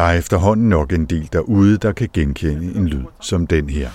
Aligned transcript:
Der 0.00 0.06
er 0.06 0.18
efterhånden 0.18 0.68
nok 0.68 0.92
en 0.92 1.04
del 1.04 1.28
derude, 1.32 1.78
der 1.78 1.92
kan 1.92 2.08
genkende 2.12 2.74
en 2.74 2.88
lyd 2.88 3.04
som 3.20 3.46
den 3.46 3.70
her. 3.70 3.90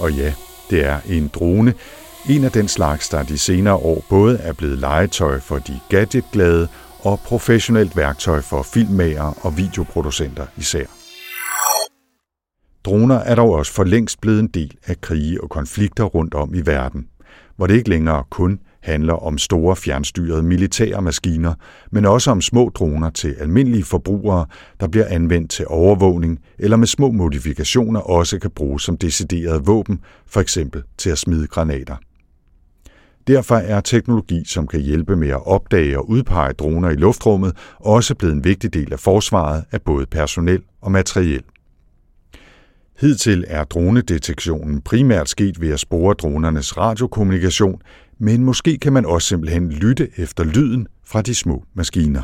Og 0.00 0.12
ja, 0.12 0.34
det 0.70 0.84
er 0.84 0.98
en 1.08 1.28
drone, 1.28 1.74
en 2.28 2.44
af 2.44 2.50
den 2.50 2.68
slags, 2.68 3.08
der 3.08 3.22
de 3.22 3.38
senere 3.38 3.74
år 3.74 4.04
både 4.08 4.38
er 4.38 4.52
blevet 4.52 4.78
legetøj 4.78 5.40
for 5.40 5.58
de 5.58 5.80
gadgetglade 5.88 6.68
og 7.00 7.20
professionelt 7.20 7.96
værktøj 7.96 8.40
for 8.40 8.62
filmmager 8.62 9.46
og 9.46 9.56
videoproducenter 9.56 10.46
især. 10.56 10.97
Droner 12.88 13.14
er 13.14 13.34
dog 13.34 13.50
også 13.50 13.72
for 13.72 13.84
længst 13.84 14.20
blevet 14.20 14.40
en 14.40 14.46
del 14.46 14.76
af 14.86 15.00
krige 15.00 15.42
og 15.42 15.50
konflikter 15.50 16.04
rundt 16.04 16.34
om 16.34 16.54
i 16.54 16.60
verden, 16.66 17.06
hvor 17.56 17.66
det 17.66 17.74
ikke 17.74 17.88
længere 17.88 18.24
kun 18.30 18.58
handler 18.82 19.14
om 19.14 19.38
store 19.38 19.76
fjernstyrede 19.76 20.42
militære 20.42 21.02
maskiner, 21.02 21.54
men 21.90 22.04
også 22.04 22.30
om 22.30 22.40
små 22.40 22.70
droner 22.74 23.10
til 23.10 23.34
almindelige 23.38 23.84
forbrugere, 23.84 24.46
der 24.80 24.88
bliver 24.88 25.06
anvendt 25.08 25.50
til 25.50 25.66
overvågning 25.68 26.38
eller 26.58 26.76
med 26.76 26.86
små 26.86 27.10
modifikationer 27.10 28.00
også 28.00 28.38
kan 28.38 28.50
bruges 28.50 28.82
som 28.82 28.96
deciderede 28.96 29.64
våben, 29.64 30.00
for 30.26 30.40
eksempel 30.40 30.82
til 30.98 31.10
at 31.10 31.18
smide 31.18 31.46
granater. 31.46 31.96
Derfor 33.26 33.54
er 33.54 33.80
teknologi, 33.80 34.44
som 34.46 34.66
kan 34.66 34.80
hjælpe 34.80 35.16
med 35.16 35.28
at 35.28 35.46
opdage 35.46 35.98
og 35.98 36.08
udpege 36.10 36.52
droner 36.52 36.90
i 36.90 36.94
luftrummet, 36.94 37.56
også 37.76 38.14
blevet 38.14 38.34
en 38.34 38.44
vigtig 38.44 38.74
del 38.74 38.92
af 38.92 39.00
forsvaret 39.00 39.64
af 39.72 39.82
både 39.82 40.06
personel 40.06 40.62
og 40.82 40.92
materiel. 40.92 41.42
Hidtil 43.00 43.44
er 43.48 43.64
dronedetektionen 43.64 44.80
primært 44.80 45.28
sket 45.28 45.60
ved 45.60 45.72
at 45.72 45.80
spore 45.80 46.14
dronernes 46.14 46.76
radiokommunikation, 46.76 47.80
men 48.18 48.44
måske 48.44 48.78
kan 48.78 48.92
man 48.92 49.06
også 49.06 49.28
simpelthen 49.28 49.70
lytte 49.70 50.08
efter 50.16 50.44
lyden 50.44 50.86
fra 51.04 51.22
de 51.22 51.34
små 51.34 51.64
maskiner. 51.74 52.22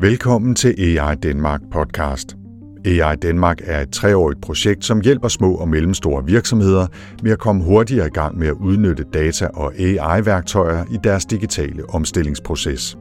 Velkommen 0.00 0.54
til 0.54 0.74
AI 0.78 1.14
Danmark 1.14 1.60
podcast. 1.72 2.36
AI 2.84 3.16
Danmark 3.16 3.58
er 3.64 3.80
et 3.80 3.92
treårigt 3.92 4.40
projekt, 4.42 4.84
som 4.84 5.00
hjælper 5.00 5.28
små 5.28 5.54
og 5.54 5.68
mellemstore 5.68 6.26
virksomheder 6.26 6.86
med 7.22 7.32
at 7.32 7.38
komme 7.38 7.64
hurtigere 7.64 8.06
i 8.06 8.10
gang 8.10 8.38
med 8.38 8.48
at 8.48 8.54
udnytte 8.60 9.04
data 9.12 9.46
og 9.46 9.74
AI-værktøjer 9.74 10.84
i 10.90 10.96
deres 11.04 11.26
digitale 11.26 11.90
omstillingsproces. 11.90 12.96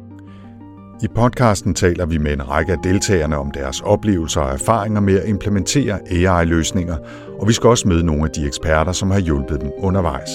I 1.02 1.08
podcasten 1.08 1.74
taler 1.74 2.06
vi 2.06 2.18
med 2.18 2.34
en 2.34 2.50
række 2.50 2.72
af 2.72 2.78
deltagerne 2.84 3.38
om 3.38 3.52
deres 3.52 3.82
oplevelser 3.82 4.42
og 4.42 4.54
erfaringer 4.54 5.02
med 5.02 5.20
at 5.20 5.30
implementere 5.30 6.00
AI-løsninger, 6.12 6.98
og 7.40 7.48
vi 7.48 7.54
skal 7.54 7.70
også 7.70 7.88
møde 7.88 8.06
nogle 8.06 8.24
af 8.24 8.30
de 8.30 8.48
eksperter, 8.48 8.92
som 8.92 9.12
har 9.12 9.20
hjulpet 9.20 9.62
dem 9.62 9.72
undervejs. 9.78 10.30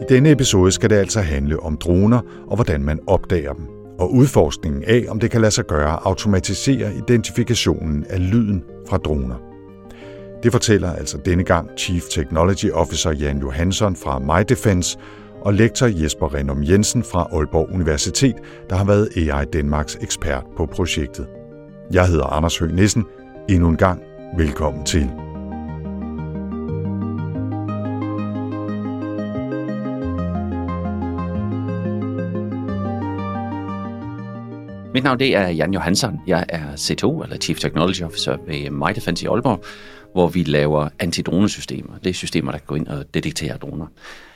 I 0.00 0.14
denne 0.14 0.30
episode 0.30 0.72
skal 0.72 0.90
det 0.90 0.96
altså 0.96 1.20
handle 1.20 1.60
om 1.60 1.76
droner 1.76 2.20
og 2.46 2.54
hvordan 2.54 2.84
man 2.84 3.00
opdager 3.06 3.52
dem, 3.52 3.66
og 3.98 4.14
udforskningen 4.14 4.84
af, 4.86 5.04
om 5.08 5.20
det 5.20 5.30
kan 5.30 5.40
lade 5.40 5.52
sig 5.52 5.66
gøre 5.66 5.92
at 5.92 5.98
automatisere 6.02 6.94
identifikationen 6.94 8.04
af 8.10 8.30
lyden 8.30 8.64
fra 8.88 8.96
droner. 8.96 9.49
Det 10.42 10.52
fortæller 10.52 10.92
altså 10.92 11.18
denne 11.24 11.44
gang 11.44 11.70
Chief 11.78 12.02
Technology 12.10 12.70
Officer 12.72 13.12
Jan 13.12 13.38
Johansson 13.38 13.96
fra 13.96 14.18
MyDefense 14.18 14.98
og 15.40 15.54
lektor 15.54 15.86
Jesper 16.02 16.34
Renom 16.34 16.64
Jensen 16.64 17.04
fra 17.04 17.28
Aalborg 17.32 17.70
Universitet, 17.72 18.34
der 18.70 18.76
har 18.76 18.84
været 18.84 19.08
AI 19.16 19.44
Danmarks 19.44 19.98
ekspert 20.00 20.44
på 20.56 20.66
projektet. 20.66 21.26
Jeg 21.92 22.06
hedder 22.06 22.24
Anders 22.24 22.58
Høgh 22.58 22.74
Nissen. 22.74 23.04
Endnu 23.48 23.68
en 23.68 23.76
gang, 23.76 24.02
velkommen 24.36 24.84
til. 24.84 25.10
Mit 34.94 35.04
navn 35.04 35.18
det 35.18 35.36
er 35.36 35.48
Jan 35.48 35.74
Johansson. 35.74 36.20
Jeg 36.26 36.44
er 36.48 36.76
CTO, 36.76 37.22
eller 37.22 37.36
Chief 37.36 37.58
Technology 37.58 38.02
Officer 38.02 38.36
ved 38.46 38.70
MyDefense 38.70 39.24
i 39.24 39.28
Aalborg, 39.28 39.64
hvor 40.12 40.28
vi 40.28 40.42
laver 40.42 40.88
antidronesystemer. 40.98 41.98
Det 42.04 42.10
er 42.10 42.14
systemer, 42.14 42.52
der 42.52 42.58
går 42.58 42.76
ind 42.76 42.86
og 42.86 43.04
detekterer 43.14 43.56
droner. 43.56 43.86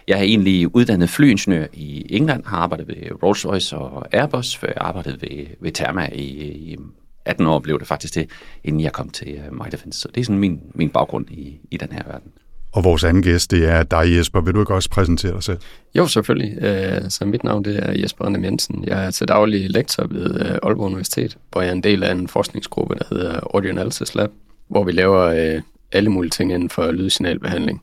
Jeg 0.09 0.19
er 0.19 0.23
egentlig 0.23 0.77
uddannet 0.77 1.11
flyingeniør 1.11 1.67
i 1.73 2.07
England, 2.17 2.45
har 2.47 2.57
arbejdet 2.57 2.89
ved 2.89 2.95
Rolls-Royce 2.95 3.77
og 3.77 4.07
Airbus, 4.13 4.57
før 4.57 4.69
jeg 4.69 4.77
arbejdede 4.81 5.23
ved, 5.23 5.47
ved 5.61 5.73
Therma 5.73 6.09
i, 6.13 6.23
i 6.23 6.77
18 7.25 7.47
år 7.47 7.59
blev 7.59 7.79
det 7.79 7.87
faktisk 7.87 8.15
det, 8.15 8.31
inden 8.65 8.81
jeg 8.81 8.93
kom 8.93 9.09
til 9.09 9.41
uh, 9.49 9.65
MyDefense. 9.65 10.01
Så 10.01 10.09
det 10.15 10.21
er 10.21 10.25
sådan 10.25 10.39
min, 10.39 10.61
min 10.75 10.91
baggrund 10.91 11.31
i, 11.31 11.61
i 11.71 11.77
den 11.77 11.93
her 11.93 12.03
verden. 12.07 12.33
Og 12.73 12.85
vores 12.85 13.05
anden 13.05 13.23
gæst, 13.23 13.51
det 13.51 13.69
er 13.69 13.83
dig, 13.83 14.17
Jesper. 14.17 14.41
Vil 14.41 14.55
du 14.55 14.61
ikke 14.61 14.75
også 14.75 14.91
præsentere 14.91 15.33
dig 15.33 15.43
selv? 15.43 15.59
Jo, 15.95 16.07
selvfølgelig. 16.07 16.63
Øh, 16.63 17.11
så 17.11 17.25
mit 17.25 17.45
navn 17.45 17.65
det 17.65 17.89
er 17.89 17.93
Jesper 18.01 18.25
Rønne 18.25 18.47
Jensen. 18.47 18.85
Jeg 18.87 19.07
er 19.07 19.11
til 19.11 19.29
daglig 19.29 19.71
lektor 19.71 20.07
ved 20.07 20.41
øh, 20.41 20.59
Aalborg 20.63 20.87
Universitet, 20.87 21.39
hvor 21.53 21.61
jeg 21.61 21.69
er 21.69 21.73
en 21.73 21.83
del 21.83 22.03
af 22.03 22.13
en 22.13 22.29
forskningsgruppe, 22.29 22.95
der 22.95 23.05
hedder 23.11 23.41
Audio 23.55 23.71
Analysis 23.71 24.15
Lab, 24.15 24.31
hvor 24.69 24.85
vi 24.85 24.93
laver 24.93 25.21
øh, 25.21 25.63
alle 25.93 26.11
mulige 26.11 26.31
ting 26.31 26.53
inden 26.53 26.71
for 26.71 26.93
lydsignalbehandling. 26.93 27.83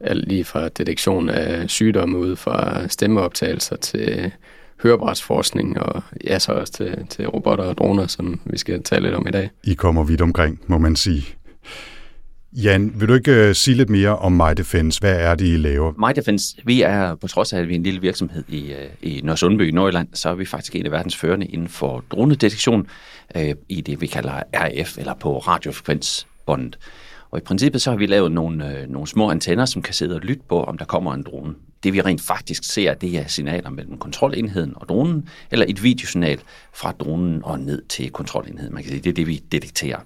Alt 0.00 0.28
lige 0.28 0.44
fra 0.44 0.68
detektion 0.68 1.28
af 1.28 1.70
sygdomme 1.70 2.18
ud 2.18 2.36
fra 2.36 2.88
stemmeoptagelser 2.88 3.76
til 3.76 4.32
hørebrætsforskning 4.82 5.80
og 5.80 6.02
ja, 6.24 6.38
så 6.38 6.52
også 6.52 6.72
til, 6.72 7.06
til 7.10 7.28
robotter 7.28 7.64
og 7.64 7.78
droner, 7.78 8.06
som 8.06 8.40
vi 8.44 8.58
skal 8.58 8.82
tale 8.82 9.02
lidt 9.02 9.14
om 9.14 9.26
i 9.28 9.30
dag. 9.30 9.50
I 9.64 9.74
kommer 9.74 10.04
vidt 10.04 10.20
omkring, 10.20 10.60
må 10.66 10.78
man 10.78 10.96
sige. 10.96 11.24
Jan, 12.56 12.92
vil 13.00 13.08
du 13.08 13.14
ikke 13.14 13.48
uh, 13.48 13.54
sige 13.54 13.76
lidt 13.76 13.90
mere 13.90 14.18
om 14.18 14.32
MyDefense? 14.32 15.00
Hvad 15.00 15.16
er 15.16 15.34
det, 15.34 15.46
I 15.46 15.56
laver? 15.56 16.08
MyDefense, 16.08 16.56
vi 16.64 16.82
er, 16.82 17.14
på 17.14 17.28
trods 17.28 17.52
af, 17.52 17.60
at 17.60 17.68
vi 17.68 17.74
er 17.74 17.76
en 17.76 17.82
lille 17.82 18.00
virksomhed 18.00 18.44
i, 18.48 18.72
uh, 18.72 19.08
i 19.10 19.20
Nørresundby 19.24 19.68
i 19.68 19.70
Nordjylland, 19.70 20.08
så 20.12 20.28
er 20.28 20.34
vi 20.34 20.44
faktisk 20.44 20.76
en 20.76 20.86
af 20.86 20.92
verdens 20.92 21.16
førende 21.16 21.46
inden 21.46 21.68
for 21.68 22.04
dronedetektion 22.10 22.86
uh, 23.36 23.42
i 23.68 23.80
det, 23.80 24.00
vi 24.00 24.06
kalder 24.06 24.42
RF, 24.54 24.98
eller 24.98 25.14
på 25.14 25.38
radiofrekvensbåndet. 25.38 26.78
Og 27.34 27.38
i 27.38 27.42
princippet 27.42 27.82
så 27.82 27.90
har 27.90 27.96
vi 27.96 28.06
lavet 28.06 28.32
nogle, 28.32 28.78
øh, 28.78 28.88
nogle 28.88 29.08
små 29.08 29.30
antenner, 29.30 29.64
som 29.64 29.82
kan 29.82 29.94
sidde 29.94 30.14
og 30.14 30.20
lytte 30.20 30.42
på, 30.48 30.64
om 30.64 30.78
der 30.78 30.84
kommer 30.84 31.14
en 31.14 31.22
drone. 31.22 31.54
Det 31.84 31.92
vi 31.92 32.00
rent 32.00 32.20
faktisk 32.20 32.64
ser, 32.64 32.94
det 32.94 33.18
er 33.18 33.26
signaler 33.26 33.70
mellem 33.70 33.98
kontrolenheden 33.98 34.72
og 34.76 34.88
dronen, 34.88 35.28
eller 35.50 35.66
et 35.68 35.82
videosignal 35.82 36.40
fra 36.74 36.92
dronen 36.92 37.44
og 37.44 37.60
ned 37.60 37.82
til 37.88 38.10
kontrolenheden. 38.10 38.74
Man 38.74 38.82
kan 38.82 38.92
sige, 38.92 39.02
det 39.02 39.10
er 39.10 39.14
det, 39.14 39.26
vi 39.26 39.42
detekterer. 39.52 39.98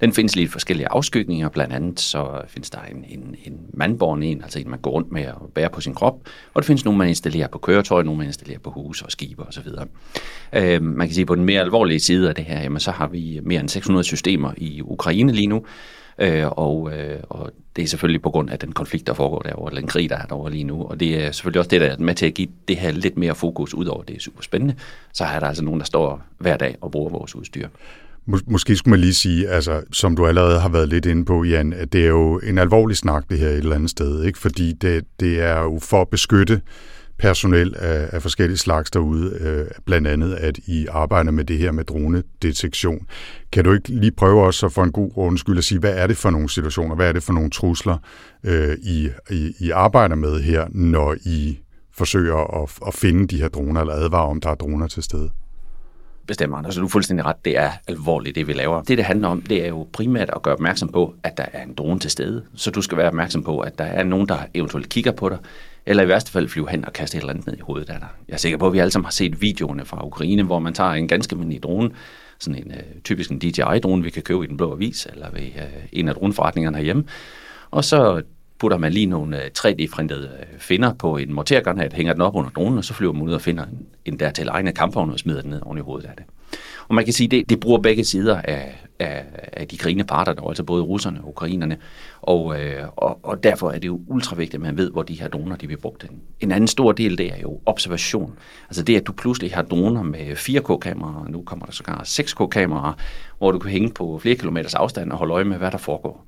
Den 0.00 0.12
findes 0.12 0.36
lidt 0.36 0.52
forskellige 0.52 0.88
afskygninger, 0.88 1.48
blandt 1.48 1.74
andet 1.74 2.00
så 2.00 2.40
findes 2.48 2.70
der 2.70 2.78
en, 2.90 3.04
en, 3.08 3.36
en 3.44 3.60
mandborn 3.74 4.22
en, 4.22 4.42
altså 4.42 4.58
en, 4.58 4.70
man 4.70 4.78
går 4.78 4.90
rundt 4.90 5.12
med 5.12 5.26
og 5.26 5.50
bærer 5.54 5.68
på 5.68 5.80
sin 5.80 5.94
krop, 5.94 6.14
og 6.54 6.62
der 6.62 6.66
findes 6.66 6.84
nogle, 6.84 6.98
man 6.98 7.08
installerer 7.08 7.48
på 7.48 7.58
køretøj, 7.58 8.02
nogle, 8.02 8.18
man 8.18 8.26
installerer 8.26 8.58
på 8.58 8.70
huse 8.70 9.04
og 9.04 9.12
skibe 9.12 9.42
osv. 9.42 9.68
Øh, 10.52 10.82
man 10.82 11.06
kan 11.08 11.14
sige, 11.14 11.26
på 11.26 11.34
den 11.34 11.44
mere 11.44 11.60
alvorlige 11.60 12.00
side 12.00 12.28
af 12.28 12.34
det 12.34 12.44
her, 12.44 12.62
jamen, 12.62 12.80
så 12.80 12.90
har 12.90 13.06
vi 13.06 13.40
mere 13.42 13.60
end 13.60 13.68
600 13.68 14.04
systemer 14.04 14.52
i 14.56 14.82
Ukraine 14.82 15.32
lige 15.32 15.46
nu, 15.46 15.64
Øh, 16.18 16.46
og, 16.46 16.92
øh, 16.92 17.18
og 17.22 17.50
det 17.76 17.84
er 17.84 17.88
selvfølgelig 17.88 18.22
på 18.22 18.30
grund 18.30 18.50
af 18.50 18.58
den 18.58 18.72
konflikt, 18.72 19.06
der 19.06 19.14
foregår 19.14 19.42
derovre, 19.42 19.70
eller 19.70 19.80
den 19.80 19.88
krig, 19.88 20.10
der 20.10 20.16
er 20.16 20.26
derovre 20.26 20.50
lige 20.50 20.64
nu. 20.64 20.82
Og 20.82 21.00
det 21.00 21.24
er 21.24 21.32
selvfølgelig 21.32 21.58
også 21.58 21.68
det, 21.68 21.80
der 21.80 21.86
er 21.86 21.96
med 21.98 22.14
til 22.14 22.26
at 22.26 22.34
give 22.34 22.48
det 22.68 22.76
her 22.76 22.90
lidt 22.90 23.18
mere 23.18 23.34
fokus, 23.34 23.74
udover 23.74 24.02
det 24.02 24.16
er 24.16 24.20
super 24.20 24.42
spændende. 24.42 24.74
Så 25.12 25.24
er 25.24 25.40
der 25.40 25.46
altså 25.46 25.64
nogen, 25.64 25.80
der 25.80 25.86
står 25.86 26.22
hver 26.38 26.56
dag 26.56 26.76
og 26.80 26.90
bruger 26.90 27.10
vores 27.10 27.34
udstyr. 27.34 27.68
Måske 28.46 28.76
skulle 28.76 28.90
man 28.90 29.00
lige 29.00 29.14
sige, 29.14 29.48
altså, 29.48 29.82
som 29.92 30.16
du 30.16 30.26
allerede 30.26 30.60
har 30.60 30.68
været 30.68 30.88
lidt 30.88 31.06
inde 31.06 31.24
på, 31.24 31.44
Jan, 31.44 31.72
at 31.72 31.92
det 31.92 32.04
er 32.04 32.08
jo 32.08 32.38
en 32.38 32.58
alvorlig 32.58 32.96
snak, 32.96 33.24
det 33.30 33.38
her 33.38 33.48
et 33.48 33.56
eller 33.56 33.74
andet 33.74 33.90
sted, 33.90 34.24
ikke? 34.24 34.38
fordi 34.38 34.72
det, 34.72 35.04
det 35.20 35.42
er 35.42 35.60
jo 35.60 35.78
for 35.82 36.00
at 36.00 36.08
beskytte 36.08 36.60
personel 37.18 37.74
af, 37.78 38.08
af 38.12 38.22
forskellige 38.22 38.58
slags 38.58 38.90
derude, 38.90 39.38
øh, 39.40 39.66
blandt 39.84 40.08
andet 40.08 40.34
at 40.34 40.58
I 40.66 40.86
arbejder 40.90 41.30
med 41.30 41.44
det 41.44 41.58
her 41.58 41.72
med 41.72 41.84
dronedetektion. 41.84 43.06
Kan 43.52 43.64
du 43.64 43.72
ikke 43.72 43.88
lige 43.88 44.12
prøve 44.12 44.44
også 44.44 44.68
for 44.68 44.84
en 44.84 44.92
god 44.92 45.10
undskyld 45.14 45.58
at 45.58 45.64
sige, 45.64 45.78
hvad 45.78 45.94
er 45.94 46.06
det 46.06 46.16
for 46.16 46.30
nogle 46.30 46.50
situationer, 46.50 46.94
hvad 46.94 47.08
er 47.08 47.12
det 47.12 47.22
for 47.22 47.32
nogle 47.32 47.50
trusler, 47.50 47.98
øh, 48.44 48.76
I, 48.82 49.08
I, 49.30 49.52
I 49.60 49.70
arbejder 49.70 50.14
med 50.14 50.40
her, 50.40 50.66
når 50.70 51.16
I 51.24 51.58
forsøger 51.94 52.62
at, 52.62 52.70
at 52.86 52.94
finde 52.94 53.26
de 53.28 53.40
her 53.40 53.48
droner, 53.48 53.80
eller 53.80 53.94
advare 53.94 54.26
om, 54.26 54.40
der 54.40 54.50
er 54.50 54.54
droner 54.54 54.86
til 54.86 55.02
stede? 55.02 55.30
bestemmer. 56.26 56.58
Altså, 56.58 56.80
du 56.80 56.86
er 56.86 56.90
fuldstændig 56.90 57.26
ret. 57.26 57.44
Det 57.44 57.58
er 57.58 57.70
alvorligt, 57.88 58.34
det 58.34 58.46
vi 58.46 58.52
laver. 58.52 58.82
Det, 58.82 58.98
det 58.98 59.04
handler 59.04 59.28
om, 59.28 59.42
det 59.42 59.64
er 59.64 59.68
jo 59.68 59.88
primært 59.92 60.30
at 60.36 60.42
gøre 60.42 60.54
opmærksom 60.54 60.88
på, 60.88 61.14
at 61.22 61.36
der 61.36 61.46
er 61.52 61.62
en 61.62 61.74
drone 61.74 62.00
til 62.00 62.10
stede. 62.10 62.44
Så 62.54 62.70
du 62.70 62.82
skal 62.82 62.98
være 62.98 63.08
opmærksom 63.08 63.42
på, 63.42 63.58
at 63.58 63.78
der 63.78 63.84
er 63.84 64.04
nogen, 64.04 64.28
der 64.28 64.38
eventuelt 64.54 64.88
kigger 64.88 65.12
på 65.12 65.28
dig, 65.28 65.38
eller 65.86 66.02
i 66.02 66.08
værste 66.08 66.32
fald 66.32 66.48
flyve 66.48 66.70
hen 66.70 66.84
og 66.84 66.92
kaste 66.92 67.16
et 67.16 67.20
eller 67.20 67.32
andet 67.32 67.46
ned 67.46 67.56
i 67.56 67.60
hovedet 67.60 67.90
af 67.90 68.00
dig. 68.00 68.08
Jeg 68.28 68.34
er 68.34 68.38
sikker 68.38 68.58
på, 68.58 68.66
at 68.66 68.72
vi 68.72 68.78
alle 68.78 68.90
sammen 68.90 69.04
har 69.04 69.12
set 69.12 69.40
videoerne 69.40 69.84
fra 69.84 70.06
Ukraine, 70.06 70.42
hvor 70.42 70.58
man 70.58 70.74
tager 70.74 70.90
en 70.90 71.08
ganske 71.08 71.32
almindelig 71.32 71.62
drone, 71.62 71.90
sådan 72.38 72.62
en 72.62 72.72
øh, 72.72 72.82
typisk 73.04 73.30
en 73.30 73.38
DJI-drone, 73.38 74.02
vi 74.02 74.10
kan 74.10 74.22
købe 74.22 74.44
i 74.44 74.46
den 74.46 74.56
blå 74.56 74.72
avis, 74.72 75.06
eller 75.12 75.30
ved 75.30 75.40
øh, 75.42 75.62
en 75.92 76.08
af 76.08 76.14
droneforretningerne 76.14 76.76
herhjemme, 76.76 77.04
og 77.70 77.84
så 77.84 78.22
putter 78.58 78.78
man 78.78 78.92
lige 78.92 79.06
nogle 79.06 79.44
øh, 79.44 79.50
3D-printede 79.58 80.28
øh, 80.40 80.58
finder 80.58 80.92
på 80.94 81.16
en 81.16 81.32
mortergranat, 81.32 81.92
hænger 81.92 82.12
den 82.12 82.22
op 82.22 82.34
under 82.34 82.50
dronen, 82.50 82.78
og 82.78 82.84
så 82.84 82.94
flyver 82.94 83.12
man 83.12 83.22
ud 83.22 83.32
og 83.32 83.40
finder 83.40 83.64
en, 83.64 83.86
en 84.04 84.18
dertil 84.18 84.48
egne 84.48 84.72
kampvogn 84.72 85.10
og 85.10 85.18
smider 85.18 85.40
den 85.40 85.50
ned 85.50 85.62
oven 85.62 85.78
i 85.78 85.80
hovedet 85.80 86.08
af 86.08 86.14
det. 86.16 86.24
Og 86.88 86.94
man 86.94 87.04
kan 87.04 87.14
sige, 87.14 87.28
det, 87.28 87.50
det 87.50 87.60
bruger 87.60 87.78
begge 87.78 88.04
sider 88.04 88.40
af, 88.40 88.86
af, 88.98 89.24
af 89.52 89.68
de 89.68 89.78
krigende 89.78 90.04
parter, 90.04 90.32
der 90.32 90.48
altså 90.48 90.64
både 90.64 90.82
russerne 90.82 91.20
og 91.20 91.28
ukrainerne. 91.28 91.76
Og, 92.22 92.60
øh, 92.60 92.82
og, 92.96 93.18
og 93.22 93.42
derfor 93.42 93.70
er 93.70 93.78
det 93.78 93.86
jo 93.86 94.00
ultra 94.06 94.36
vigtigt, 94.36 94.54
at 94.54 94.60
man 94.60 94.76
ved, 94.76 94.90
hvor 94.90 95.02
de 95.02 95.20
her 95.20 95.28
droner 95.28 95.56
de 95.56 95.66
bliver 95.66 95.80
brugt. 95.80 96.06
En 96.40 96.52
anden 96.52 96.68
stor 96.68 96.92
del, 96.92 97.18
det 97.18 97.26
er 97.32 97.40
jo 97.42 97.60
observation. 97.66 98.38
Altså 98.68 98.82
det, 98.82 98.96
at 98.96 99.06
du 99.06 99.12
pludselig 99.12 99.54
har 99.54 99.62
droner 99.62 100.02
med 100.02 100.32
4K-kameraer, 100.32 101.24
og 101.24 101.30
nu 101.30 101.42
kommer 101.42 101.66
der 101.66 101.72
sågar 101.72 102.02
6K-kameraer, 102.06 102.92
hvor 103.38 103.52
du 103.52 103.58
kan 103.58 103.70
hænge 103.70 103.90
på 103.90 104.18
flere 104.18 104.36
kilometers 104.36 104.74
afstand 104.74 105.12
og 105.12 105.18
holde 105.18 105.34
øje 105.34 105.44
med, 105.44 105.58
hvad 105.58 105.70
der 105.70 105.78
foregår. 105.78 106.26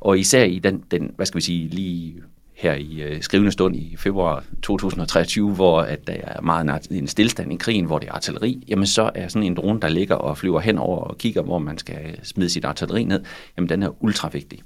Og 0.00 0.18
især 0.18 0.44
i 0.44 0.58
den, 0.58 0.84
den 0.90 1.10
hvad 1.16 1.26
skal 1.26 1.36
vi 1.36 1.44
sige, 1.44 1.68
lige 1.68 2.22
her 2.58 2.74
i 2.74 3.02
øh, 3.02 3.22
skrivende 3.22 3.52
stund 3.52 3.76
i 3.76 3.96
februar 3.98 4.44
2023, 4.62 5.54
hvor 5.54 5.80
at 5.80 6.06
der 6.06 6.12
er 6.12 6.40
meget 6.40 6.88
en 6.90 7.06
stillstand 7.06 7.52
i 7.52 7.56
krigen, 7.56 7.84
hvor 7.84 7.98
det 7.98 8.08
er 8.08 8.12
artilleri, 8.12 8.64
jamen 8.68 8.86
så 8.86 9.10
er 9.14 9.28
sådan 9.28 9.42
en 9.42 9.54
drone, 9.54 9.80
der 9.80 9.88
ligger 9.88 10.14
og 10.14 10.38
flyver 10.38 10.60
henover 10.60 10.98
og 10.98 11.18
kigger, 11.18 11.42
hvor 11.42 11.58
man 11.58 11.78
skal 11.78 12.20
smide 12.22 12.50
sit 12.50 12.64
artilleri 12.64 13.04
ned, 13.04 13.20
jamen 13.56 13.68
den 13.68 13.82
er 13.82 14.02
ultra 14.02 14.28
vigtig. 14.32 14.62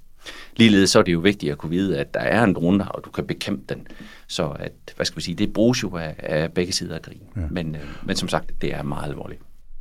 Ligeledes 0.56 0.90
så 0.90 0.98
er 0.98 1.02
det 1.02 1.12
jo 1.12 1.18
vigtigt 1.18 1.52
at 1.52 1.58
kunne 1.58 1.70
vide, 1.70 1.98
at 1.98 2.14
der 2.14 2.20
er 2.20 2.44
en 2.44 2.54
drone 2.54 2.78
der, 2.78 2.84
og 2.84 3.04
du 3.04 3.10
kan 3.10 3.26
bekæmpe 3.26 3.74
den. 3.74 3.86
Så 4.26 4.48
at, 4.48 4.72
hvad 4.96 5.06
skal 5.06 5.16
vi 5.16 5.22
sige, 5.22 5.34
det 5.34 5.52
bruges 5.52 5.82
jo 5.82 5.96
af, 5.96 6.14
af 6.18 6.52
begge 6.52 6.72
sider 6.72 6.94
af 6.94 7.02
krigen. 7.02 7.22
Ja. 7.36 7.40
Men, 7.50 7.74
øh, 7.74 7.80
men 8.06 8.16
som 8.16 8.28
sagt, 8.28 8.50
det 8.62 8.74
er 8.74 8.82
meget 8.82 9.08
alvorligt. 9.08 9.40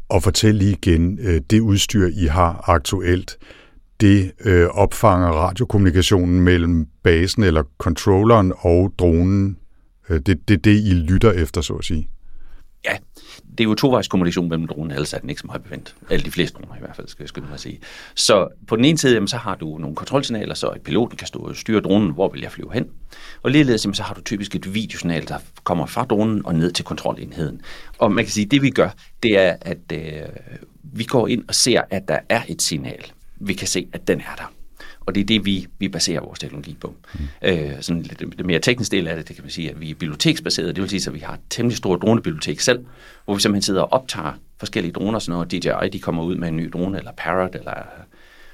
Og 0.10 0.24
fortæl 0.24 0.56
lige 0.56 0.72
igen, 0.72 1.20
øh, 1.22 1.42
det 1.50 1.60
udstyr, 1.60 2.08
I 2.08 2.26
har 2.26 2.70
aktuelt, 2.70 3.38
det 4.02 4.32
øh, 4.46 4.68
opfanger 4.68 5.28
radiokommunikationen 5.28 6.42
mellem 6.42 6.88
basen 7.04 7.44
eller 7.44 7.64
controlleren 7.78 8.54
og 8.58 8.94
dronen. 9.00 9.58
Øh, 10.10 10.20
det 10.20 10.30
er 10.30 10.40
det, 10.48 10.66
det, 10.66 10.84
I 10.84 10.94
lytter 10.94 11.32
efter, 11.32 11.62
så 11.62 11.74
at 11.74 11.86
sige. 11.86 12.08
Ja, 12.86 12.98
det 13.52 13.60
er 13.60 13.64
jo 13.64 13.76
tovejs 13.76 14.08
kommunikation 14.08 14.50
mellem 14.50 14.68
dronen, 14.68 14.92
ellers 14.92 15.14
er 15.14 15.18
den 15.18 15.30
ikke 15.30 15.42
så 15.42 15.48
meget 15.48 15.64
bevendt. 15.64 15.96
Alle 16.10 16.26
de 16.26 16.32
fleste 16.32 16.58
droner 16.58 16.76
i 16.76 16.80
hvert 16.80 16.96
fald, 16.96 17.08
skal 17.08 17.24
jeg 17.24 17.30
skynde 17.30 17.48
mig 17.48 17.54
at 17.54 17.60
sige. 17.60 17.80
Så 18.16 18.48
på 18.68 18.76
den 18.76 18.86
ene 18.86 18.98
side, 18.98 19.14
jamen, 19.14 19.28
så 19.28 19.38
har 19.38 19.56
du 19.56 19.78
nogle 19.78 19.96
kontrolsignaler, 19.96 20.54
så 20.54 20.74
piloten 20.84 21.18
kan 21.18 21.28
stå 21.28 21.40
og 21.40 21.56
styre 21.56 21.82
dronen, 21.82 22.12
hvor 22.12 22.30
vil 22.30 22.42
jeg 22.42 22.52
flyve 22.52 22.74
hen. 22.74 22.86
Og 23.44 23.52
ligeledes, 23.52 23.86
jamen, 23.86 23.96
så 23.96 24.04
har 24.04 24.14
du 24.14 24.22
typisk 24.22 24.56
et 24.56 24.74
videosignal, 24.74 25.28
der 25.28 25.38
kommer 25.64 25.86
fra 25.86 26.06
dronen 26.06 26.46
og 26.46 26.56
ned 26.56 26.72
til 26.72 26.86
kontrolenheden. 26.86 27.62
Og 27.98 28.12
man 28.12 28.24
kan 28.24 28.32
sige, 28.32 28.46
at 28.46 28.52
det 28.52 28.62
vi 28.62 28.70
gør, 28.70 28.90
det 29.24 29.40
er, 29.40 29.56
at 29.62 29.92
øh, 29.94 30.02
vi 30.84 31.04
går 31.04 31.28
ind 31.28 31.44
og 31.48 31.56
ser, 31.56 31.82
at 31.90 32.08
der 32.08 32.20
er 32.30 32.42
et 32.48 32.62
signal 32.62 33.12
vi 33.42 33.54
kan 33.54 33.68
se, 33.68 33.88
at 33.94 34.08
den 34.08 34.20
er 34.20 34.36
der. 34.38 34.54
Og 35.06 35.16
det 35.16 35.22
er 35.22 35.26
det, 35.26 35.46
vi, 35.46 35.68
vi 35.80 35.90
baserer 35.90 36.22
vores 36.22 36.40
teknologi 36.40 36.78
på. 36.82 36.96
Mm. 37.14 37.20
Øh, 37.42 37.72
sådan 37.82 38.02
lidt, 38.02 38.20
det 38.20 38.46
mere 38.46 38.60
tekniske 38.60 38.96
del 38.96 39.08
af 39.08 39.16
det, 39.16 39.28
det 39.28 39.36
kan 39.36 39.44
man 39.44 39.52
sige, 39.52 39.70
at 39.70 39.82
vi 39.82 39.90
er 39.90 39.96
biblioteksbaseret. 39.96 40.76
Det 40.76 40.82
vil 40.82 40.90
sige, 40.90 41.08
at 41.08 41.14
vi 41.14 41.20
har 41.20 41.34
et 41.34 41.40
temmelig 41.50 41.78
stort 41.78 42.02
dronebibliotek 42.02 42.60
selv, 42.60 42.86
hvor 43.26 43.36
vi 43.36 43.42
simpelthen 43.42 43.62
sidder 43.62 43.82
og 43.82 43.94
optager 43.94 44.34
forskellige 44.58 44.94
droner, 44.94 45.20
sådan 45.20 45.38
når 45.38 45.46
DJI 45.46 45.90
de 45.90 46.00
kommer 46.00 46.24
ud 46.24 46.36
med 46.36 46.48
en 46.48 46.58
ny 46.58 46.70
drone, 46.74 46.98
eller 46.98 47.12
Parrot, 47.18 47.56
eller 47.56 47.74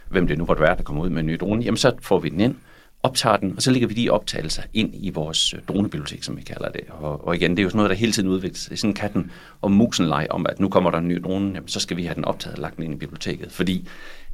hvem 0.10 0.28
det 0.28 0.38
nu 0.38 0.46
måtte 0.46 0.62
være, 0.62 0.78
der 0.78 0.84
kommer 0.84 1.04
ud 1.04 1.10
med 1.10 1.20
en 1.20 1.26
ny 1.26 1.38
drone, 1.40 1.64
jamen 1.64 1.78
så 1.78 1.92
får 2.02 2.20
vi 2.20 2.30
den 2.30 2.40
ind, 2.40 2.56
optager 3.04 3.38
den, 3.38 3.54
og 3.56 3.62
så 3.62 3.72
lægger 3.72 3.88
vi 3.88 3.94
de 3.94 4.10
optagelser 4.10 4.64
ind 4.74 4.90
i 4.94 5.10
vores 5.10 5.54
øh, 5.54 5.60
dronebibliotek, 5.68 6.24
som 6.24 6.38
vi 6.38 6.42
kalder 6.42 6.70
det. 6.70 6.82
Og, 6.90 7.28
og 7.28 7.36
igen, 7.36 7.52
det 7.52 7.60
er 7.60 7.64
jo 7.64 7.70
sådan 7.70 7.78
noget, 7.78 7.90
der 7.90 7.96
hele 7.96 8.12
tiden 8.12 8.30
udvikles. 8.30 8.66
Det 8.66 8.72
er 8.72 8.76
sådan 8.76 8.94
katten 8.94 9.32
og 9.62 9.72
musen 9.72 10.06
leg 10.06 10.28
om, 10.30 10.46
at 10.50 10.60
nu 10.60 10.70
kommer 10.70 10.92
der 10.92 10.98
en 10.98 11.08
ny 11.08 11.22
drone, 11.24 11.52
jamen, 11.54 11.68
så 11.68 11.80
skal 11.80 11.98
vi 11.98 12.04
have 12.04 12.16
den 12.16 12.26
optaget 12.26 12.56
og 12.56 12.62
lagt 12.62 12.76
den 12.76 12.84
ind 12.84 12.94
i 12.94 12.98
biblioteket. 12.98 13.52
Fordi 13.52 13.88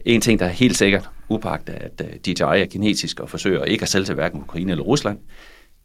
en 0.05 0.21
ting, 0.21 0.39
der 0.39 0.45
er 0.45 0.49
helt 0.49 0.77
sikkert 0.77 1.09
upagt, 1.29 1.69
er, 1.69 1.73
at 1.73 2.01
øh, 2.01 2.07
DJI 2.07 2.61
er 2.61 2.65
kinesisk 2.65 3.19
og 3.19 3.29
forsøger 3.29 3.63
ikke 3.63 3.83
at 3.83 3.89
sælge 3.89 4.05
til 4.05 4.15
hverken 4.15 4.41
Ukraine 4.41 4.71
eller 4.71 4.83
Rusland. 4.83 5.19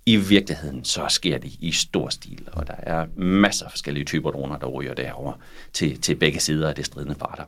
I 0.06 0.17
virkeligheden 0.17 0.85
så 0.85 1.06
sker 1.09 1.38
det 1.38 1.50
i 1.61 1.73
stor 1.73 2.09
stil, 2.09 2.49
og 2.53 2.67
der 2.67 2.75
er 2.79 3.06
masser 3.17 3.65
af 3.65 3.70
forskellige 3.70 4.05
typer 4.05 4.31
droner, 4.31 4.59
der 4.59 4.67
ryger 4.67 4.94
derover 4.94 5.32
til, 5.73 6.00
til 6.00 6.15
begge 6.17 6.41
sider 6.41 6.69
af 6.69 6.75
det 6.75 6.87
stridende 6.87 7.15
parter. 7.15 7.44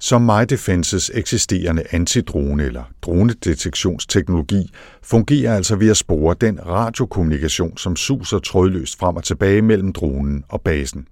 Som 0.00 0.22
MyDefenses 0.22 1.10
eksisterende 1.14 1.82
antidrone 1.90 2.64
eller 2.64 2.82
dronedetektionsteknologi 3.02 4.70
fungerer 5.02 5.54
altså 5.54 5.76
ved 5.76 5.90
at 5.90 5.96
spore 5.96 6.36
den 6.40 6.66
radiokommunikation, 6.66 7.76
som 7.76 7.96
suser 7.96 8.38
trådløst 8.38 8.98
frem 8.98 9.16
og 9.16 9.24
tilbage 9.24 9.62
mellem 9.62 9.92
dronen 9.92 10.44
og 10.48 10.60
basen. 10.60 11.08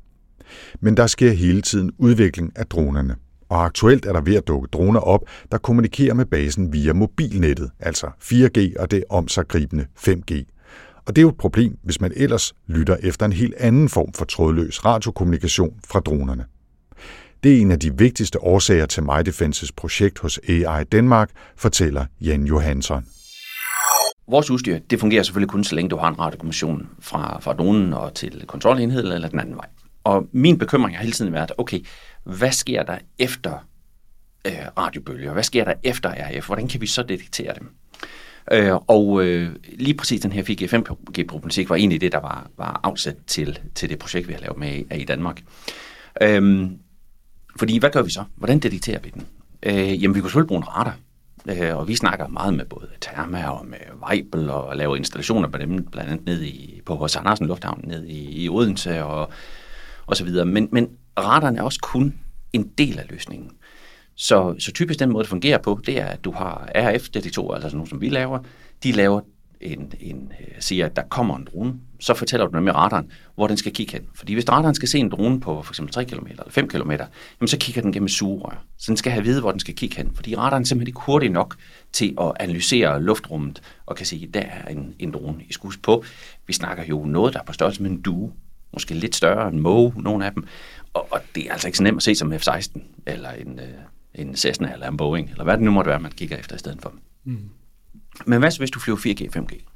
Men 0.80 0.96
der 0.96 1.06
sker 1.06 1.32
hele 1.32 1.62
tiden 1.62 1.92
udvikling 1.98 2.52
af 2.56 2.66
dronerne 2.66 3.16
og 3.48 3.64
aktuelt 3.64 4.06
er 4.06 4.12
der 4.12 4.20
ved 4.20 4.34
at 4.34 4.48
dukke 4.48 4.68
droner 4.72 5.00
op, 5.00 5.20
der 5.52 5.58
kommunikerer 5.58 6.14
med 6.14 6.26
basen 6.26 6.72
via 6.72 6.92
mobilnettet, 6.92 7.70
altså 7.80 8.06
4G 8.06 8.80
og 8.80 8.90
det 8.90 9.04
om 9.10 9.28
sig 9.28 9.48
gribende 9.48 9.86
5G. 9.98 10.44
Og 11.06 11.16
det 11.16 11.18
er 11.18 11.22
jo 11.22 11.28
et 11.28 11.36
problem, 11.36 11.78
hvis 11.82 12.00
man 12.00 12.12
ellers 12.16 12.54
lytter 12.66 12.96
efter 13.02 13.26
en 13.26 13.32
helt 13.32 13.54
anden 13.54 13.88
form 13.88 14.12
for 14.12 14.24
trådløs 14.24 14.84
radiokommunikation 14.84 15.74
fra 15.88 16.00
dronerne. 16.00 16.44
Det 17.42 17.56
er 17.56 17.60
en 17.60 17.70
af 17.70 17.80
de 17.80 17.98
vigtigste 17.98 18.40
årsager 18.42 18.86
til 18.86 19.02
MyDefenses 19.02 19.72
projekt 19.72 20.18
hos 20.18 20.40
AI 20.48 20.84
Danmark, 20.84 21.30
fortæller 21.56 22.06
Jan 22.20 22.44
Johansson. 22.44 23.04
Vores 24.28 24.50
udstyr, 24.50 24.78
det 24.90 25.00
fungerer 25.00 25.22
selvfølgelig 25.22 25.50
kun, 25.50 25.64
så 25.64 25.74
længe 25.74 25.88
du 25.88 25.96
har 25.96 26.08
en 26.08 26.18
radiokommission 26.18 26.88
fra, 27.00 27.40
fra 27.40 27.52
dronen 27.52 27.92
og 27.92 28.14
til 28.14 28.44
kontrolenheden 28.46 29.12
eller 29.12 29.28
den 29.28 29.40
anden 29.40 29.56
vej. 29.56 29.66
Og 30.04 30.28
min 30.32 30.58
bekymring 30.58 30.96
har 30.96 31.02
hele 31.02 31.12
tiden 31.12 31.32
været, 31.32 31.52
okay, 31.58 31.80
hvad 32.24 32.52
sker 32.52 32.82
der 32.82 32.98
efter 33.18 33.66
øh, 34.44 34.52
radiobølger? 34.78 35.32
Hvad 35.32 35.42
sker 35.42 35.64
der 35.64 35.74
efter 35.82 36.10
RF? 36.10 36.46
Hvordan 36.46 36.68
kan 36.68 36.80
vi 36.80 36.86
så 36.86 37.02
detektere 37.02 37.54
dem? 37.58 37.70
Øh, 38.52 38.74
og 38.74 39.24
øh, 39.24 39.56
lige 39.72 39.94
præcis 39.94 40.20
den 40.20 40.32
her 40.32 40.42
4G-5G-problematik 40.42 41.70
var 41.70 41.76
egentlig 41.76 42.00
det, 42.00 42.12
der 42.12 42.20
var, 42.20 42.50
var 42.58 42.80
afsat 42.82 43.16
til, 43.26 43.58
til 43.74 43.90
det 43.90 43.98
projekt, 43.98 44.28
vi 44.28 44.32
har 44.32 44.40
lavet 44.40 44.58
med 44.58 44.98
i 44.98 45.04
Danmark. 45.04 45.42
Øh, 46.22 46.70
fordi 47.58 47.78
hvad 47.78 47.90
gør 47.90 48.02
vi 48.02 48.10
så? 48.10 48.24
Hvordan 48.36 48.58
detekterer 48.58 49.00
vi 49.00 49.10
den? 49.14 49.26
Øh, 49.62 50.02
jamen, 50.02 50.14
vi 50.14 50.20
kunne 50.20 50.30
selvfølgelig 50.30 50.48
bruge 50.48 50.58
en 50.58 50.68
radar. 50.68 50.96
Øh, 51.48 51.76
og 51.76 51.88
vi 51.88 51.96
snakker 51.96 52.28
meget 52.28 52.54
med 52.54 52.64
både 52.64 52.88
Therma 53.00 53.48
og 53.48 53.66
med 53.66 53.78
Weibel 54.08 54.50
og 54.50 54.76
laver 54.76 54.96
installationer 54.96 55.48
på 55.48 55.58
dem, 55.58 55.84
blandt 55.84 56.10
andet 56.10 56.26
ned 56.26 56.42
i, 56.42 56.80
på 56.86 57.04
H.C. 57.04 57.16
Andersen 57.16 57.46
Lufthavn 57.46 57.80
ned 57.84 58.06
i, 58.06 58.44
i 58.44 58.48
Odense 58.48 59.04
og, 59.04 59.30
og 60.06 60.16
så 60.16 60.24
videre. 60.24 60.44
Men, 60.44 60.68
men 60.72 60.88
radaren 61.18 61.56
er 61.56 61.62
også 61.62 61.80
kun 61.82 62.14
en 62.52 62.70
del 62.78 62.98
af 62.98 63.06
løsningen. 63.10 63.50
Så, 64.16 64.54
så 64.58 64.72
typisk 64.72 65.00
den 65.00 65.10
måde, 65.10 65.22
det 65.22 65.28
fungerer 65.28 65.58
på, 65.58 65.80
det 65.86 66.00
er, 66.00 66.06
at 66.06 66.24
du 66.24 66.32
har 66.32 66.68
RF-detektorer, 66.74 67.54
altså 67.54 67.68
sådan 67.68 67.76
nogle, 67.76 67.88
som 67.88 68.00
vi 68.00 68.08
laver. 68.08 68.38
De 68.82 68.92
laver 68.92 69.20
en, 69.60 69.92
en, 70.00 70.32
øh, 70.40 70.46
siger, 70.60 70.86
at 70.86 70.96
der 70.96 71.02
kommer 71.02 71.36
en 71.36 71.48
drone, 71.52 71.74
så 72.00 72.14
fortæller 72.14 72.46
du 72.46 72.60
med 72.60 72.74
radaren, 72.74 73.10
hvor 73.34 73.46
den 73.46 73.56
skal 73.56 73.72
kigge 73.72 73.92
hen. 73.92 74.02
Fordi 74.14 74.34
hvis 74.34 74.48
radaren 74.48 74.74
skal 74.74 74.88
se 74.88 74.98
en 74.98 75.10
drone 75.10 75.40
på 75.40 75.62
for 75.62 75.72
eksempel 75.72 75.92
3 75.92 76.04
km 76.04 76.26
eller 76.26 76.44
5 76.48 76.68
km, 76.68 76.90
jamen 76.90 77.48
så 77.48 77.58
kigger 77.58 77.82
den 77.82 77.92
gennem 77.92 78.08
sugerør. 78.08 78.64
Så 78.78 78.84
den 78.88 78.96
skal 78.96 79.12
have 79.12 79.20
at 79.20 79.26
vide, 79.26 79.40
hvor 79.40 79.50
den 79.50 79.60
skal 79.60 79.74
kigge 79.74 79.96
hen. 79.96 80.12
Fordi 80.14 80.36
radaren 80.36 80.62
er 80.62 80.66
simpelthen 80.66 80.88
ikke 80.88 81.00
hurtig 81.00 81.30
nok 81.30 81.56
til 81.92 82.14
at 82.20 82.32
analysere 82.40 83.02
luftrummet 83.02 83.62
og 83.86 83.96
kan 83.96 84.06
sige, 84.06 84.26
at 84.26 84.34
der 84.34 84.40
er 84.40 84.68
en, 84.68 84.94
en 84.98 85.12
drone 85.12 85.44
i 85.48 85.52
skus 85.52 85.76
på. 85.76 86.04
Vi 86.46 86.52
snakker 86.52 86.84
jo 86.84 87.04
noget, 87.04 87.34
der 87.34 87.40
er 87.40 87.44
på 87.44 87.52
størrelse 87.52 87.82
med 87.82 87.90
en 87.90 88.00
due 88.00 88.32
måske 88.74 88.94
lidt 88.94 89.16
større 89.16 89.48
end 89.48 89.60
Moe, 89.60 89.92
nogle 89.96 90.26
af 90.26 90.32
dem. 90.32 90.46
Og, 90.94 91.12
og 91.12 91.20
det 91.34 91.46
er 91.46 91.52
altså 91.52 91.68
ikke 91.68 91.78
så 91.78 91.84
nemt 91.84 91.96
at 91.96 92.02
se 92.02 92.14
som 92.14 92.32
F-16, 92.32 92.80
eller 93.06 93.30
en, 93.30 93.58
øh, 93.58 93.68
en 94.14 94.36
Cessna, 94.36 94.72
eller 94.72 94.88
en 94.88 94.96
Boeing, 94.96 95.30
eller 95.30 95.44
hvad 95.44 95.54
det 95.54 95.62
nu 95.62 95.70
måtte 95.70 95.88
være, 95.88 96.00
man 96.00 96.12
kigger 96.12 96.36
efter 96.36 96.56
i 96.56 96.58
stedet 96.58 96.82
for. 96.82 96.92
Mm. 97.24 97.50
Men 98.26 98.38
hvad 98.38 98.50
så, 98.50 98.58
hvis 98.58 98.70
du 98.70 98.80
flyver 98.80 98.98
4G, 98.98 99.36
5G? 99.36 99.70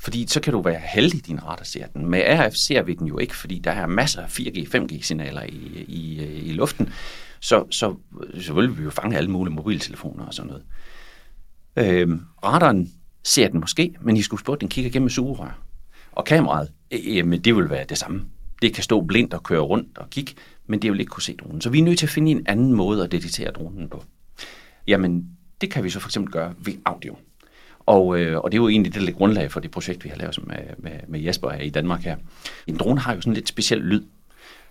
Fordi 0.00 0.26
så 0.26 0.40
kan 0.40 0.52
du 0.52 0.62
være 0.62 0.80
heldig, 0.94 1.26
din 1.26 1.44
radar 1.44 1.64
ser 1.64 1.86
den. 1.86 2.06
Med 2.10 2.22
RF 2.26 2.54
ser 2.54 2.82
vi 2.82 2.94
den 2.94 3.06
jo 3.06 3.18
ikke, 3.18 3.36
fordi 3.36 3.58
der 3.58 3.70
er 3.70 3.86
masser 3.86 4.22
af 4.22 4.38
4G, 4.38 4.76
5G-signaler 4.76 5.42
i, 5.42 5.84
i, 5.88 6.24
i 6.24 6.52
luften. 6.52 6.92
Så, 7.40 7.64
så, 7.70 7.96
så 8.40 8.52
vil 8.52 8.78
vi 8.78 8.82
jo 8.82 8.90
fange 8.90 9.16
alle 9.16 9.30
mulige 9.30 9.54
mobiltelefoner 9.54 10.26
og 10.26 10.34
sådan 10.34 10.48
noget. 10.48 10.64
Øhm, 11.76 12.20
radaren 12.44 12.92
ser 13.24 13.48
den 13.48 13.60
måske, 13.60 13.94
men 14.00 14.16
I 14.16 14.22
skulle 14.22 14.40
spørge, 14.40 14.58
den 14.60 14.68
kigger 14.68 14.90
gennem 14.90 15.08
sugerør. 15.08 15.65
Og 16.16 16.24
kameraet, 16.24 16.72
øh, 16.92 17.00
øh, 17.06 17.16
jamen 17.16 17.40
det 17.40 17.56
vil 17.56 17.70
være 17.70 17.84
det 17.84 17.98
samme. 17.98 18.24
Det 18.62 18.74
kan 18.74 18.84
stå 18.84 19.00
blindt 19.00 19.34
og 19.34 19.42
køre 19.42 19.60
rundt 19.60 19.98
og 19.98 20.10
kigge, 20.10 20.32
men 20.66 20.82
det 20.82 20.92
vil 20.92 21.00
ikke 21.00 21.10
kunne 21.10 21.22
se 21.22 21.36
dronen. 21.36 21.60
Så 21.60 21.70
vi 21.70 21.78
er 21.78 21.82
nødt 21.82 21.98
til 21.98 22.06
at 22.06 22.10
finde 22.10 22.30
en 22.30 22.46
anden 22.46 22.72
måde 22.72 23.04
at 23.04 23.12
detektere 23.12 23.50
dronen 23.50 23.88
på. 23.88 24.04
Jamen, 24.86 25.26
det 25.60 25.70
kan 25.70 25.84
vi 25.84 25.90
så 25.90 26.00
for 26.00 26.08
eksempel 26.08 26.32
gøre 26.32 26.54
ved 26.58 26.74
audio. 26.84 27.16
Og, 27.80 28.20
øh, 28.20 28.38
og 28.38 28.52
det 28.52 28.58
er 28.58 28.62
jo 28.62 28.68
egentlig 28.68 28.94
det, 28.94 29.06
der 29.06 29.12
grundlag 29.12 29.52
for 29.52 29.60
det 29.60 29.70
projekt, 29.70 30.04
vi 30.04 30.08
har 30.08 30.16
lavet 30.16 30.46
med, 30.46 30.56
med, 30.78 30.92
med 31.08 31.20
Jesper 31.20 31.50
her 31.50 31.60
i 31.60 31.70
Danmark 31.70 32.00
her. 32.00 32.16
En 32.66 32.76
drone 32.76 33.00
har 33.00 33.14
jo 33.14 33.20
sådan 33.20 33.34
lidt 33.34 33.48
speciel 33.48 33.80
lyd. 33.80 34.02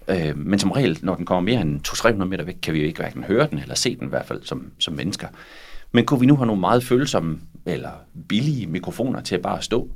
Øh, 0.07 0.37
men 0.37 0.59
som 0.59 0.71
regel, 0.71 0.99
når 1.01 1.15
den 1.15 1.25
kommer 1.25 1.41
mere 1.41 1.61
end 1.61 1.87
200-300 1.87 2.25
meter 2.25 2.43
væk, 2.43 2.55
kan 2.61 2.73
vi 2.73 2.79
jo 2.79 2.85
ikke 2.85 2.99
hverken 2.99 3.23
høre 3.23 3.47
den 3.49 3.59
eller 3.59 3.75
se 3.75 3.95
den 3.95 4.07
i 4.07 4.09
hvert 4.09 4.25
fald 4.25 4.43
som, 4.43 4.71
som 4.79 4.93
mennesker. 4.93 5.27
Men 5.91 6.05
kunne 6.05 6.19
vi 6.19 6.25
nu 6.25 6.35
have 6.35 6.45
nogle 6.45 6.59
meget 6.59 6.83
følsomme 6.83 7.39
eller 7.65 7.91
billige 8.29 8.67
mikrofoner 8.67 9.21
til 9.21 9.35
at 9.35 9.41
bare 9.41 9.61
stå 9.61 9.89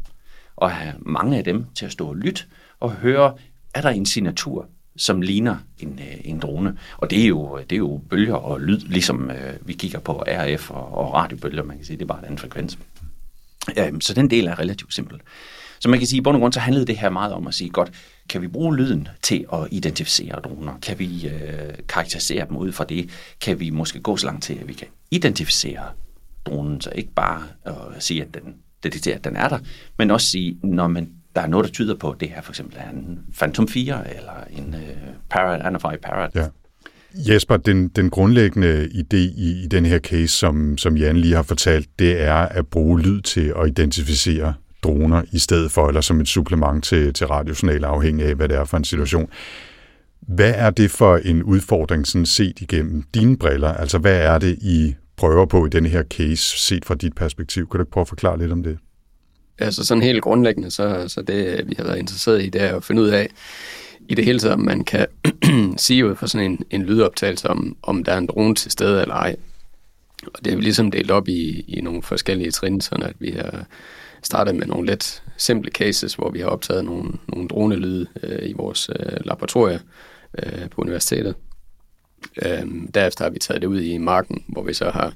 og 0.60 0.72
have 0.72 0.94
mange 1.00 1.38
af 1.38 1.44
dem 1.44 1.66
til 1.76 1.86
at 1.86 1.92
stå 1.92 2.08
og 2.08 2.16
lytte 2.16 2.44
og 2.80 2.92
høre, 2.92 3.34
er 3.74 3.82
der 3.82 3.90
en 3.90 4.06
signatur, 4.06 4.68
som 4.98 5.22
ligner 5.22 5.58
en, 5.80 6.00
øh, 6.00 6.16
en 6.24 6.40
drone. 6.40 6.78
Og 6.98 7.10
det 7.10 7.24
er, 7.24 7.28
jo, 7.28 7.58
det 7.58 7.72
er 7.72 7.78
jo 7.78 8.02
bølger 8.10 8.36
og 8.36 8.62
lyd, 8.62 8.80
ligesom 8.80 9.32
øh, 9.32 9.54
vi 9.62 9.74
kigger 9.74 10.00
på 10.00 10.24
RF 10.28 10.72
og, 10.72 10.98
og 10.98 11.14
radiobølger, 11.14 11.64
man 11.64 11.78
kan 11.78 11.86
sige, 11.86 11.98
det 11.98 12.04
er 12.04 12.08
bare 12.08 12.20
en 12.20 12.26
anden 12.26 12.38
frekvens. 12.38 12.78
Øhm, 13.78 14.02
så 14.02 14.14
den 14.14 14.30
del 14.30 14.48
er 14.48 14.60
relativt 14.60 14.94
simpel. 14.94 15.22
Så 15.80 15.90
man 15.90 16.00
kan 16.00 16.08
sige, 16.08 16.18
i 16.18 16.22
bund 16.22 16.36
og 16.36 16.42
grund 16.42 16.54
så 16.54 16.60
handlede 16.60 16.86
det 16.86 16.98
her 16.98 17.10
meget 17.10 17.34
om 17.34 17.48
at 17.48 17.54
sige, 17.54 17.70
godt, 17.70 17.92
kan 18.30 18.42
vi 18.42 18.48
bruge 18.48 18.78
lyden 18.78 19.08
til 19.22 19.46
at 19.54 19.68
identificere 19.72 20.40
droner? 20.40 20.80
Kan 20.82 21.00
vi 21.00 21.28
øh, 21.28 21.74
karakterisere 21.88 22.48
dem 22.48 22.58
ud 22.58 22.72
fra 22.72 22.84
det? 22.84 23.10
Kan 23.42 23.60
vi 23.60 23.70
måske 23.70 24.00
gå 24.00 24.18
så 24.18 24.26
langt 24.26 24.44
til, 24.44 24.54
at 24.54 24.68
vi 24.68 24.74
kan 24.74 24.88
identificere 25.12 25.84
dronen, 26.46 26.82
så 26.82 26.90
ikke 26.96 27.12
bare 27.12 27.44
at 27.66 27.76
sige, 28.00 28.22
at 28.22 28.34
den 28.34 28.56
detekterer, 28.84 29.16
at 29.16 29.24
den 29.24 29.36
er 29.36 29.50
der, 29.50 29.60
men 29.98 30.12
også 30.12 30.28
sige, 30.28 30.58
når 30.64 30.88
man 30.88 31.10
der 31.36 31.42
er 31.42 31.48
noget, 31.48 31.66
der 31.66 31.72
tyder 31.72 31.96
på, 31.96 32.10
at 32.10 32.20
det 32.20 32.30
her 32.30 32.42
for 32.42 32.52
eksempel 32.52 32.78
er 32.78 32.90
en 32.90 33.20
Phantom 33.38 33.68
4 33.68 34.16
eller 34.16 34.32
en 34.52 34.74
øh, 34.74 34.82
uh, 34.82 35.14
Parrot, 35.30 35.62
Anify 35.62 36.02
Parrot. 36.04 36.36
Ja. 36.36 36.48
Jesper, 37.14 37.58
den, 37.58 37.88
den 37.88 38.10
grundlæggende 38.10 38.90
idé 38.94 39.18
i, 39.18 39.64
i 39.64 39.68
den 39.68 39.86
her 39.86 40.00
case, 40.00 40.28
som, 40.28 40.78
som 40.78 40.98
Jan 40.98 41.18
lige 41.18 41.36
har 41.36 41.44
fortalt, 41.44 41.88
det 42.00 42.22
er 42.22 42.36
at 42.36 42.68
bruge 42.68 43.02
lyd 43.02 43.22
til 43.22 43.54
at 43.62 43.68
identificere 43.68 44.54
droner 44.84 45.24
i 45.32 45.40
stedet 45.40 45.72
for, 45.72 45.88
eller 45.88 46.02
som 46.02 46.22
et 46.22 46.28
supplement 46.28 46.84
til, 46.84 47.14
til 47.14 47.28
radiosignaler, 47.28 47.88
afhængig 47.88 48.26
af, 48.26 48.36
hvad 48.36 48.50
det 48.50 48.58
er 48.58 48.66
for 48.66 48.78
en 48.78 48.84
situation. 48.84 49.30
Hvad 50.22 50.54
er 50.56 50.70
det 50.70 50.92
for 50.92 51.18
en 51.18 51.44
udfordring, 51.44 52.08
sådan 52.08 52.26
set 52.26 52.62
igennem 52.62 53.04
dine 53.14 53.38
briller? 53.38 53.74
Altså, 53.74 53.98
hvad 53.98 54.18
er 54.18 54.38
det, 54.38 54.58
I 54.62 54.96
prøver 55.20 55.46
på 55.46 55.66
i 55.66 55.70
denne 55.70 55.90
her 55.90 56.04
case, 56.04 56.60
set 56.60 56.86
fra 56.86 56.96
dit 56.96 57.16
perspektiv? 57.16 57.70
Kan 57.70 57.78
du 57.78 57.82
ikke 57.82 57.92
prøve 57.92 58.02
at 58.02 58.08
forklare 58.08 58.38
lidt 58.38 58.52
om 58.52 58.64
det? 58.64 58.78
Altså 59.58 59.86
sådan 59.86 60.04
helt 60.04 60.22
grundlæggende, 60.22 60.72
så, 60.72 61.06
så 61.08 61.22
det 61.22 61.70
vi 61.70 61.76
har 61.78 61.84
været 61.84 61.98
interesseret 61.98 62.44
i, 62.44 62.50
det 62.50 62.62
er 62.62 62.76
at 62.76 62.84
finde 62.84 63.02
ud 63.02 63.08
af, 63.08 63.30
i 64.10 64.16
det 64.16 64.26
hele 64.26 64.40
taget, 64.40 64.54
om 64.54 64.60
man 64.60 64.84
kan 64.84 65.08
sige 65.78 66.10
ud 66.10 66.16
fra 66.16 66.28
sådan 66.28 66.52
en, 66.52 66.60
en 66.70 66.84
lydoptagelse, 66.84 67.50
om, 67.50 67.78
om 67.82 68.04
der 68.04 68.12
er 68.12 68.18
en 68.18 68.26
drone 68.26 68.56
til 68.56 68.72
stede 68.72 69.02
eller 69.02 69.16
ej. 69.16 69.36
Og 70.34 70.46
det 70.46 70.54
er 70.54 70.56
vi 70.56 70.62
ligesom 70.62 70.92
delt 70.92 71.12
op 71.12 71.28
i, 71.28 71.66
i 71.68 71.82
nogle 71.82 72.04
forskellige 72.04 72.52
trin, 72.52 72.82
sådan 72.82 73.06
at 73.06 73.16
vi 73.20 73.32
har 73.32 73.66
startet 74.24 74.56
med 74.56 74.68
nogle 74.68 74.88
let 74.88 75.24
simple 75.38 75.72
cases, 75.72 76.14
hvor 76.14 76.32
vi 76.32 76.40
har 76.40 76.48
optaget 76.48 76.86
nogle, 76.86 77.12
nogle 77.28 77.48
dronelyde 77.48 78.08
øh, 78.24 78.50
i 78.50 78.54
vores 78.54 78.90
øh, 79.00 79.18
laboratorier 79.26 79.80
øh, 80.44 80.70
på 80.70 80.82
universitetet. 80.82 81.36
Øhm, 82.46 82.92
derefter 82.92 83.24
har 83.24 83.30
vi 83.32 83.40
taget 83.40 83.62
det 83.62 83.68
ud 83.68 83.82
i 83.82 83.98
marken, 83.98 84.44
hvor 84.48 84.64
vi 84.64 84.74
så 84.74 84.90
har, 84.90 85.14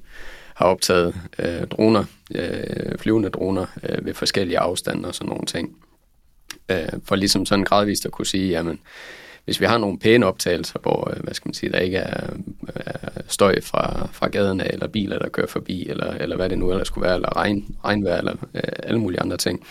har 0.54 0.66
optaget 0.66 1.14
øh, 1.38 1.66
droner, 1.66 2.04
øh, 2.34 2.98
flyvende 2.98 3.28
droner 3.28 3.66
øh, 3.82 4.06
ved 4.06 4.14
forskellige 4.14 4.58
afstande 4.58 5.08
og 5.08 5.14
sådan 5.14 5.28
nogle 5.28 5.46
ting. 5.46 5.76
Øh, 6.68 6.88
for 7.04 7.16
ligesom 7.16 7.46
sådan 7.46 7.64
gradvist 7.64 8.06
at 8.06 8.12
kunne 8.12 8.26
sige, 8.26 8.48
jamen, 8.48 8.78
hvis 9.44 9.60
vi 9.60 9.66
har 9.66 9.78
nogle 9.78 9.98
pæne 9.98 10.26
optagelser, 10.26 10.78
hvor 10.82 11.10
øh, 11.16 11.22
hvad 11.22 11.34
skal 11.34 11.48
man 11.48 11.54
sige, 11.54 11.72
der 11.72 11.78
ikke 11.78 11.96
er, 11.96 12.30
er 12.74 13.22
støj 13.28 13.60
fra, 13.60 14.08
fra 14.12 14.28
gaden 14.28 14.60
af, 14.60 14.70
eller 14.72 14.86
biler, 14.86 15.18
der 15.18 15.28
kører 15.28 15.46
forbi, 15.46 15.88
eller, 15.88 16.12
eller 16.12 16.36
hvad 16.36 16.48
det 16.48 16.58
nu 16.58 16.70
ellers 16.70 16.86
skulle 16.86 17.06
være, 17.06 17.14
eller 17.14 17.36
regn, 17.36 17.76
regnvejr, 17.84 18.18
eller 18.18 18.34
øh, 18.54 18.62
alle 18.82 19.00
mulige 19.00 19.20
andre 19.20 19.36
ting, 19.36 19.66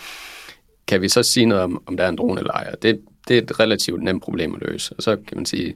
kan 0.86 1.02
vi 1.02 1.08
så 1.08 1.22
sige 1.22 1.46
noget 1.46 1.64
om, 1.64 1.82
om 1.86 1.96
der 1.96 2.04
er 2.04 2.08
en 2.08 2.16
drone 2.16 2.40
eller 2.40 2.52
ej? 2.52 2.74
Det, 2.82 3.00
det 3.28 3.38
er 3.38 3.42
et 3.42 3.60
relativt 3.60 4.02
nemt 4.02 4.22
problem 4.22 4.54
at 4.54 4.60
løse. 4.60 4.94
Og 4.96 5.02
så 5.02 5.16
kan 5.16 5.36
man 5.36 5.46
sige, 5.46 5.74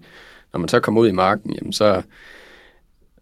når 0.53 0.61
man 0.61 0.69
så 0.69 0.81
kommer 0.81 1.01
ud 1.01 1.09
i 1.09 1.13
marken, 1.13 1.55
jamen 1.55 1.73
så, 1.73 2.03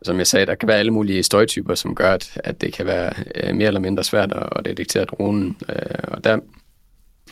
som 0.02 0.18
jeg 0.18 0.26
sagde, 0.26 0.46
der 0.46 0.54
kan 0.54 0.68
være 0.68 0.78
alle 0.78 0.92
mulige 0.92 1.22
støjtyper, 1.22 1.74
som 1.74 1.94
gør, 1.94 2.12
at, 2.12 2.40
at 2.44 2.60
det 2.60 2.72
kan 2.72 2.86
være 2.86 3.12
øh, 3.34 3.54
mere 3.54 3.66
eller 3.66 3.80
mindre 3.80 4.04
svært 4.04 4.32
at, 4.32 4.48
at 4.56 4.64
detektere 4.64 5.04
dronen. 5.04 5.56
Øh, 5.68 5.76
og 6.08 6.24
der 6.24 6.38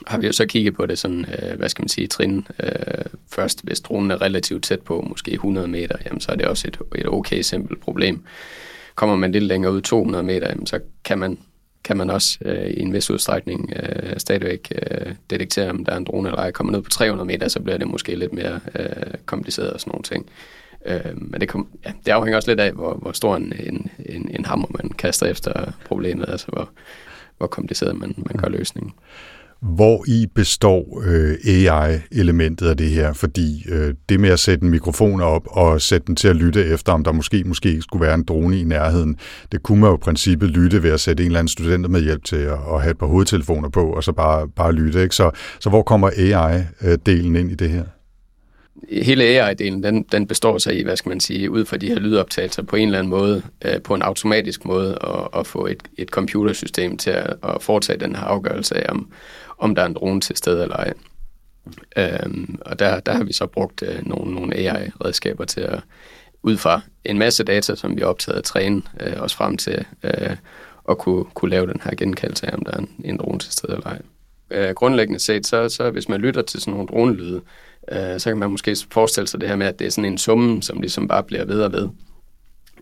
har 0.06 0.18
vi 0.18 0.26
jo 0.26 0.32
så 0.32 0.46
kigget 0.46 0.74
på 0.74 0.86
det 0.86 0.98
sådan, 0.98 1.26
øh, 1.38 1.58
hvad 1.58 1.68
skal 1.68 1.82
man 1.82 1.88
sige, 1.88 2.06
trin. 2.06 2.46
Øh, 2.60 3.04
først, 3.32 3.64
hvis 3.64 3.80
dronen 3.80 4.10
er 4.10 4.22
relativt 4.22 4.64
tæt 4.64 4.80
på, 4.80 5.00
måske 5.08 5.32
100 5.32 5.68
meter, 5.68 5.96
jamen, 6.06 6.20
så 6.20 6.32
er 6.32 6.36
det 6.36 6.46
også 6.46 6.68
et, 6.68 6.78
et 6.94 7.06
okay 7.06 7.40
simpelt 7.40 7.80
problem. 7.80 8.24
Kommer 8.94 9.16
man 9.16 9.32
lidt 9.32 9.44
længere 9.44 9.72
ud, 9.72 9.80
200 9.80 10.24
meter, 10.24 10.48
jamen, 10.48 10.66
så 10.66 10.80
kan 11.04 11.18
man, 11.18 11.38
kan 11.84 11.96
man 11.96 12.10
også 12.10 12.38
øh, 12.44 12.70
i 12.70 12.80
en 12.80 12.92
vis 12.92 13.10
udstrækning 13.10 13.72
øh, 13.76 14.12
stadigvæk 14.16 14.72
øh, 14.90 15.14
detektere, 15.30 15.70
om 15.70 15.84
der 15.84 15.92
er 15.92 15.96
en 15.96 16.04
drone 16.04 16.28
eller 16.28 16.40
ej. 16.40 16.50
Kommer 16.50 16.72
ned 16.72 16.82
på 16.82 16.90
300 16.90 17.26
meter, 17.26 17.48
så 17.48 17.60
bliver 17.60 17.78
det 17.78 17.88
måske 17.88 18.14
lidt 18.14 18.32
mere 18.32 18.60
øh, 18.74 19.14
kompliceret 19.26 19.70
og 19.70 19.80
sådan 19.80 19.90
nogle 19.90 20.02
ting. 20.02 20.26
Øh, 20.86 21.22
men 21.30 21.40
det, 21.40 21.48
kom, 21.48 21.68
ja, 21.86 21.92
det 22.06 22.12
afhænger 22.12 22.36
også 22.36 22.50
lidt 22.50 22.60
af, 22.60 22.72
hvor, 22.72 22.94
hvor 22.94 23.12
stor 23.12 23.36
en, 23.36 23.52
en, 23.58 23.90
en, 24.06 24.30
en 24.30 24.44
hammer 24.44 24.66
man 24.70 24.90
kaster 24.90 25.26
efter 25.26 25.72
problemet, 25.84 26.28
altså 26.28 26.46
hvor, 26.46 26.70
hvor 27.38 27.46
kompliceret 27.46 27.96
man, 27.96 28.14
man 28.16 28.36
gør 28.42 28.48
løsningen. 28.48 28.92
Hvor 29.64 30.04
i 30.08 30.26
består 30.34 31.02
øh, 31.06 31.34
AI-elementet 31.46 32.66
af 32.66 32.76
det 32.76 32.90
her? 32.90 33.12
Fordi 33.12 33.64
øh, 33.68 33.94
det 34.08 34.20
med 34.20 34.30
at 34.30 34.38
sætte 34.38 34.64
en 34.64 34.70
mikrofon 34.70 35.20
op 35.20 35.42
og 35.46 35.80
sætte 35.80 36.06
den 36.06 36.16
til 36.16 36.28
at 36.28 36.36
lytte 36.36 36.64
efter, 36.64 36.92
om 36.92 37.04
der 37.04 37.12
måske 37.12 37.44
måske 37.46 37.82
skulle 37.82 38.06
være 38.06 38.14
en 38.14 38.24
drone 38.24 38.60
i 38.60 38.64
nærheden, 38.64 39.16
det 39.52 39.62
kunne 39.62 39.80
man 39.80 39.90
jo 39.90 39.96
i 39.96 39.98
princippet 39.98 40.50
lytte 40.50 40.82
ved 40.82 40.90
at 40.90 41.00
sætte 41.00 41.22
en 41.22 41.26
eller 41.26 41.38
anden 41.38 41.48
student 41.48 41.90
med 41.90 42.02
hjælp 42.02 42.24
til 42.24 42.36
at, 42.36 42.58
at 42.74 42.82
have 42.82 42.90
et 42.90 42.98
par 42.98 43.06
hovedtelefoner 43.06 43.68
på, 43.68 43.92
og 43.92 44.04
så 44.04 44.12
bare, 44.12 44.48
bare 44.48 44.72
lytte. 44.72 45.02
Ikke? 45.02 45.14
Så, 45.14 45.30
så 45.60 45.68
hvor 45.68 45.82
kommer 45.82 46.10
AI-delen 46.10 47.36
ind 47.36 47.50
i 47.50 47.54
det 47.54 47.70
her? 47.70 47.84
Hele 48.92 49.24
AI-delen, 49.24 49.82
den, 49.82 50.02
den 50.02 50.26
består 50.26 50.58
sig 50.58 50.78
i, 50.78 50.82
hvad 50.82 50.96
skal 50.96 51.08
man 51.08 51.20
sige, 51.20 51.50
ud 51.50 51.64
fra 51.64 51.76
de 51.76 51.88
her 51.88 51.98
lydoptagelser 51.98 52.62
på 52.62 52.76
en 52.76 52.88
eller 52.88 52.98
anden 52.98 53.10
måde, 53.10 53.42
øh, 53.64 53.82
på 53.82 53.94
en 53.94 54.02
automatisk 54.02 54.64
måde, 54.64 54.98
at, 55.02 55.40
at 55.40 55.46
få 55.46 55.66
et, 55.66 55.82
et 55.98 56.08
computersystem 56.08 56.96
til 56.96 57.10
at, 57.10 57.36
at 57.42 57.62
foretage 57.62 58.00
den 58.00 58.16
her 58.16 58.22
afgørelse 58.22 58.74
af, 58.74 58.86
om, 58.88 59.12
om 59.58 59.74
der 59.74 59.82
er 59.82 59.86
en 59.86 59.94
drone 59.94 60.20
til 60.20 60.36
stede 60.36 60.62
eller 60.62 60.76
ej. 60.76 60.92
Øhm, 61.96 62.58
og 62.60 62.78
der, 62.78 63.00
der 63.00 63.12
har 63.12 63.24
vi 63.24 63.32
så 63.32 63.46
brugt 63.46 63.82
øh, 63.82 64.06
nogle, 64.06 64.34
nogle 64.34 64.56
AI-redskaber 64.56 65.44
til 65.44 65.60
at, 65.60 65.80
ud 66.42 66.56
fra 66.56 66.80
en 67.04 67.18
masse 67.18 67.44
data, 67.44 67.74
som 67.74 67.96
vi 67.96 68.00
har 68.00 68.08
optaget 68.08 68.38
at 68.38 68.44
træne 68.44 68.82
øh, 69.00 69.20
os 69.20 69.34
frem 69.34 69.56
til, 69.56 69.84
øh, 70.02 70.36
at 70.90 70.98
kunne, 70.98 71.24
kunne 71.24 71.50
lave 71.50 71.66
den 71.66 71.80
her 71.84 71.94
genkaldelse 71.96 72.46
af, 72.46 72.56
om 72.56 72.64
der 72.64 72.72
er 72.72 72.78
en, 72.78 72.90
en 73.04 73.16
drone 73.16 73.38
til 73.38 73.52
stede 73.52 73.72
eller 73.72 73.86
ej. 73.86 73.98
Øh, 74.50 74.74
grundlæggende 74.74 75.20
set, 75.20 75.46
så, 75.46 75.68
så 75.68 75.90
hvis 75.90 76.08
man 76.08 76.20
lytter 76.20 76.42
til 76.42 76.60
sådan 76.60 76.72
nogle 76.72 76.88
dronelyde, 76.88 77.40
øh, 77.92 78.20
så 78.20 78.30
kan 78.30 78.38
man 78.38 78.50
måske 78.50 78.76
forestille 78.90 79.26
sig 79.26 79.40
det 79.40 79.48
her 79.48 79.56
med, 79.56 79.66
at 79.66 79.78
det 79.78 79.86
er 79.86 79.90
sådan 79.90 80.12
en 80.12 80.18
summe, 80.18 80.62
som 80.62 80.80
ligesom 80.80 81.08
bare 81.08 81.22
bliver 81.22 81.44
ved 81.44 81.62
og 81.62 81.72
ved. 81.72 81.88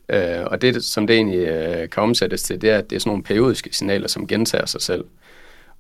Øh, 0.09 0.45
og 0.47 0.63
det, 0.63 0.85
som 0.85 1.07
det 1.07 1.17
egentlig 1.17 1.49
øh, 1.49 1.89
kan 1.91 2.03
omsættes 2.03 2.43
til, 2.43 2.61
det 2.61 2.71
er, 2.71 2.79
at 2.79 2.91
det 2.91 2.97
er 2.97 3.01
sådan 3.01 3.11
nogle 3.11 3.23
periodiske 3.23 3.77
signaler, 3.77 4.09
som 4.09 4.27
gentager 4.27 4.67
sig 4.67 4.81
selv. 4.81 5.05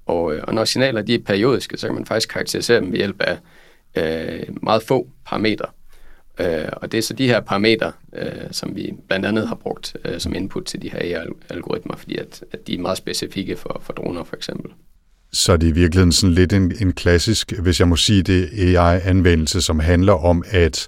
Og, 0.06 0.34
øh, 0.34 0.44
og 0.46 0.54
når 0.54 0.64
signaler 0.64 1.02
de 1.02 1.14
er 1.14 1.18
periodiske, 1.18 1.76
så 1.76 1.86
kan 1.86 1.94
man 1.94 2.06
faktisk 2.06 2.28
karakterisere 2.28 2.80
dem 2.80 2.92
ved 2.92 2.98
hjælp 2.98 3.20
af 3.20 3.38
øh, 3.94 4.46
meget 4.62 4.82
få 4.82 5.08
parametre. 5.26 5.66
Øh, 6.40 6.68
og 6.72 6.92
det 6.92 6.98
er 6.98 7.02
så 7.02 7.14
de 7.14 7.28
her 7.28 7.40
parametre, 7.40 7.92
øh, 8.12 8.50
som 8.50 8.76
vi 8.76 8.94
blandt 9.08 9.26
andet 9.26 9.48
har 9.48 9.54
brugt 9.54 9.96
øh, 10.04 10.20
som 10.20 10.34
input 10.34 10.64
til 10.64 10.82
de 10.82 10.90
her 10.90 10.98
AI-algoritmer, 10.98 11.96
fordi 11.96 12.16
at, 12.16 12.44
at 12.52 12.66
de 12.66 12.74
er 12.74 12.78
meget 12.78 12.98
specifikke 12.98 13.56
for, 13.56 13.80
for 13.82 13.92
droner 13.92 14.24
for 14.24 14.36
eksempel. 14.36 14.72
Så 15.32 15.56
det 15.56 15.66
er 15.66 15.70
i 15.70 15.74
virkeligheden 15.74 16.12
sådan 16.12 16.34
lidt 16.34 16.52
en, 16.52 16.72
en 16.80 16.92
klassisk, 16.92 17.52
hvis 17.52 17.80
jeg 17.80 17.88
må 17.88 17.96
sige 17.96 18.22
det, 18.22 18.48
AI-anvendelse, 18.58 19.60
som 19.60 19.80
handler 19.80 20.12
om 20.12 20.44
at 20.50 20.86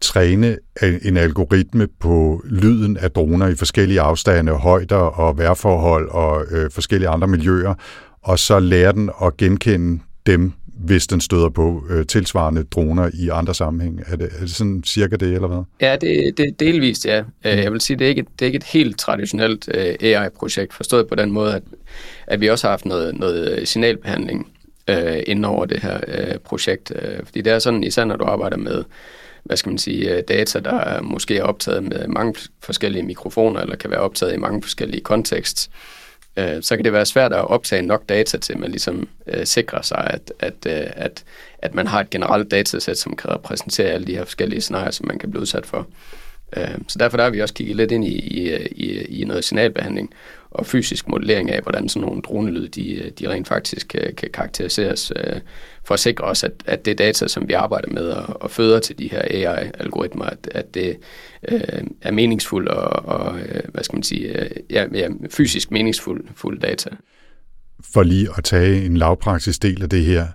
træne 0.00 0.58
øh, 0.82 0.94
en 1.02 1.16
algoritme 1.16 1.88
på 2.00 2.42
lyden 2.44 2.96
af 2.96 3.10
droner 3.10 3.46
i 3.46 3.54
forskellige 3.54 4.00
afstande, 4.00 4.52
højder 4.52 4.96
og 4.96 5.38
vejrforhold 5.38 6.08
og 6.08 6.44
øh, 6.50 6.70
forskellige 6.70 7.08
andre 7.08 7.28
miljøer, 7.28 7.74
og 8.22 8.38
så 8.38 8.58
lære 8.58 8.92
den 8.92 9.10
at 9.22 9.36
genkende 9.36 10.02
dem, 10.26 10.52
hvis 10.86 11.06
den 11.06 11.20
støder 11.20 11.48
på 11.48 11.84
øh, 11.90 12.06
tilsvarende 12.06 12.62
droner 12.62 13.10
i 13.14 13.28
andre 13.28 13.54
sammenhæng. 13.54 14.02
Er 14.06 14.16
det, 14.16 14.28
er 14.36 14.40
det 14.40 14.50
sådan 14.50 14.82
cirka 14.86 15.16
det, 15.16 15.34
eller 15.34 15.48
hvad? 15.48 15.62
Ja, 15.80 15.96
det, 15.96 16.38
det 16.38 16.60
delvist, 16.60 17.06
ja. 17.06 17.18
Øh, 17.18 17.58
jeg 17.58 17.72
vil 17.72 17.80
sige, 17.80 17.96
det 17.96 18.04
er 18.04 18.08
ikke, 18.08 18.24
det 18.38 18.42
er 18.42 18.46
ikke 18.46 18.56
et 18.56 18.64
helt 18.64 18.98
traditionelt 18.98 19.68
øh, 19.74 19.94
AI-projekt, 20.00 20.74
forstået 20.74 21.06
på 21.06 21.14
den 21.14 21.32
måde, 21.32 21.54
at, 21.54 21.62
at 22.26 22.40
vi 22.40 22.48
også 22.48 22.66
har 22.66 22.72
haft 22.72 22.84
noget, 22.84 23.18
noget 23.18 23.68
signalbehandling 23.68 24.52
øh, 24.88 25.22
inden 25.26 25.44
over 25.44 25.66
det 25.66 25.82
her 25.82 26.00
øh, 26.08 26.38
projekt. 26.38 26.92
Øh, 27.02 27.18
fordi 27.24 27.40
det 27.40 27.52
er 27.52 27.58
sådan, 27.58 27.84
især 27.84 28.04
når 28.04 28.16
du 28.16 28.24
arbejder 28.24 28.56
med 28.56 28.84
hvad 29.46 29.56
skal 29.56 29.70
man 29.70 29.78
sige, 29.78 30.16
øh, 30.16 30.22
data, 30.28 30.60
der 30.60 31.02
måske 31.02 31.36
er 31.36 31.42
optaget 31.42 31.82
med 31.82 32.08
mange 32.08 32.34
forskellige 32.62 33.02
mikrofoner, 33.02 33.60
eller 33.60 33.76
kan 33.76 33.90
være 33.90 34.00
optaget 34.00 34.34
i 34.34 34.36
mange 34.36 34.62
forskellige 34.62 35.00
kontekster, 35.00 35.70
øh, 36.36 36.62
så 36.62 36.76
kan 36.76 36.84
det 36.84 36.92
være 36.92 37.06
svært 37.06 37.32
at 37.32 37.50
optage 37.50 37.82
nok 37.82 38.08
data 38.08 38.38
til, 38.38 38.52
at 38.52 38.58
man 38.58 38.70
ligesom 38.70 39.08
øh, 39.26 39.46
sikrer 39.46 39.82
sig, 39.82 40.10
at, 40.10 40.32
at, 40.40 40.54
øh, 40.66 40.90
at, 40.96 41.24
at 41.58 41.74
man 41.74 41.86
har 41.86 42.00
et 42.00 42.10
generelt 42.10 42.50
datasæt, 42.50 42.98
som 42.98 43.16
kan 43.16 43.30
repræsentere 43.30 43.86
alle 43.86 44.06
de 44.06 44.16
her 44.16 44.24
forskellige 44.24 44.60
scenarier, 44.60 44.90
som 44.90 45.06
man 45.06 45.18
kan 45.18 45.30
blive 45.30 45.40
udsat 45.40 45.66
for. 45.66 45.86
Øh, 46.56 46.78
så 46.88 46.98
derfor 46.98 47.16
der 47.16 47.24
har 47.24 47.30
vi 47.30 47.42
også 47.42 47.54
kigget 47.54 47.76
lidt 47.76 47.92
ind 47.92 48.04
i, 48.04 48.18
i, 48.18 48.56
i, 48.66 49.20
i 49.20 49.24
noget 49.24 49.44
signalbehandling 49.44 50.14
og 50.56 50.66
fysisk 50.66 51.08
modellering 51.08 51.50
af, 51.50 51.62
hvordan 51.62 51.88
sådan 51.88 52.06
nogle 52.06 52.22
dronelyd, 52.22 52.68
de, 52.68 53.12
de 53.18 53.28
rent 53.28 53.48
faktisk 53.48 53.88
kan, 53.88 54.14
kan 54.16 54.30
karakteriseres, 54.34 55.12
øh, 55.16 55.40
for 55.84 55.94
at 55.94 56.00
sikre 56.00 56.24
os, 56.24 56.44
at, 56.44 56.52
at 56.66 56.84
det 56.84 56.98
data, 56.98 57.28
som 57.28 57.48
vi 57.48 57.52
arbejder 57.52 57.88
med 57.88 58.08
og, 58.08 58.42
og 58.42 58.50
føder 58.50 58.80
til 58.80 58.98
de 58.98 59.08
her 59.08 59.22
AI-algoritmer, 59.22 60.24
at, 60.24 60.48
at 60.52 60.74
det 60.74 60.96
øh, 61.48 61.60
er 62.02 62.10
meningsfuld 62.10 62.68
og, 62.68 63.04
og 63.04 63.38
øh, 63.40 63.62
hvad 63.68 63.84
skal 63.84 63.96
man 63.96 64.02
sige, 64.02 64.40
øh, 64.40 64.50
ja, 64.70 64.86
ja, 64.94 65.08
fysisk 65.30 65.70
meningsfuld 65.70 66.24
fuld 66.34 66.60
data. 66.60 66.90
For 67.92 68.02
lige 68.02 68.28
at 68.38 68.44
tage 68.44 68.84
en 68.84 68.96
lavpraktisk 68.96 69.62
del 69.62 69.82
af 69.82 69.88
det 69.88 70.04
her, 70.04 70.26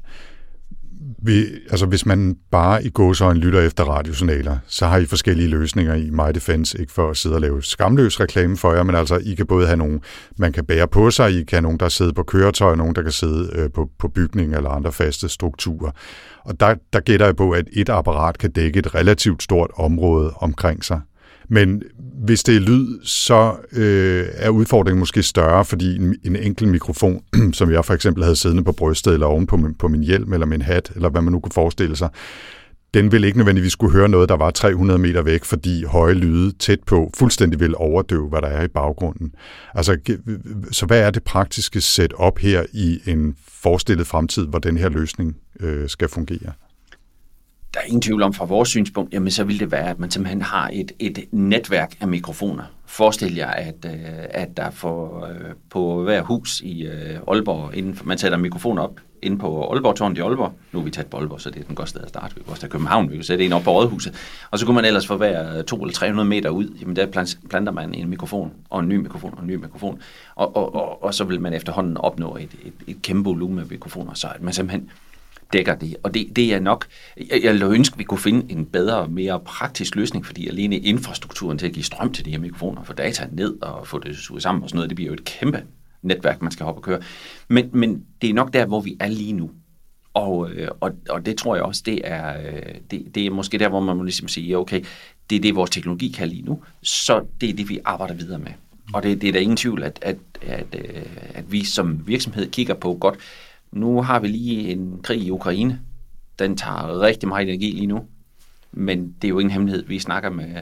vi, 1.23 1.45
altså 1.69 1.85
hvis 1.85 2.05
man 2.05 2.37
bare 2.51 2.83
i 2.83 2.89
gåsøjne 2.89 3.39
lytter 3.39 3.61
efter 3.61 3.83
radiosignaler, 3.83 4.57
så 4.67 4.87
har 4.87 4.97
I 4.97 5.05
forskellige 5.05 5.49
løsninger 5.49 5.95
i 5.95 6.09
My 6.09 6.31
Defense, 6.35 6.79
ikke 6.79 6.91
for 6.91 7.09
at 7.09 7.17
sidde 7.17 7.35
og 7.35 7.41
lave 7.41 7.63
skamløs 7.63 8.19
reklame 8.19 8.57
for 8.57 8.73
jer, 8.73 8.83
men 8.83 8.95
altså 8.95 9.17
I 9.17 9.35
kan 9.35 9.47
både 9.47 9.65
have 9.65 9.77
nogen, 9.77 10.01
man 10.37 10.53
kan 10.53 10.65
bære 10.65 10.87
på 10.87 11.11
sig, 11.11 11.31
I 11.31 11.43
kan 11.43 11.55
have 11.57 11.61
nogen, 11.61 11.79
der 11.79 11.89
sidder 11.89 12.13
på 12.13 12.23
køretøj, 12.23 12.75
nogen, 12.75 12.95
der 12.95 13.01
kan 13.01 13.11
sidde 13.11 13.49
øh, 13.55 13.69
på, 13.71 13.89
på 13.99 14.07
bygning 14.07 14.55
eller 14.55 14.69
andre 14.69 14.91
faste 14.91 15.29
strukturer. 15.29 15.91
Og 16.45 16.59
der, 16.59 16.75
der 16.93 16.99
gætter 16.99 17.25
jeg 17.25 17.35
på, 17.35 17.51
at 17.51 17.65
et 17.73 17.89
apparat 17.89 18.37
kan 18.37 18.51
dække 18.51 18.79
et 18.79 18.95
relativt 18.95 19.43
stort 19.43 19.71
område 19.75 20.33
omkring 20.35 20.85
sig. 20.85 21.01
Men 21.50 21.83
hvis 22.25 22.43
det 22.43 22.55
er 22.55 22.60
lyd, 22.60 23.00
så 23.03 23.55
øh, 23.71 24.25
er 24.33 24.50
udfordringen 24.50 25.00
måske 25.00 25.24
større, 25.24 25.65
fordi 25.65 25.95
en, 25.95 26.15
en 26.24 26.36
enkelt 26.36 26.69
mikrofon, 26.69 27.24
som 27.53 27.71
jeg 27.71 27.86
for 27.86 27.93
eksempel 27.93 28.24
havde 28.24 28.36
siddende 28.36 28.63
på 28.63 28.71
brystet, 28.71 29.13
eller 29.13 29.27
oven 29.27 29.48
på 29.48 29.57
min, 29.57 29.75
på 29.75 29.88
min 29.88 30.03
hjelm, 30.03 30.33
eller 30.33 30.45
min 30.45 30.62
hat, 30.62 30.91
eller 30.95 31.10
hvad 31.10 31.21
man 31.21 31.33
nu 31.33 31.39
kunne 31.39 31.51
forestille 31.51 31.95
sig, 31.95 32.10
den 32.93 33.12
vil 33.12 33.24
ikke 33.24 33.38
nødvendigvis 33.38 33.71
skulle 33.71 33.93
høre 33.93 34.10
noget, 34.10 34.29
der 34.29 34.36
var 34.36 34.51
300 34.51 35.00
meter 35.00 35.21
væk, 35.21 35.43
fordi 35.43 35.83
høje 35.83 36.13
lyde 36.13 36.51
tæt 36.51 36.79
på 36.86 37.12
fuldstændig 37.17 37.60
vil 37.60 37.75
overdøve, 37.75 38.29
hvad 38.29 38.41
der 38.41 38.48
er 38.48 38.63
i 38.63 38.67
baggrunden. 38.67 39.31
Altså, 39.75 39.98
øh, 40.10 40.17
øh, 40.27 40.39
så 40.71 40.86
hvad 40.86 41.00
er 41.00 41.12
det 41.12 41.24
praktiske 41.24 41.81
setup 41.81 42.39
her 42.39 42.63
i 42.74 43.00
en 43.05 43.36
forestillet 43.48 44.07
fremtid, 44.07 44.48
hvor 44.48 44.60
den 44.60 44.77
her 44.77 44.89
løsning 44.89 45.36
øh, 45.60 45.89
skal 45.89 46.10
fungere? 46.10 46.51
Der 47.73 47.79
er 47.79 47.83
ingen 47.83 48.01
tvivl 48.01 48.23
om 48.23 48.33
fra 48.33 48.45
vores 48.45 48.69
synspunkt, 48.69 49.13
jamen 49.13 49.31
så 49.31 49.43
vil 49.43 49.59
det 49.59 49.71
være, 49.71 49.89
at 49.89 49.99
man 49.99 50.11
simpelthen 50.11 50.41
har 50.41 50.69
et, 50.73 50.91
et 50.99 51.25
netværk 51.31 51.97
af 52.01 52.07
mikrofoner. 52.07 52.63
Forestil 52.85 53.35
jer, 53.35 53.51
at, 53.51 53.85
øh, 53.85 53.91
at 54.29 54.57
der 54.57 54.69
for, 54.69 55.25
øh, 55.25 55.55
på 55.69 56.03
hver 56.03 56.21
hus 56.21 56.61
i 56.61 56.85
øh, 56.85 57.19
Aalborg, 57.27 57.75
inden 57.77 57.95
for, 57.95 58.05
man 58.05 58.17
sætter 58.17 58.37
mikrofoner 58.37 58.81
op 58.81 58.99
inde 59.21 59.37
på 59.37 59.71
Aalborg 59.71 59.95
Tårn 59.95 60.17
i 60.17 60.19
Aalborg. 60.19 60.53
Nu 60.71 60.79
er 60.79 60.83
vi 60.83 60.91
tæt 60.91 61.07
på 61.07 61.17
Aalborg, 61.17 61.41
så 61.41 61.49
det 61.49 61.59
er 61.59 61.63
den 61.63 61.75
godt 61.75 61.89
sted 61.89 62.01
at 62.01 62.09
starte. 62.09 62.35
Vi 62.35 62.41
kan 62.43 62.51
også 62.51 62.67
København, 62.67 63.11
vi 63.11 63.15
kan 63.15 63.23
sætte 63.23 63.45
en 63.45 63.53
op 63.53 63.63
på 63.63 63.71
Rådhuset. 63.71 64.13
Og 64.51 64.59
så 64.59 64.65
kunne 64.65 64.75
man 64.75 64.85
ellers 64.85 65.07
for 65.07 65.17
hver 65.17 65.61
2 65.61 65.81
eller 65.81 65.93
300 65.93 66.29
meter 66.29 66.49
ud, 66.49 66.77
jamen 66.81 66.95
der 66.95 67.25
planter 67.49 67.71
man 67.71 67.93
en 67.93 68.09
mikrofon, 68.09 68.51
og 68.69 68.79
en 68.79 68.89
ny 68.89 68.95
mikrofon, 68.95 69.33
og 69.37 69.41
en 69.41 69.47
ny 69.47 69.55
mikrofon. 69.55 69.99
Og, 70.35 70.55
og, 70.55 70.75
og, 70.75 71.03
og 71.03 71.13
så 71.13 71.23
vil 71.23 71.41
man 71.41 71.53
efterhånden 71.53 71.97
opnå 71.97 72.35
et, 72.35 72.55
et, 72.65 72.73
et 72.87 73.01
kæmpe 73.01 73.29
volumen 73.29 73.59
af 73.59 73.65
mikrofoner, 73.69 74.13
så 74.13 74.27
at 74.35 74.41
man 74.41 74.53
simpelthen 74.53 74.89
dækker 75.53 75.75
det. 75.75 75.96
Og 76.03 76.13
det, 76.13 76.36
det 76.36 76.53
er 76.53 76.60
nok, 76.60 76.88
jeg, 77.17 77.43
jeg 77.43 77.63
ønske, 77.63 77.93
at 77.93 78.00
vi 78.00 78.03
kunne 78.03 78.20
finde 78.20 78.51
en 78.51 78.65
bedre 78.65 79.08
mere 79.08 79.39
praktisk 79.39 79.96
løsning, 79.96 80.25
fordi 80.25 80.48
alene 80.48 80.77
infrastrukturen 80.77 81.58
til 81.58 81.65
at 81.65 81.74
give 81.74 81.84
strøm 81.84 82.13
til 82.13 82.25
de 82.25 82.31
her 82.31 82.39
mikrofoner, 82.39 82.84
få 82.84 82.93
data 82.93 83.27
ned 83.31 83.62
og 83.62 83.88
få 83.88 84.00
det 84.00 84.17
suget 84.17 84.43
sammen 84.43 84.63
og 84.63 84.70
sådan 84.70 84.77
noget, 84.77 84.89
det 84.89 84.96
bliver 84.96 85.08
jo 85.08 85.13
et 85.13 85.25
kæmpe 85.25 85.63
netværk, 86.01 86.41
man 86.41 86.51
skal 86.51 86.65
hoppe 86.65 86.79
og 86.79 86.84
køre. 86.84 87.00
Men, 87.48 87.70
men 87.74 88.05
det 88.22 88.29
er 88.29 88.34
nok 88.34 88.53
der, 88.53 88.65
hvor 88.65 88.79
vi 88.79 88.98
er 89.00 89.08
lige 89.08 89.34
nu. 89.34 89.51
Og, 90.13 90.51
øh, 90.51 90.67
og, 90.79 90.91
og 91.10 91.25
det 91.25 91.38
tror 91.38 91.55
jeg 91.55 91.63
også, 91.63 91.84
det 91.86 92.01
er, 92.03 92.41
øh, 92.41 92.75
det, 92.91 93.15
det 93.15 93.25
er 93.25 93.31
måske 93.31 93.58
der, 93.58 93.70
hvor 93.70 93.79
man 93.79 93.98
må 93.98 94.03
ligesom 94.03 94.27
sige, 94.27 94.58
okay, 94.58 94.84
det 95.29 95.36
er 95.36 95.39
det, 95.39 95.55
vores 95.55 95.70
teknologi 95.70 96.08
kan 96.08 96.27
lige 96.27 96.41
nu, 96.41 96.63
så 96.81 97.25
det 97.41 97.50
er 97.50 97.53
det, 97.53 97.70
vi 97.70 97.79
arbejder 97.86 98.13
videre 98.13 98.39
med. 98.39 98.51
Og 98.93 99.03
det, 99.03 99.22
det 99.22 99.27
er 99.27 99.31
der 99.31 99.39
ingen 99.39 99.58
tvivl, 99.58 99.84
at, 99.84 100.00
at, 100.01 100.17
at, 100.41 100.65
øh, 100.74 101.05
at 101.34 101.51
vi 101.51 101.65
som 101.65 102.08
virksomhed 102.08 102.51
kigger 102.51 102.74
på 102.74 102.98
godt, 103.01 103.15
nu 103.71 104.01
har 104.01 104.19
vi 104.19 104.27
lige 104.27 104.71
en 104.71 104.99
krig 105.03 105.21
i 105.21 105.31
Ukraine. 105.31 105.79
Den 106.39 106.57
tager 106.57 107.01
rigtig 107.01 107.29
meget 107.29 107.49
energi 107.49 107.71
lige 107.71 107.87
nu. 107.87 108.05
Men 108.71 109.15
det 109.21 109.27
er 109.27 109.29
jo 109.29 109.39
ingen 109.39 109.51
hemmelighed. 109.51 109.85
Vi 109.85 109.99
snakker 109.99 110.29
med 110.29 110.55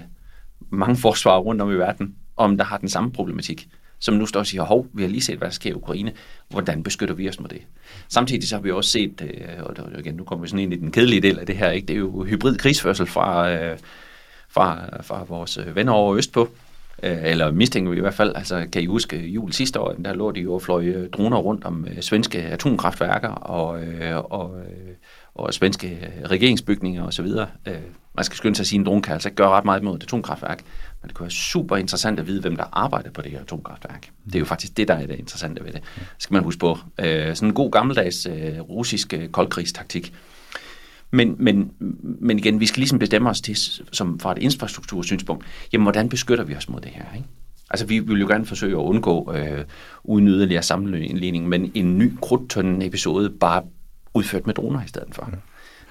mange 0.69 0.95
forsvarer 0.95 1.39
rundt 1.39 1.61
om 1.61 1.71
i 1.71 1.75
verden, 1.75 2.15
om 2.37 2.57
der 2.57 2.63
har 2.63 2.77
den 2.77 2.89
samme 2.89 3.11
problematik 3.11 3.69
som 3.99 4.13
nu 4.13 4.25
står 4.25 4.39
og 4.39 4.47
siger, 4.47 4.63
hov, 4.63 4.87
vi 4.93 5.01
har 5.01 5.09
lige 5.09 5.21
set, 5.21 5.37
hvad 5.37 5.47
der 5.47 5.53
sker 5.53 5.69
i 5.69 5.73
Ukraine. 5.73 6.11
Hvordan 6.49 6.83
beskytter 6.83 7.15
vi 7.15 7.29
os 7.29 7.39
mod 7.39 7.49
det? 7.49 7.61
Samtidig 8.07 8.47
så 8.47 8.55
har 8.55 8.61
vi 8.61 8.71
også 8.71 8.91
set, 8.91 9.21
øh, 9.21 9.63
og 9.63 9.99
igen, 9.99 10.15
nu 10.15 10.23
kommer 10.23 10.43
vi 10.43 10.49
sådan 10.49 10.59
ind 10.59 10.73
i 10.73 10.77
den 10.77 10.91
kedelige 10.91 11.21
del 11.21 11.39
af 11.39 11.45
det 11.45 11.57
her, 11.57 11.71
ikke? 11.71 11.87
det 11.87 11.93
er 11.93 11.97
jo 11.97 12.23
hybrid 12.23 12.55
krigsførsel 12.55 13.05
fra, 13.05 13.51
øh, 13.51 13.77
fra, 14.49 14.87
fra 15.01 15.23
vores 15.23 15.57
øh, 15.57 15.75
venner 15.75 15.93
over 15.93 16.17
østpå, 16.17 16.45
på, 16.45 16.51
Øh, 17.03 17.17
eller 17.23 17.51
mistænker 17.51 17.91
vi 17.91 17.97
i 17.97 18.01
hvert 18.01 18.13
fald. 18.13 18.35
Altså, 18.35 18.67
kan 18.71 18.81
I 18.81 18.85
huske 18.85 19.17
øh, 19.17 19.35
jul 19.35 19.53
sidste 19.53 19.79
år, 19.79 19.93
der 19.93 20.13
lå 20.13 20.31
de 20.31 20.39
jo 20.39 20.53
og 20.53 20.61
fløj 20.61 20.85
øh, 20.85 21.09
droner 21.09 21.37
rundt 21.37 21.63
om 21.63 21.87
svenske 22.01 22.41
atomkraftværker 22.41 23.29
og, 23.29 23.79
og, 24.31 24.55
og 25.35 25.53
svenske 25.53 26.13
regeringsbygninger 26.25 27.03
osv. 27.03 27.27
Man 28.15 28.23
skal 28.23 28.37
skynde 28.37 28.55
sig 28.55 28.63
at 28.63 28.67
sige, 28.67 28.77
at 28.77 28.79
en 28.79 28.85
drone 28.85 29.01
kan 29.01 29.13
altså 29.13 29.29
ikke 29.29 29.35
gøre 29.35 29.49
ret 29.49 29.65
meget 29.65 29.83
mod 29.83 29.95
et 29.95 30.03
atomkraftværk, 30.03 30.63
men 31.01 31.07
det 31.07 31.15
kunne 31.17 31.23
være 31.23 31.31
super 31.31 31.77
interessant 31.77 32.19
at 32.19 32.27
vide, 32.27 32.41
hvem 32.41 32.55
der 32.55 32.63
arbejder 32.71 33.11
på 33.11 33.21
det 33.21 33.31
her 33.31 33.39
atomkraftværk. 33.39 34.09
Det 34.25 34.35
er 34.35 34.39
jo 34.39 34.45
faktisk 34.45 34.77
det, 34.77 34.87
der 34.87 34.93
er 34.93 35.05
det 35.05 35.19
interessante 35.19 35.63
ved 35.65 35.71
det. 35.71 35.81
Det 35.95 36.07
skal 36.17 36.33
man 36.33 36.43
huske 36.43 36.59
på. 36.59 36.77
Sådan 36.97 37.35
en 37.43 37.53
god 37.53 37.71
gammeldags 37.71 38.27
russisk 38.69 39.13
koldkrigstaktik. 39.31 40.13
Men, 41.11 41.35
men, 41.39 41.71
men 42.01 42.39
igen, 42.39 42.59
vi 42.59 42.65
skal 42.65 42.79
ligesom 42.79 42.99
bestemme 42.99 43.29
os 43.29 43.41
til, 43.41 43.57
som 43.91 44.19
fra 44.19 44.31
et 44.31 44.37
infrastruktursynspunkt, 44.37 45.45
jamen 45.73 45.85
hvordan 45.85 46.09
beskytter 46.09 46.43
vi 46.43 46.55
os 46.55 46.69
mod 46.69 46.81
det 46.81 46.91
her? 46.91 47.05
Ikke? 47.15 47.27
Altså 47.69 47.85
vi 47.85 47.99
vil 47.99 48.19
jo 48.19 48.27
gerne 48.27 48.45
forsøge 48.45 48.71
at 48.73 48.83
undgå 48.83 49.33
øh, 49.33 49.65
uden 50.03 50.27
yderligere 50.27 50.63
sammenligning, 50.63 51.47
men 51.47 51.71
en 51.75 51.97
ny 51.97 52.13
krudtønden 52.21 52.81
episode 52.81 53.29
bare 53.29 53.63
udført 54.13 54.45
med 54.45 54.53
droner 54.53 54.83
i 54.83 54.87
stedet 54.87 55.15
for. 55.15 55.29
Ja. 55.31 55.37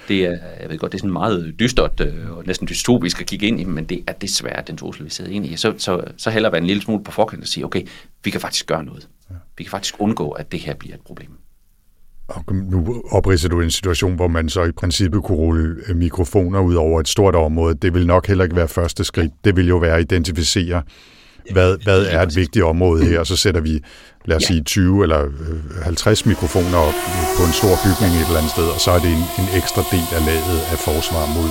Det 0.09 0.24
er, 0.24 0.38
jeg 0.61 0.68
ved 0.68 0.78
godt, 0.78 0.92
det 0.92 0.98
er 0.98 1.00
sådan 1.00 1.12
meget 1.12 1.54
dystert 1.61 2.00
øh, 2.00 2.31
og 2.31 2.44
næsten 2.46 2.68
dystopisk 2.68 3.20
at 3.20 3.26
kigge 3.26 3.46
ind 3.46 3.61
i, 3.61 3.64
men 3.64 3.85
det 3.85 4.04
er 4.07 4.12
desværre 4.12 4.62
den 4.66 4.76
trussel, 4.76 5.04
vi 5.04 5.11
sidder 5.11 5.31
ind 5.31 5.46
i. 5.46 5.57
Så, 5.57 5.74
så, 5.78 6.04
så 6.16 6.31
hellere 6.31 6.52
være 6.52 6.61
en 6.61 6.66
lille 6.66 6.83
smule 6.83 7.04
på 7.04 7.11
forkant 7.11 7.42
og 7.42 7.48
sige, 7.48 7.64
okay, 7.64 7.83
vi 8.24 8.31
kan 8.31 8.40
faktisk 8.40 8.66
gøre 8.66 8.85
noget. 8.85 9.09
Ja. 9.31 9.35
Vi 9.59 9.64
kan 9.64 9.70
faktisk 9.70 9.94
undgå, 9.98 10.31
at 10.31 10.52
det 10.52 10.61
her 10.61 10.74
bliver 10.74 10.94
et 10.94 11.00
problem. 11.00 11.31
Og 12.29 12.45
nu 12.55 13.03
opridser 13.11 13.49
du 13.49 13.61
en 13.61 13.71
situation, 13.71 14.14
hvor 14.14 14.29
man 14.29 14.49
så 14.49 14.64
i 14.64 14.73
princippet 14.73 15.23
kunne 15.23 15.38
rulle 15.38 15.77
øh, 15.88 15.97
mikrofoner 15.97 16.61
ud 16.61 16.75
over 16.75 17.01
et 17.01 17.09
stort 17.09 17.35
område. 17.35 17.75
Det 17.83 17.95
vil 17.95 18.07
nok 18.07 18.27
heller 18.27 18.45
ikke 18.45 18.57
være 18.57 18.69
første 18.69 19.05
skridt. 19.05 19.33
Det 19.45 19.57
vil 19.57 19.69
jo 19.69 19.77
være 19.77 19.97
at 19.97 20.01
identificere, 20.01 20.83
hvad, 21.53 21.77
hvad 21.85 22.07
er 22.07 22.23
et 22.23 22.37
vigtigt 22.37 22.64
område 22.64 23.05
her, 23.05 23.21
og 23.21 23.27
så 23.27 23.37
sætter 23.37 23.61
vi, 23.61 23.81
lad 24.25 24.37
os 24.37 24.43
sige, 24.43 24.62
20 24.62 25.03
eller 25.03 25.21
50 25.83 26.23
øh, 26.23 26.29
mikrofoner 26.29 26.79
op 26.79 26.95
på 27.37 27.43
en 27.49 27.53
stor 27.53 27.75
bygning 27.85 28.12
et 28.14 28.27
eller 28.27 28.38
andet 28.38 28.53
sted, 28.57 28.69
og 28.77 28.81
så 28.81 28.91
er 28.91 29.01
det 29.05 29.11
en, 29.19 29.25
en 29.43 29.49
ekstra 29.61 29.83
del 29.93 30.09
af 30.17 30.23
laget 30.27 30.61
af 30.73 30.79
forsvar 30.88 31.25
mod, 31.37 31.51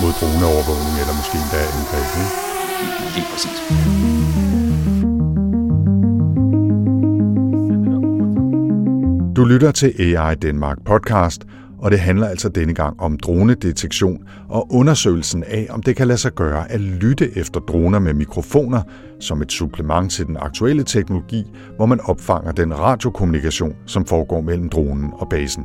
mod 0.00 0.12
droneovervågning, 0.18 0.94
eller 1.02 1.14
måske 1.20 1.36
endda 1.44 1.60
angreb. 1.76 2.08
Lige 3.14 3.26
præcis. 3.32 4.45
Du 9.36 9.44
lytter 9.44 9.70
til 9.70 10.16
AI 10.16 10.34
Danmark 10.34 10.78
podcast, 10.84 11.46
og 11.78 11.90
det 11.90 12.00
handler 12.00 12.28
altså 12.28 12.48
denne 12.48 12.74
gang 12.74 13.00
om 13.00 13.18
dronedetektion 13.18 14.22
og 14.48 14.66
undersøgelsen 14.74 15.44
af, 15.44 15.66
om 15.70 15.82
det 15.82 15.96
kan 15.96 16.06
lade 16.06 16.18
sig 16.18 16.32
gøre 16.32 16.70
at 16.70 16.80
lytte 16.80 17.38
efter 17.38 17.60
droner 17.60 17.98
med 17.98 18.14
mikrofoner 18.14 18.82
som 19.20 19.42
et 19.42 19.52
supplement 19.52 20.12
til 20.12 20.26
den 20.26 20.36
aktuelle 20.36 20.82
teknologi, 20.82 21.44
hvor 21.76 21.86
man 21.86 22.00
opfanger 22.00 22.52
den 22.52 22.78
radiokommunikation, 22.78 23.74
som 23.86 24.06
foregår 24.06 24.40
mellem 24.40 24.68
dronen 24.68 25.12
og 25.14 25.28
basen. 25.28 25.64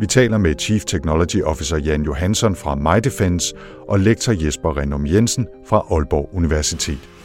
Vi 0.00 0.06
taler 0.06 0.38
med 0.38 0.54
Chief 0.58 0.84
Technology 0.84 1.42
Officer 1.42 1.78
Jan 1.78 2.02
Johansson 2.02 2.56
fra 2.56 2.74
MyDefense 2.74 3.54
og 3.88 4.00
lektor 4.00 4.44
Jesper 4.44 4.78
Renum 4.78 5.06
Jensen 5.06 5.46
fra 5.66 5.86
Aalborg 5.90 6.30
Universitet. 6.32 7.19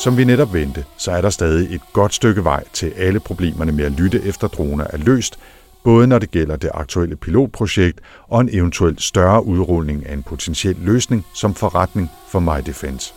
Som 0.00 0.16
vi 0.16 0.24
netop 0.24 0.54
vendte, 0.54 0.84
så 0.98 1.12
er 1.12 1.20
der 1.20 1.30
stadig 1.30 1.74
et 1.74 1.80
godt 1.92 2.14
stykke 2.14 2.44
vej 2.44 2.64
til 2.72 2.92
alle 2.96 3.20
problemerne 3.20 3.72
med 3.72 3.84
at 3.84 3.92
lytte 3.92 4.22
efter 4.22 4.48
droner 4.48 4.84
er 4.90 4.96
løst, 4.96 5.38
både 5.84 6.06
når 6.06 6.18
det 6.18 6.30
gælder 6.30 6.56
det 6.56 6.70
aktuelle 6.74 7.16
pilotprojekt 7.16 8.00
og 8.28 8.40
en 8.40 8.48
eventuel 8.52 8.98
større 8.98 9.46
udrulning 9.46 10.06
af 10.06 10.12
en 10.12 10.22
potentiel 10.22 10.76
løsning 10.80 11.26
som 11.34 11.54
forretning 11.54 12.10
for 12.30 12.40
MyDefense. 12.40 13.14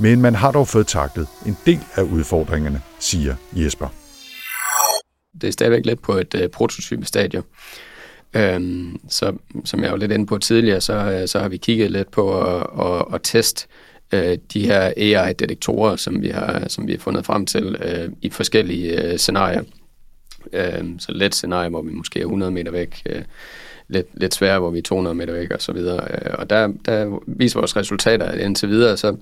Men 0.00 0.20
man 0.20 0.34
har 0.34 0.52
dog 0.52 0.68
fået 0.68 0.86
taklet 0.86 1.26
en 1.46 1.56
del 1.66 1.80
af 1.94 2.02
udfordringerne, 2.02 2.80
siger 2.98 3.34
Jesper. 3.52 3.88
Det 5.40 5.48
er 5.48 5.52
stadigvæk 5.52 5.86
lidt 5.86 6.02
på 6.02 6.12
et 6.12 6.34
øh, 6.34 6.42
uh, 6.42 6.50
prototypestadie. 6.50 7.42
Øhm, 8.36 9.00
så 9.08 9.32
som 9.64 9.82
jeg 9.82 9.90
var 9.90 9.96
lidt 9.96 10.12
inde 10.12 10.26
på 10.26 10.38
tidligere, 10.38 10.80
så, 10.80 10.94
øh, 10.94 11.28
så 11.28 11.40
har 11.40 11.48
vi 11.48 11.56
kigget 11.56 11.90
lidt 11.90 12.10
på 12.10 12.40
at, 12.40 12.66
at, 12.80 13.04
at 13.14 13.20
teste 13.22 13.66
øh, 14.12 14.38
de 14.52 14.66
her 14.66 14.92
AI-detektorer, 14.96 15.96
som 15.96 16.22
vi 16.22 16.28
har, 16.28 16.68
som 16.68 16.86
vi 16.86 16.92
har 16.92 16.98
fundet 16.98 17.26
frem 17.26 17.46
til 17.46 17.76
øh, 17.84 18.10
i 18.22 18.30
forskellige 18.30 19.02
øh, 19.02 19.18
scenarier. 19.18 19.62
Øh, 20.52 20.84
så 20.98 21.12
let 21.12 21.34
scenarie, 21.34 21.70
hvor 21.70 21.82
vi 21.82 21.92
måske 21.92 22.20
er 22.20 22.24
100 22.24 22.52
meter 22.52 22.72
væk, 22.72 23.02
øh, 23.06 23.22
lidt, 23.92 24.06
lidt 24.14 24.34
sværere, 24.34 24.58
hvor 24.58 24.70
vi 24.70 24.78
er 24.78 24.82
200 24.82 25.14
meter 25.14 25.32
væk 25.32 25.50
og 25.50 25.62
så 25.62 25.72
videre. 25.72 26.00
Øh, 26.10 26.34
og 26.38 26.50
der, 26.50 26.72
der 26.84 27.20
viser 27.26 27.58
vores 27.58 27.76
resultater, 27.76 28.26
at 28.26 28.40
indtil 28.40 28.68
videre, 28.68 28.96
så, 28.96 29.16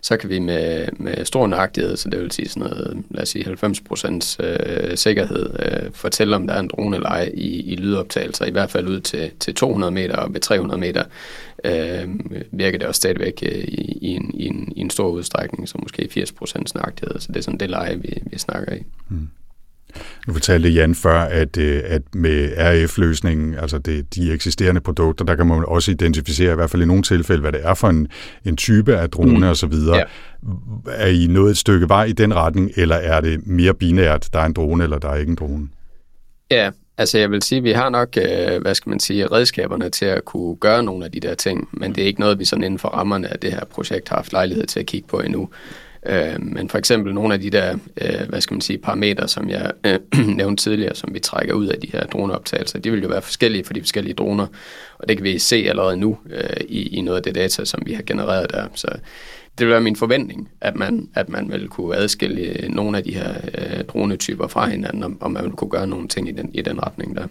så 0.00 0.16
kan 0.16 0.30
vi 0.30 0.38
med, 0.38 0.86
med 0.92 1.24
stor 1.24 1.46
nøjagtighed, 1.46 1.96
så 1.96 2.10
det 2.10 2.20
vil 2.20 2.30
sige 2.30 2.48
sådan 2.48 2.70
noget, 2.70 3.02
lad 3.10 3.22
os 3.22 3.28
sige 3.28 3.44
90 3.44 3.80
procents 3.80 4.36
øh, 4.40 4.96
sikkerhed, 4.96 5.50
øh, 5.58 5.92
fortælle 5.92 6.36
om 6.36 6.46
der 6.46 6.54
er 6.54 6.60
en 6.60 6.68
drone 6.68 6.96
eller 6.96 7.08
ej 7.08 7.30
i, 7.34 7.72
i 7.72 7.76
lydoptagelser, 7.76 8.44
i 8.44 8.50
hvert 8.50 8.70
fald 8.70 8.88
ud 8.88 9.00
til, 9.00 9.30
til 9.40 9.54
200 9.54 9.90
meter 9.90 10.16
og 10.16 10.34
ved 10.34 10.40
300 10.40 10.80
meter 10.80 11.04
øh, 11.64 12.08
virker 12.52 12.78
det 12.78 12.88
også 12.88 12.98
stadigvæk 12.98 13.42
øh, 13.42 13.64
i, 13.64 13.98
i, 14.00 14.08
en, 14.08 14.30
i, 14.34 14.46
en, 14.46 14.72
i 14.76 14.80
en 14.80 14.90
stor 14.90 15.08
udstrækning, 15.08 15.68
så 15.68 15.78
måske 15.82 16.08
80 16.10 16.32
procents 16.32 16.74
nøjagtighed, 16.74 17.20
så 17.20 17.28
det 17.28 17.36
er 17.36 17.42
sådan 17.42 17.60
det 17.60 17.70
leje, 17.70 18.00
vi, 18.00 18.22
vi 18.26 18.38
snakker 18.38 18.74
i. 18.74 18.82
Mm. 19.08 19.28
Nu 20.26 20.32
fortalte 20.32 20.68
Jan 20.68 20.94
før, 20.94 21.20
at, 21.20 21.56
øh, 21.56 21.82
at 21.84 22.02
med 22.14 22.52
RF-løsningen, 22.58 23.54
altså 23.54 23.78
det, 23.78 24.14
de 24.14 24.32
eksisterende 24.32 24.80
produkter, 24.80 25.24
der 25.24 25.34
kan 25.34 25.46
man 25.46 25.64
også 25.68 25.90
identificere, 25.90 26.52
i 26.52 26.54
hvert 26.54 26.70
fald 26.70 26.82
i 26.82 26.86
nogle 26.86 27.02
tilfælde, 27.02 27.40
hvad 27.40 27.52
det 27.52 27.60
er 27.64 27.74
for 27.74 27.88
en, 27.88 28.08
en 28.44 28.56
type 28.56 28.96
af 28.96 29.10
drone 29.10 29.38
mm. 29.38 29.42
osv. 29.42 29.72
Ja. 29.94 30.02
Er 30.86 31.06
I 31.06 31.26
nået 31.26 31.50
et 31.50 31.58
stykke 31.58 31.88
vej 31.88 32.04
i 32.04 32.12
den 32.12 32.34
retning, 32.34 32.70
eller 32.76 32.96
er 32.96 33.20
det 33.20 33.46
mere 33.46 33.74
binært, 33.74 34.28
der 34.32 34.38
er 34.38 34.46
en 34.46 34.52
drone, 34.52 34.84
eller 34.84 34.98
der 34.98 35.08
er 35.08 35.16
ikke 35.16 35.30
en 35.30 35.36
drone? 35.36 35.68
Ja, 36.50 36.70
altså 36.98 37.18
jeg 37.18 37.30
vil 37.30 37.42
sige, 37.42 37.58
at 37.58 37.64
vi 37.64 37.72
har 37.72 37.88
nok, 37.88 38.16
øh, 38.16 38.62
hvad 38.62 38.74
skal 38.74 38.90
man 38.90 39.00
sige, 39.00 39.26
redskaberne 39.26 39.90
til 39.90 40.04
at 40.04 40.24
kunne 40.24 40.56
gøre 40.56 40.82
nogle 40.82 41.04
af 41.04 41.12
de 41.12 41.20
der 41.20 41.34
ting, 41.34 41.68
men 41.72 41.94
det 41.94 42.02
er 42.02 42.06
ikke 42.06 42.20
noget, 42.20 42.38
vi 42.38 42.44
sådan 42.44 42.64
inden 42.64 42.78
for 42.78 42.88
rammerne 42.88 43.32
af 43.32 43.38
det 43.38 43.52
her 43.52 43.64
projekt 43.64 44.08
har 44.08 44.16
haft 44.16 44.32
lejlighed 44.32 44.66
til 44.66 44.80
at 44.80 44.86
kigge 44.86 45.08
på 45.08 45.20
endnu. 45.20 45.48
Øh, 46.06 46.42
men 46.42 46.68
for 46.68 46.78
eksempel 46.78 47.14
nogle 47.14 47.34
af 47.34 47.40
de 47.40 47.50
der, 47.50 47.78
øh, 48.00 48.28
hvad 48.28 48.40
skal 48.40 48.54
man 48.54 48.60
sige, 48.60 48.78
parametre, 48.78 49.28
som 49.28 49.50
jeg 49.50 49.72
øh, 49.86 49.98
nævnte 50.36 50.62
tidligere, 50.62 50.94
som 50.94 51.14
vi 51.14 51.20
trækker 51.20 51.54
ud 51.54 51.66
af 51.66 51.80
de 51.80 51.90
her 51.92 52.06
droneoptagelser, 52.06 52.78
de 52.78 52.90
vil 52.90 53.02
jo 53.02 53.08
være 53.08 53.22
forskellige 53.22 53.64
for 53.64 53.72
de 53.72 53.80
forskellige 53.80 54.14
droner, 54.14 54.46
og 54.98 55.08
det 55.08 55.16
kan 55.16 55.24
vi 55.24 55.38
se 55.38 55.56
allerede 55.56 55.96
nu 55.96 56.18
øh, 56.30 56.60
i, 56.68 56.96
i 56.96 57.00
noget 57.00 57.16
af 57.16 57.22
det 57.22 57.34
data, 57.34 57.64
som 57.64 57.82
vi 57.86 57.92
har 57.92 58.02
genereret 58.02 58.50
der. 58.50 58.66
Så 58.74 58.88
det 59.58 59.66
vil 59.66 59.72
være 59.72 59.80
min 59.80 59.96
forventning, 59.96 60.48
at 60.60 60.76
man, 60.76 61.08
at 61.14 61.28
man 61.28 61.52
vil 61.52 61.68
kunne 61.68 61.96
adskille 61.96 62.40
øh, 62.40 62.68
nogle 62.68 62.98
af 62.98 63.04
de 63.04 63.14
her 63.14 63.34
øh, 63.58 63.84
dronetyper 63.84 64.46
fra 64.46 64.68
hinanden, 64.68 65.02
og, 65.02 65.12
og 65.20 65.30
man 65.30 65.44
vil 65.44 65.52
kunne 65.52 65.70
gøre 65.70 65.86
nogle 65.86 66.08
ting 66.08 66.28
i 66.28 66.32
den, 66.32 66.50
i 66.54 66.62
den 66.62 66.82
retning 66.82 67.16
der. 67.16 67.26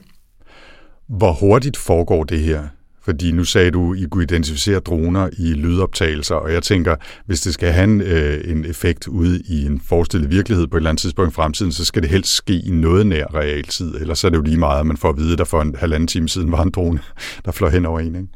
Hvor 1.08 1.32
hurtigt 1.34 1.78
foregår 1.78 2.24
det 2.24 2.40
her? 2.40 2.68
Fordi 3.06 3.32
nu 3.32 3.44
sagde 3.44 3.72
du, 3.72 3.94
at 3.94 4.00
I 4.00 4.06
kunne 4.06 4.24
identificere 4.24 4.80
droner 4.80 5.30
i 5.38 5.54
lydoptagelser, 5.54 6.36
og 6.36 6.54
jeg 6.54 6.64
tænker, 6.64 6.96
hvis 7.26 7.42
det 7.42 7.54
skal 7.54 7.72
have 7.72 7.84
en, 7.84 8.02
øh, 8.02 8.52
en 8.52 8.66
effekt 8.66 9.08
ude 9.08 9.42
i 9.46 9.66
en 9.66 9.82
forestillet 9.86 10.32
virkelighed 10.32 10.68
på 10.68 10.78
et 10.78 10.80
eller 10.80 10.90
andet 10.90 11.02
tidspunkt 11.02 11.32
i 11.32 11.36
fremtiden, 11.36 11.72
så 11.72 11.86
skal 11.86 12.02
det 12.02 12.10
helst 12.10 12.36
ske 12.36 12.54
i 12.54 12.72
noget 12.72 13.08
nær 13.08 13.26
realtid, 13.34 13.96
ellers 13.96 14.20
så 14.20 14.28
er 14.28 14.30
det 14.30 14.38
jo 14.38 14.44
lige 14.44 14.58
meget, 14.58 14.80
at 14.80 14.86
man 14.86 14.98
får 14.98 15.10
at 15.10 15.18
vide, 15.18 15.34
at 15.34 15.38
der 15.38 15.44
for 15.44 15.62
en 15.62 15.76
halvanden 15.76 16.08
time 16.08 16.30
siden 16.30 16.52
var 16.52 16.64
en 16.64 16.72
drone, 16.72 17.00
der 17.46 17.52
fløj 17.52 17.70
hen 17.70 17.86
over 17.86 18.00
en. 18.00 18.16
Ikke? 18.16 18.28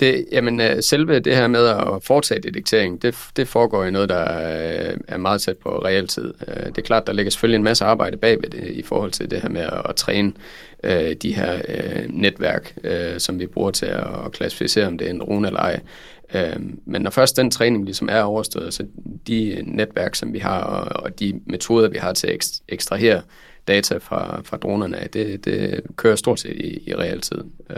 Det, 0.00 0.26
jamen, 0.32 0.60
øh, 0.60 0.82
selve 0.82 1.18
det 1.18 1.36
her 1.36 1.48
med 1.48 1.66
at 1.66 2.02
foretage 2.02 2.40
detektering, 2.40 3.02
det, 3.02 3.16
det 3.36 3.48
foregår 3.48 3.84
i 3.84 3.90
noget, 3.90 4.08
der 4.08 4.20
øh, 4.20 4.96
er 5.08 5.16
meget 5.16 5.40
tæt 5.40 5.58
på 5.58 5.68
realtid. 5.68 6.34
Øh, 6.48 6.66
det 6.66 6.78
er 6.78 6.82
klart, 6.82 7.06
der 7.06 7.12
ligger 7.12 7.30
selvfølgelig 7.30 7.56
en 7.56 7.64
masse 7.64 7.84
arbejde 7.84 8.16
bagved 8.16 8.50
det 8.50 8.70
i 8.70 8.82
forhold 8.82 9.10
til 9.10 9.30
det 9.30 9.40
her 9.40 9.48
med 9.48 9.60
at, 9.60 9.82
at 9.88 9.96
træne 9.96 10.32
øh, 10.84 11.12
de 11.22 11.34
her 11.34 11.62
øh, 11.68 12.04
netværk, 12.08 12.74
øh, 12.84 13.18
som 13.18 13.38
vi 13.38 13.46
bruger 13.46 13.70
til 13.70 13.86
at, 13.86 14.06
at 14.26 14.32
klassificere, 14.32 14.86
om 14.86 14.98
det 14.98 15.06
er 15.06 15.10
en 15.10 15.20
drone 15.20 15.46
eller 15.46 15.60
ej. 15.60 15.80
Øh, 16.34 16.56
men 16.84 17.02
når 17.02 17.10
først 17.10 17.36
den 17.36 17.50
træning 17.50 17.84
ligesom 17.84 18.08
er 18.12 18.22
overstået, 18.22 18.74
så 18.74 18.86
de 19.26 19.62
netværk, 19.66 20.14
som 20.14 20.32
vi 20.32 20.38
har, 20.38 20.60
og, 20.60 21.02
og 21.04 21.20
de 21.20 21.40
metoder, 21.46 21.88
vi 21.88 21.98
har 21.98 22.12
til 22.12 22.26
at 22.26 22.60
ekstrahere 22.68 23.22
data 23.68 23.96
fra, 23.96 24.40
fra 24.44 24.56
dronerne, 24.56 25.08
det, 25.12 25.44
det 25.44 25.80
kører 25.96 26.16
stort 26.16 26.40
set 26.40 26.56
i, 26.56 26.90
i 26.90 26.94
realtid. 26.94 27.38
Øh. 27.70 27.76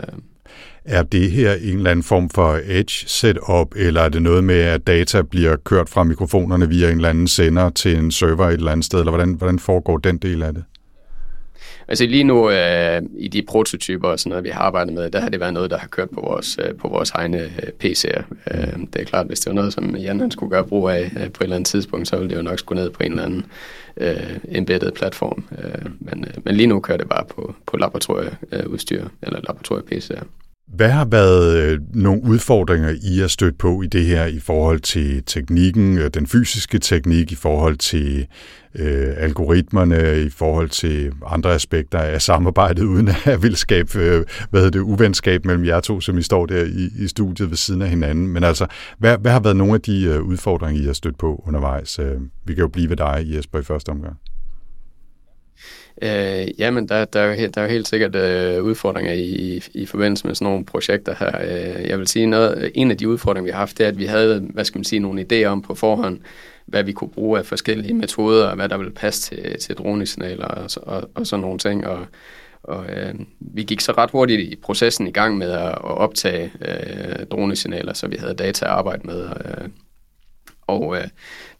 Er 0.85 1.03
det 1.03 1.31
her 1.31 1.53
en 1.53 1.77
eller 1.77 1.91
anden 1.91 2.03
form 2.03 2.29
for 2.29 2.59
edge 2.65 3.07
setup, 3.07 3.75
eller 3.75 4.01
er 4.01 4.09
det 4.09 4.21
noget 4.21 4.43
med, 4.43 4.61
at 4.61 4.87
data 4.87 5.21
bliver 5.21 5.55
kørt 5.55 5.89
fra 5.89 6.03
mikrofonerne 6.03 6.69
via 6.69 6.89
en 6.89 6.95
eller 6.95 7.09
anden 7.09 7.27
sender 7.27 7.69
til 7.69 7.97
en 7.97 8.11
server 8.11 8.47
et 8.47 8.53
eller 8.53 8.71
andet 8.71 8.85
sted, 8.85 8.99
eller 8.99 9.11
hvordan, 9.11 9.33
hvordan 9.33 9.59
foregår 9.59 9.97
den 9.97 10.17
del 10.17 10.43
af 10.43 10.53
det? 10.53 10.63
Altså 11.87 12.05
lige 12.05 12.23
nu 12.23 12.49
øh, 12.49 13.01
i 13.17 13.27
de 13.27 13.41
prototyper 13.41 14.07
og 14.07 14.19
sådan 14.19 14.29
noget, 14.29 14.43
vi 14.43 14.49
har 14.49 14.61
arbejdet 14.61 14.93
med, 14.93 15.11
der 15.11 15.21
har 15.21 15.29
det 15.29 15.39
været 15.39 15.53
noget, 15.53 15.71
der 15.71 15.77
har 15.77 15.87
kørt 15.87 16.09
på 16.09 16.21
vores, 16.21 16.59
øh, 16.61 16.75
på 16.75 16.87
vores 16.87 17.11
egne 17.11 17.39
øh, 17.39 17.69
PC'er. 17.83 18.23
Øh, 18.51 18.77
det 18.93 19.01
er 19.01 19.05
klart, 19.05 19.27
hvis 19.27 19.39
det 19.39 19.49
var 19.49 19.55
noget, 19.55 19.73
som 19.73 19.95
Jan 19.95 20.19
han 20.19 20.31
skulle 20.31 20.49
gøre 20.49 20.67
brug 20.67 20.89
af 20.89 21.03
øh, 21.03 21.11
på 21.11 21.19
et 21.19 21.41
eller 21.41 21.55
andet 21.55 21.67
tidspunkt, 21.67 22.07
så 22.07 22.17
ville 22.17 22.29
det 22.29 22.37
jo 22.37 22.41
nok 22.41 22.59
skulle 22.59 22.81
ned 22.81 22.89
på 22.89 23.03
en 23.03 23.11
eller 23.11 23.23
anden 23.23 23.45
øh, 23.97 24.37
embedded 24.47 24.91
platform. 24.91 25.43
Øh, 25.63 25.85
men, 25.99 26.25
øh, 26.27 26.33
men 26.45 26.55
lige 26.55 26.67
nu 26.67 26.79
kører 26.79 26.97
det 26.97 27.09
bare 27.09 27.25
på, 27.25 27.55
på 27.65 27.77
laboratorieudstyr 27.77 29.03
øh, 29.03 29.09
eller 29.21 29.39
laboratorie-PC'er. 29.39 30.23
Hvad 30.67 30.89
har 30.89 31.05
været 31.05 31.57
øh, 31.57 31.79
nogle 31.93 32.23
udfordringer, 32.23 32.95
I 33.03 33.17
har 33.17 33.27
stødt 33.27 33.57
på 33.57 33.81
i 33.81 33.87
det 33.87 34.05
her 34.05 34.25
i 34.25 34.39
forhold 34.39 34.79
til 34.79 35.23
teknikken, 35.25 35.97
øh, 35.97 36.09
den 36.13 36.27
fysiske 36.27 36.79
teknik, 36.79 37.31
i 37.31 37.35
forhold 37.35 37.77
til 37.77 38.27
øh, 38.75 39.13
algoritmerne, 39.17 40.21
i 40.21 40.29
forhold 40.29 40.69
til 40.69 41.11
andre 41.25 41.53
aspekter 41.53 41.99
af 41.99 42.21
samarbejdet, 42.21 42.83
uden 42.93 43.09
at 43.25 43.43
vil 43.43 43.55
skabe 43.55 43.99
øh, 43.99 44.25
hvad 44.49 44.61
hedder 44.61 44.79
det, 44.79 44.79
uvenskab 44.79 45.45
mellem 45.45 45.65
jer 45.65 45.79
to, 45.79 46.01
som 46.01 46.17
I 46.17 46.21
står 46.21 46.45
der 46.45 46.63
i, 46.63 47.03
i 47.03 47.07
studiet 47.07 47.49
ved 47.49 47.57
siden 47.57 47.81
af 47.81 47.89
hinanden. 47.89 48.27
Men 48.27 48.43
altså, 48.43 48.67
hvad, 48.97 49.17
hvad 49.17 49.31
har 49.31 49.39
været 49.39 49.57
nogle 49.57 49.73
af 49.73 49.81
de 49.81 50.03
øh, 50.03 50.21
udfordringer, 50.21 50.83
I 50.83 50.85
har 50.85 50.93
stødt 50.93 51.17
på 51.17 51.43
undervejs? 51.47 51.99
Øh, 51.99 52.21
vi 52.45 52.53
kan 52.53 52.61
jo 52.61 52.67
blive 52.67 52.89
ved 52.89 52.97
dig, 52.97 53.25
Jesper, 53.25 53.59
i 53.59 53.63
første 53.63 53.89
omgang. 53.89 54.17
Øh, 56.01 56.59
jamen, 56.59 56.87
der, 56.89 57.05
der, 57.05 57.19
er 57.19 57.41
jo 57.41 57.49
der 57.55 57.61
er 57.61 57.65
jo 57.65 57.71
helt 57.71 57.87
sikkert 57.87 58.15
øh, 58.15 58.63
udfordringer 58.63 59.13
i, 59.13 59.63
i 59.73 59.85
forbindelse 59.85 60.27
med 60.27 60.35
sådan 60.35 60.45
nogle 60.45 60.65
projekter 60.65 61.15
her. 61.19 61.41
Øh, 61.41 61.89
jeg 61.89 61.99
vil 61.99 62.07
sige, 62.07 62.25
noget, 62.25 62.71
en 62.75 62.91
af 62.91 62.97
de 62.97 63.09
udfordringer, 63.09 63.45
vi 63.45 63.51
har 63.51 63.59
haft, 63.59 63.77
det 63.77 63.83
er, 63.83 63.87
at 63.87 63.97
vi 63.97 64.05
havde, 64.05 64.39
hvad 64.39 64.65
skal 64.65 64.79
man 64.79 64.83
sige, 64.83 64.99
nogle 64.99 65.25
idéer 65.31 65.45
om 65.45 65.61
på 65.61 65.75
forhånd, 65.75 66.19
hvad 66.65 66.83
vi 66.83 66.91
kunne 66.91 67.09
bruge 67.09 67.39
af 67.39 67.45
forskellige 67.45 67.93
metoder, 67.93 68.47
og 68.47 68.55
hvad 68.55 68.69
der 68.69 68.77
ville 68.77 68.93
passe 68.93 69.35
til, 69.35 69.59
til 69.59 69.75
dronesignaler 69.75 70.45
og, 70.45 70.69
og, 70.81 71.09
og 71.15 71.27
sådan 71.27 71.41
nogle 71.41 71.59
ting. 71.59 71.87
Og, 71.87 72.05
og 72.63 72.85
øh, 72.85 73.13
vi 73.39 73.63
gik 73.63 73.81
så 73.81 73.91
ret 73.91 74.11
hurtigt 74.11 74.41
i 74.41 74.55
processen 74.55 75.07
i 75.07 75.11
gang 75.11 75.37
med 75.37 75.51
at, 75.51 75.67
at 75.67 75.83
optage 75.83 76.51
øh, 76.61 77.25
dronesignaler, 77.31 77.93
så 77.93 78.07
vi 78.07 78.15
havde 78.19 78.33
data 78.33 78.65
at 78.65 78.71
arbejde 78.71 79.07
med. 79.07 79.23
Øh, 79.23 79.69
og 80.67 80.97
øh, 80.97 81.07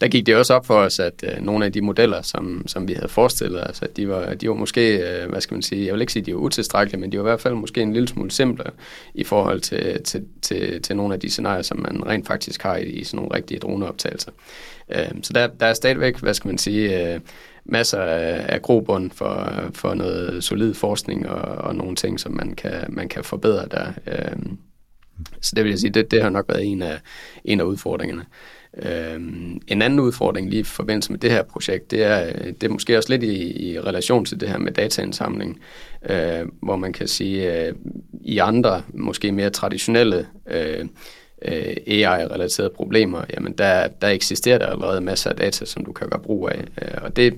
der 0.02 0.08
gik 0.08 0.26
det 0.26 0.36
også 0.36 0.54
op 0.54 0.66
for 0.66 0.76
os, 0.76 1.00
at 1.00 1.24
øh, 1.24 1.46
nogle 1.46 1.66
af 1.66 1.72
de 1.72 1.82
modeller, 1.82 2.22
som, 2.22 2.64
som 2.68 2.88
vi 2.88 2.94
havde 2.94 3.10
forestillet 3.10 3.64
os, 3.70 3.82
at 3.82 3.98
de 3.98 4.10
var, 4.10 4.34
de 4.34 4.50
var 4.50 4.56
måske, 4.56 4.98
øh, 4.98 5.30
hvad 5.30 5.42
skal 5.42 5.56
man 5.56 5.62
sige, 5.62 5.86
jeg 5.86 5.94
vil 5.94 6.02
ikke 6.02 6.14
sige, 6.14 6.22
at 6.22 6.26
de 6.26 6.34
var 6.34 6.40
utilstrækkelige, 6.40 7.02
men 7.02 7.12
de 7.12 7.18
var 7.18 7.24
i 7.24 7.30
hvert 7.30 7.42
fald 7.42 7.54
måske 7.54 7.82
en 7.82 7.94
lille 7.94 8.08
smule 8.08 8.32
simple 8.32 8.66
i 9.14 9.24
forhold 9.24 9.62
til, 9.62 10.04
til, 10.04 10.26
til, 10.42 10.82
til 10.82 10.96
nogle 10.96 11.14
af 11.14 11.20
de 11.20 11.30
scenarier, 11.30 11.62
som 11.62 11.80
man 11.80 12.08
rent 12.08 12.28
faktisk 12.28 12.64
har 12.64 12.76
i, 12.76 12.84
i 12.84 13.04
sådan 13.04 13.18
nogle 13.18 13.36
rigtige 13.36 13.60
droneoptagelser. 13.60 14.32
Øh, 14.90 15.12
så 15.24 15.34
der, 15.34 15.48
der 15.48 15.66
er 15.66 15.74
stadigvæk, 15.74 16.20
hvad 16.20 16.34
skal 16.34 16.48
man 16.48 16.58
sige, 16.58 17.14
øh, 17.14 17.20
masser 17.66 18.02
af, 18.02 18.46
af 18.54 18.62
grobund 18.62 19.12
for, 19.12 19.52
for 19.74 19.94
noget 19.94 20.44
solid 20.44 20.74
forskning 20.74 21.30
og, 21.30 21.42
og 21.42 21.76
nogle 21.76 21.96
ting, 21.96 22.20
som 22.20 22.32
man 22.32 22.56
kan, 22.56 22.86
man 22.90 23.10
kan 23.10 23.24
forbedre 23.24 23.66
der. 23.72 23.88
Øh, 24.08 24.36
så 25.42 25.54
det 25.56 25.64
vil 25.64 25.70
jeg 25.70 25.80
sige, 25.80 25.92
det, 25.92 26.12
det 26.12 26.22
har 26.22 26.30
nok 26.30 26.46
været 26.50 26.66
en 26.66 26.82
af, 26.82 27.00
en 27.46 27.60
af 27.60 27.64
udfordringerne. 27.64 28.26
Øhm, 28.78 29.62
en 29.68 29.82
anden 29.82 30.00
udfordring 30.00 30.50
lige 30.50 30.60
i 30.60 30.64
forbindelse 30.64 31.12
med 31.12 31.20
det 31.20 31.32
her 31.32 31.44
projekt, 31.44 31.92
det 31.92 32.04
er, 32.04 32.34
det 32.34 32.64
er 32.64 32.70
måske 32.70 32.98
også 32.98 33.10
lidt 33.10 33.24
i, 33.24 33.70
i 33.72 33.80
relation 33.80 34.26
til 34.26 34.40
det 34.40 34.50
her 34.50 34.58
med 34.58 34.72
dataindsamling, 34.72 35.60
øh, 36.10 36.46
hvor 36.62 36.76
man 36.76 36.94
kan 36.94 37.08
sige, 37.08 37.68
øh, 37.68 37.74
i 38.22 38.38
andre, 38.38 38.82
måske 38.94 39.32
mere 39.32 39.50
traditionelle 39.50 40.28
øh, 40.52 40.86
øh, 41.42 41.76
AI-relaterede 41.88 42.74
problemer, 42.76 43.22
jamen 43.34 43.54
der, 43.54 43.88
der 43.88 44.08
eksisterer 44.08 44.58
der 44.58 44.66
allerede 44.66 45.02
masser 45.02 45.30
af 45.30 45.36
data, 45.36 45.66
som 45.66 45.86
du 45.86 45.92
kan 45.92 46.10
gøre 46.10 46.20
brug 46.20 46.50
af. 46.50 46.66
Øh, 46.82 46.98
og 47.02 47.16
det, 47.16 47.34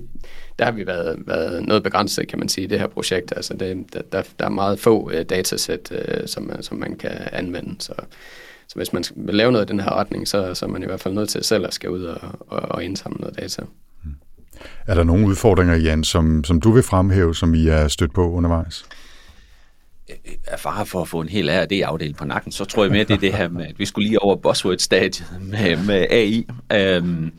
der 0.58 0.64
har 0.64 0.72
vi 0.72 0.86
været, 0.86 1.16
været 1.26 1.62
noget 1.66 1.82
begrænset, 1.82 2.28
kan 2.28 2.38
man 2.38 2.48
sige, 2.48 2.64
i 2.64 2.68
det 2.68 2.80
her 2.80 2.86
projekt. 2.86 3.32
Altså 3.36 3.54
det, 3.54 3.86
der, 4.12 4.22
der 4.38 4.44
er 4.44 4.48
meget 4.48 4.78
få 4.80 5.10
øh, 5.10 5.24
datasæt, 5.24 5.92
øh, 5.92 6.26
som, 6.28 6.50
som 6.60 6.78
man 6.78 6.96
kan 6.96 7.28
anvende. 7.32 7.74
Så, 7.78 7.94
så 8.68 8.76
hvis 8.76 8.92
man 8.92 9.04
vil 9.16 9.34
lave 9.34 9.52
noget 9.52 9.66
i 9.66 9.72
den 9.72 9.80
her 9.80 9.90
retning, 9.90 10.28
så, 10.28 10.54
så 10.54 10.66
er 10.66 10.70
man 10.70 10.82
i 10.82 10.86
hvert 10.86 11.00
fald 11.00 11.14
nødt 11.14 11.28
til 11.28 11.44
selv 11.44 11.66
at 11.66 11.74
skal 11.74 11.90
ud 11.90 12.04
og, 12.04 12.20
og, 12.40 12.62
og 12.62 12.84
indsamle 12.84 13.20
noget 13.20 13.38
data. 13.38 13.62
Er 14.86 14.94
der 14.94 15.04
nogle 15.04 15.26
udfordringer, 15.26 15.76
Jan, 15.76 16.04
som, 16.04 16.44
som 16.44 16.60
du 16.60 16.70
vil 16.70 16.82
fremhæve, 16.82 17.34
som 17.34 17.54
I 17.54 17.68
er 17.68 17.88
stødt 17.88 18.14
på 18.14 18.30
undervejs? 18.30 18.84
er 20.46 20.56
fare 20.56 20.86
for 20.86 21.02
at 21.02 21.08
få 21.08 21.20
en 21.20 21.28
hel 21.28 21.50
ARD-afdeling 21.50 22.16
på 22.16 22.24
nakken, 22.24 22.52
så 22.52 22.64
tror 22.64 22.84
jeg 22.84 22.92
mere, 22.92 23.04
det 23.04 23.14
er 23.14 23.18
det 23.18 23.32
her 23.32 23.48
med, 23.48 23.66
at 23.66 23.78
vi 23.78 23.84
skulle 23.84 24.08
lige 24.08 24.22
over 24.22 24.36
buzzword-stadiet 24.36 25.26
med, 25.40 25.76
med 25.86 26.06
AI. 26.10 26.46
Øhm, 26.72 27.32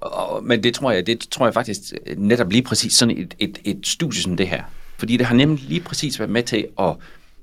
og, 0.00 0.44
men 0.44 0.62
det 0.62 0.74
tror 0.74 0.90
jeg, 0.90 1.06
det 1.06 1.20
tror 1.30 1.46
jeg 1.46 1.54
faktisk 1.54 1.80
øh, 2.06 2.18
netop 2.18 2.50
lige 2.50 2.62
præcis 2.62 2.92
sådan 2.92 3.18
et, 3.18 3.34
et, 3.38 3.58
et 3.64 3.86
studie 3.86 4.22
som 4.22 4.36
det 4.36 4.48
her. 4.48 4.62
Fordi 4.98 5.16
det 5.16 5.26
har 5.26 5.34
nemlig 5.34 5.64
lige 5.64 5.80
præcis 5.80 6.18
været 6.18 6.30
med 6.30 6.42
til 6.42 6.66
at, 6.78 6.96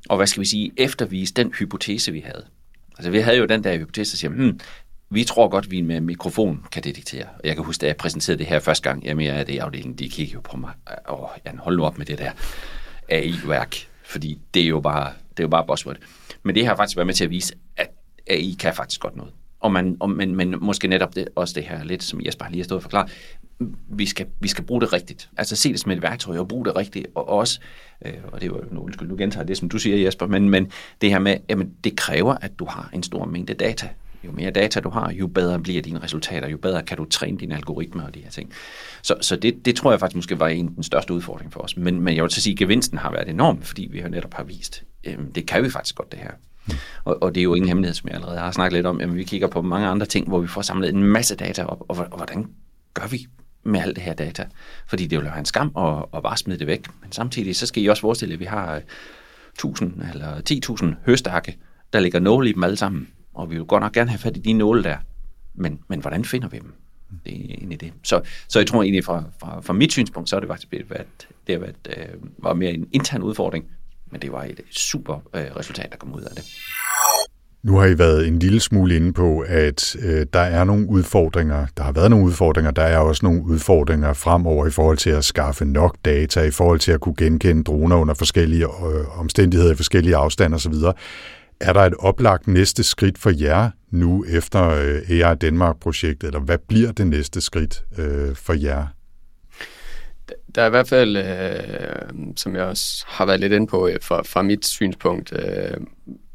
og 0.09 0.17
hvad 0.17 0.27
skal 0.27 0.41
vi 0.41 0.45
sige, 0.45 0.71
eftervise 0.77 1.33
den 1.33 1.53
hypotese, 1.59 2.11
vi 2.11 2.19
havde. 2.19 2.45
Altså 2.97 3.11
vi 3.11 3.19
havde 3.19 3.37
jo 3.37 3.45
den 3.45 3.63
der 3.63 3.77
hypotese, 3.77 4.11
der 4.11 4.17
siger, 4.17 4.31
hmm, 4.31 4.59
vi 5.09 5.23
tror 5.23 5.47
godt, 5.47 5.71
vi 5.71 5.81
med 5.81 6.01
mikrofon 6.01 6.65
kan 6.71 6.83
detektere. 6.83 7.23
Og 7.23 7.41
jeg 7.43 7.55
kan 7.55 7.65
huske, 7.65 7.81
da 7.81 7.87
jeg 7.87 7.97
præsenterede 7.97 8.39
det 8.39 8.47
her 8.47 8.59
første 8.59 8.89
gang, 8.89 9.03
jamen 9.03 9.25
jeg 9.25 9.39
er 9.39 9.43
det 9.43 9.53
i 9.53 9.57
afdelingen, 9.57 9.97
de 9.97 10.09
kiggede 10.09 10.33
jo 10.33 10.41
på 10.41 10.57
mig, 10.57 10.71
åh, 11.09 11.29
Jan, 11.45 11.57
hold 11.57 11.77
nu 11.77 11.85
op 11.85 11.97
med 11.97 12.05
det 12.05 12.17
der 12.17 12.31
AI-værk, 13.09 13.75
fordi 14.05 14.39
det 14.53 14.61
er 14.61 14.67
jo 14.67 14.79
bare, 14.79 15.13
det 15.29 15.39
er 15.39 15.43
jo 15.43 15.47
bare 15.47 15.65
buzzword. 15.67 15.97
Men 16.43 16.55
det 16.55 16.65
har 16.65 16.75
faktisk 16.75 16.97
været 16.97 17.07
med 17.07 17.13
til 17.13 17.23
at 17.23 17.29
vise, 17.29 17.53
at 17.77 17.89
AI 18.27 18.55
kan 18.59 18.73
faktisk 18.73 19.01
godt 19.01 19.15
noget. 19.15 19.33
Og 19.67 19.73
man, 19.73 19.97
og, 19.99 20.09
men, 20.09 20.35
men 20.35 20.55
måske 20.61 20.87
netop 20.87 21.15
det, 21.15 21.27
også 21.35 21.53
det 21.53 21.63
her 21.63 21.83
lidt, 21.83 22.03
som 22.03 22.21
Jesper 22.25 22.45
lige 22.49 22.59
har 22.59 22.63
stået 22.63 22.77
og 22.77 22.81
forklaret, 22.81 23.11
vi 23.89 24.05
skal, 24.05 24.25
vi 24.39 24.47
skal 24.47 24.63
bruge 24.63 24.81
det 24.81 24.93
rigtigt. 24.93 25.29
Altså 25.37 25.55
se 25.55 25.71
det 25.71 25.79
som 25.79 25.91
et 25.91 26.01
værktøj 26.01 26.37
og 26.37 26.47
bruge 26.47 26.65
det 26.65 26.75
rigtigt. 26.75 27.07
Og 27.15 27.29
også, 27.29 27.59
øh, 28.05 28.13
og 28.31 28.41
det 28.41 28.51
var 28.51 28.57
jo, 28.57 28.79
undskyld, 28.79 29.07
nu 29.07 29.15
gentager 29.17 29.45
det, 29.45 29.57
som 29.57 29.69
du 29.69 29.77
siger 29.77 29.97
Jesper, 29.97 30.27
men, 30.27 30.49
men 30.49 30.71
det 31.01 31.09
her 31.09 31.19
med, 31.19 31.37
jamen 31.49 31.73
det 31.83 31.95
kræver, 31.95 32.35
at 32.41 32.59
du 32.59 32.65
har 32.65 32.89
en 32.93 33.03
stor 33.03 33.25
mængde 33.25 33.53
data. 33.53 33.89
jo 34.23 34.31
mere 34.31 34.51
data 34.51 34.79
du 34.79 34.89
har, 34.89 35.11
jo 35.11 35.27
bedre 35.27 35.59
bliver 35.59 35.81
dine 35.81 36.03
resultater, 36.03 36.47
jo 36.47 36.57
bedre 36.57 36.83
kan 36.83 36.97
du 36.97 37.05
træne 37.05 37.37
dine 37.37 37.55
algoritmer 37.55 38.03
og 38.03 38.15
de 38.15 38.19
her 38.19 38.29
ting. 38.29 38.51
Så, 39.01 39.15
så 39.21 39.35
det, 39.35 39.65
det 39.65 39.75
tror 39.75 39.91
jeg 39.91 39.99
faktisk 39.99 40.15
måske 40.15 40.39
var 40.39 40.47
en 40.47 40.67
af 40.67 40.73
den 40.73 40.83
største 40.83 41.13
udfordring 41.13 41.53
for 41.53 41.59
os. 41.59 41.77
Men, 41.77 42.01
men 42.01 42.15
jeg 42.15 42.23
vil 42.23 42.31
så 42.31 42.41
sige, 42.41 42.53
at 42.53 42.59
gevinsten 42.59 42.97
har 42.97 43.11
været 43.11 43.29
enorm, 43.29 43.61
fordi 43.61 43.87
vi 43.91 43.99
har 43.99 44.09
netop 44.09 44.33
har 44.33 44.43
vist, 44.43 44.83
øh, 45.03 45.17
det 45.35 45.45
kan 45.45 45.63
vi 45.63 45.69
faktisk 45.69 45.95
godt 45.95 46.11
det 46.11 46.19
her. 46.19 46.31
Og, 47.03 47.23
og 47.23 47.35
det 47.35 47.41
er 47.41 47.43
jo 47.43 47.53
ingen 47.53 47.67
hemmelighed, 47.67 47.93
som 47.93 48.07
jeg 48.07 48.15
allerede 48.15 48.39
har 48.39 48.51
snakket 48.51 48.73
lidt 48.73 48.85
om. 48.85 49.01
Jamen, 49.01 49.15
vi 49.15 49.23
kigger 49.23 49.47
på 49.47 49.61
mange 49.61 49.87
andre 49.87 50.05
ting, 50.05 50.27
hvor 50.27 50.39
vi 50.39 50.47
får 50.47 50.61
samlet 50.61 50.89
en 50.89 51.03
masse 51.03 51.35
data 51.35 51.63
op, 51.63 51.81
og, 51.89 51.97
og 51.97 52.17
hvordan 52.17 52.47
gør 52.93 53.07
vi 53.07 53.27
med 53.63 53.79
alt 53.79 53.95
det 53.95 54.03
her 54.03 54.13
data? 54.13 54.45
Fordi 54.87 55.07
det 55.07 55.17
vil 55.17 55.25
være 55.25 55.39
en 55.39 55.45
skam 55.45 55.71
at, 55.77 56.05
at 56.13 56.23
bare 56.23 56.37
smide 56.37 56.59
det 56.59 56.67
væk. 56.67 56.87
Men 57.01 57.11
samtidig, 57.11 57.55
så 57.55 57.65
skal 57.65 57.83
I 57.83 57.87
også 57.87 58.01
forestille, 58.01 58.33
at 58.33 58.39
vi 58.39 58.45
har 58.45 58.75
øh, 58.75 58.81
1000 59.53 60.01
eller 60.13 60.41
10.000 60.81 60.95
høstakke, 61.05 61.57
der 61.93 61.99
ligger 61.99 62.19
nåle 62.19 62.49
i 62.49 62.53
dem 62.53 62.63
alle 62.63 62.77
sammen. 62.77 63.07
Og 63.33 63.49
vi 63.49 63.55
vil 63.55 63.65
godt 63.65 63.81
nok 63.83 63.93
gerne 63.93 64.09
have 64.09 64.19
fat 64.19 64.37
i 64.37 64.39
de 64.39 64.53
nåle 64.53 64.83
der. 64.83 64.97
Men, 65.55 65.79
men 65.87 65.99
hvordan 65.99 66.25
finder 66.25 66.47
vi 66.47 66.57
dem? 66.57 66.73
Det 67.25 67.33
er 67.33 67.53
egentlig 67.53 67.81
det. 67.81 67.93
Så, 68.03 68.21
så 68.47 68.59
jeg 68.59 68.67
tror 68.67 68.83
egentlig, 68.83 69.03
fra, 69.03 69.23
fra, 69.39 69.61
fra 69.61 69.73
mit 69.73 69.91
synspunkt, 69.91 70.29
så 70.29 70.35
har 70.35 70.39
det 70.39 70.49
faktisk 70.49 70.89
været, 70.89 71.27
det 71.47 71.55
har 71.55 71.59
været, 71.59 71.97
øh, 71.97 72.19
var 72.37 72.53
mere 72.53 72.71
en 72.71 72.87
intern 72.91 73.21
udfordring, 73.23 73.65
men 74.11 74.21
det 74.21 74.31
var 74.31 74.43
et 74.43 74.61
super 74.71 75.15
øh, 75.35 75.45
resultat, 75.55 75.87
der 75.91 75.97
kom 75.97 76.15
ud 76.15 76.21
af 76.21 76.35
det. 76.35 76.43
Nu 77.63 77.77
har 77.77 77.85
I 77.85 77.97
været 77.97 78.27
en 78.27 78.39
lille 78.39 78.59
smule 78.59 78.95
inde 78.95 79.13
på, 79.13 79.39
at 79.47 79.95
øh, 79.99 80.25
der 80.33 80.39
er 80.39 80.63
nogle 80.63 80.89
udfordringer. 80.89 81.67
Der 81.77 81.83
har 81.83 81.91
været 81.91 82.09
nogle 82.09 82.25
udfordringer. 82.25 82.71
Der 82.71 82.81
er 82.81 82.97
også 82.97 83.25
nogle 83.25 83.43
udfordringer 83.43 84.13
fremover 84.13 84.67
i 84.67 84.71
forhold 84.71 84.97
til 84.97 85.09
at 85.09 85.25
skaffe 85.25 85.65
nok 85.65 85.95
data, 86.05 86.41
i 86.41 86.51
forhold 86.51 86.79
til 86.79 86.91
at 86.91 86.99
kunne 86.99 87.15
genkende 87.15 87.63
droner 87.63 87.95
under 87.95 88.13
forskellige 88.13 88.63
øh, 88.63 89.19
omstændigheder, 89.19 89.71
i 89.71 89.75
forskellige 89.75 90.15
afstande 90.15 90.55
osv. 90.55 90.73
Er 91.61 91.73
der 91.73 91.81
et 91.81 91.93
oplagt 91.99 92.47
næste 92.47 92.83
skridt 92.83 93.17
for 93.17 93.29
jer 93.29 93.69
nu 93.91 94.25
efter 94.29 94.69
øh, 94.69 95.09
AI 95.09 95.35
Danmark-projektet, 95.35 96.27
eller 96.27 96.39
hvad 96.39 96.57
bliver 96.67 96.91
det 96.91 97.07
næste 97.07 97.41
skridt 97.41 97.83
øh, 97.97 98.35
for 98.35 98.53
jer? 98.53 98.85
Der 100.55 100.61
er 100.61 100.67
i 100.67 100.69
hvert 100.69 100.87
fald, 100.87 101.17
øh, 101.17 102.33
som 102.35 102.55
jeg 102.55 102.63
også 102.63 103.03
har 103.07 103.25
været 103.25 103.39
lidt 103.39 103.53
inde 103.53 103.67
på 103.67 103.87
øh, 103.87 103.97
fra, 104.01 104.21
fra 104.21 104.41
mit 104.41 104.65
synspunkt, 104.65 105.33
øh, 105.33 105.77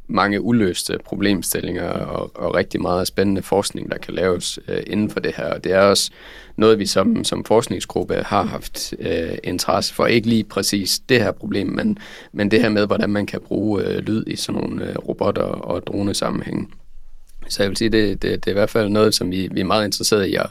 mange 0.07 0.41
uløste 0.41 0.99
problemstillinger 1.05 1.89
og, 1.89 2.31
og 2.35 2.55
rigtig 2.55 2.83
meget 2.83 3.07
spændende 3.07 3.43
forskning, 3.43 3.91
der 3.91 3.99
kan 3.99 4.15
laves 4.15 4.59
øh, 4.69 4.83
inden 4.87 5.11
for 5.11 5.21
det 5.21 5.33
her. 5.37 5.55
Og 5.55 5.65
det 5.65 5.73
er 5.73 5.81
også 5.81 6.11
noget, 6.57 6.79
vi 6.79 6.87
som, 6.87 7.25
som 7.25 7.45
forskningsgruppe 7.45 8.15
har 8.15 8.43
haft 8.43 8.95
øh, 8.99 9.39
interesse 9.45 9.95
for. 9.95 10.07
Ikke 10.07 10.29
lige 10.29 10.45
præcis 10.45 10.99
det 11.09 11.23
her 11.23 11.33
problem, 11.33 11.67
men, 11.67 11.99
men 12.33 12.51
det 12.51 12.61
her 12.61 12.69
med, 12.69 12.87
hvordan 12.87 13.11
man 13.11 13.27
kan 13.27 13.41
bruge 13.41 13.85
øh, 13.85 13.99
lyd 13.99 14.25
i 14.27 14.37
sådan 14.37 14.61
nogle 14.61 14.89
øh, 14.89 14.97
robotter 14.97 15.43
og 15.43 15.87
dronesammenhæng. 15.87 16.75
Så 17.49 17.63
jeg 17.63 17.71
vil 17.71 17.77
sige, 17.77 17.91
det, 17.91 18.23
det, 18.23 18.45
det 18.45 18.47
er 18.47 18.53
i 18.53 18.59
hvert 18.59 18.71
fald 18.71 18.89
noget, 18.89 19.15
som 19.15 19.31
vi, 19.31 19.49
vi 19.53 19.61
er 19.61 19.65
meget 19.65 19.85
interesserede 19.85 20.31
i 20.31 20.35
at, 20.35 20.47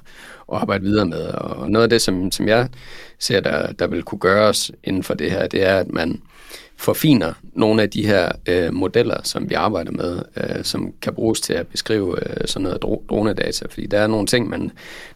at 0.52 0.58
arbejde 0.58 0.84
videre 0.84 1.06
med. 1.06 1.22
Og 1.22 1.72
noget 1.72 1.84
af 1.84 1.90
det, 1.90 2.02
som, 2.02 2.32
som 2.32 2.48
jeg 2.48 2.70
ser, 3.20 3.40
der, 3.40 3.72
der 3.72 3.88
vil 3.88 4.04
kunne 4.04 4.20
gøres 4.20 4.72
inden 4.84 5.04
for 5.04 5.14
det 5.14 5.32
her, 5.32 5.48
det 5.48 5.64
er, 5.64 5.78
at 5.78 5.90
man 5.90 6.22
forfiner 6.82 7.34
nogle 7.54 7.82
af 7.82 7.90
de 7.90 8.06
her 8.06 8.32
øh, 8.46 8.74
modeller, 8.74 9.18
som 9.24 9.50
vi 9.50 9.54
arbejder 9.54 9.92
med, 9.92 10.22
øh, 10.38 10.64
som 10.64 10.94
kan 11.02 11.14
bruges 11.14 11.42
til 11.42 11.54
at 11.54 11.68
beskrive 11.68 12.30
øh, 12.30 12.48
sådan 12.48 12.64
noget 12.64 12.84
dro- 12.84 13.06
dronedata. 13.10 13.66
Fordi 13.70 13.86
der 13.86 14.00
er 14.00 14.08
nogle 14.08 14.28
ting, 14.28 14.50
man... 14.50 14.62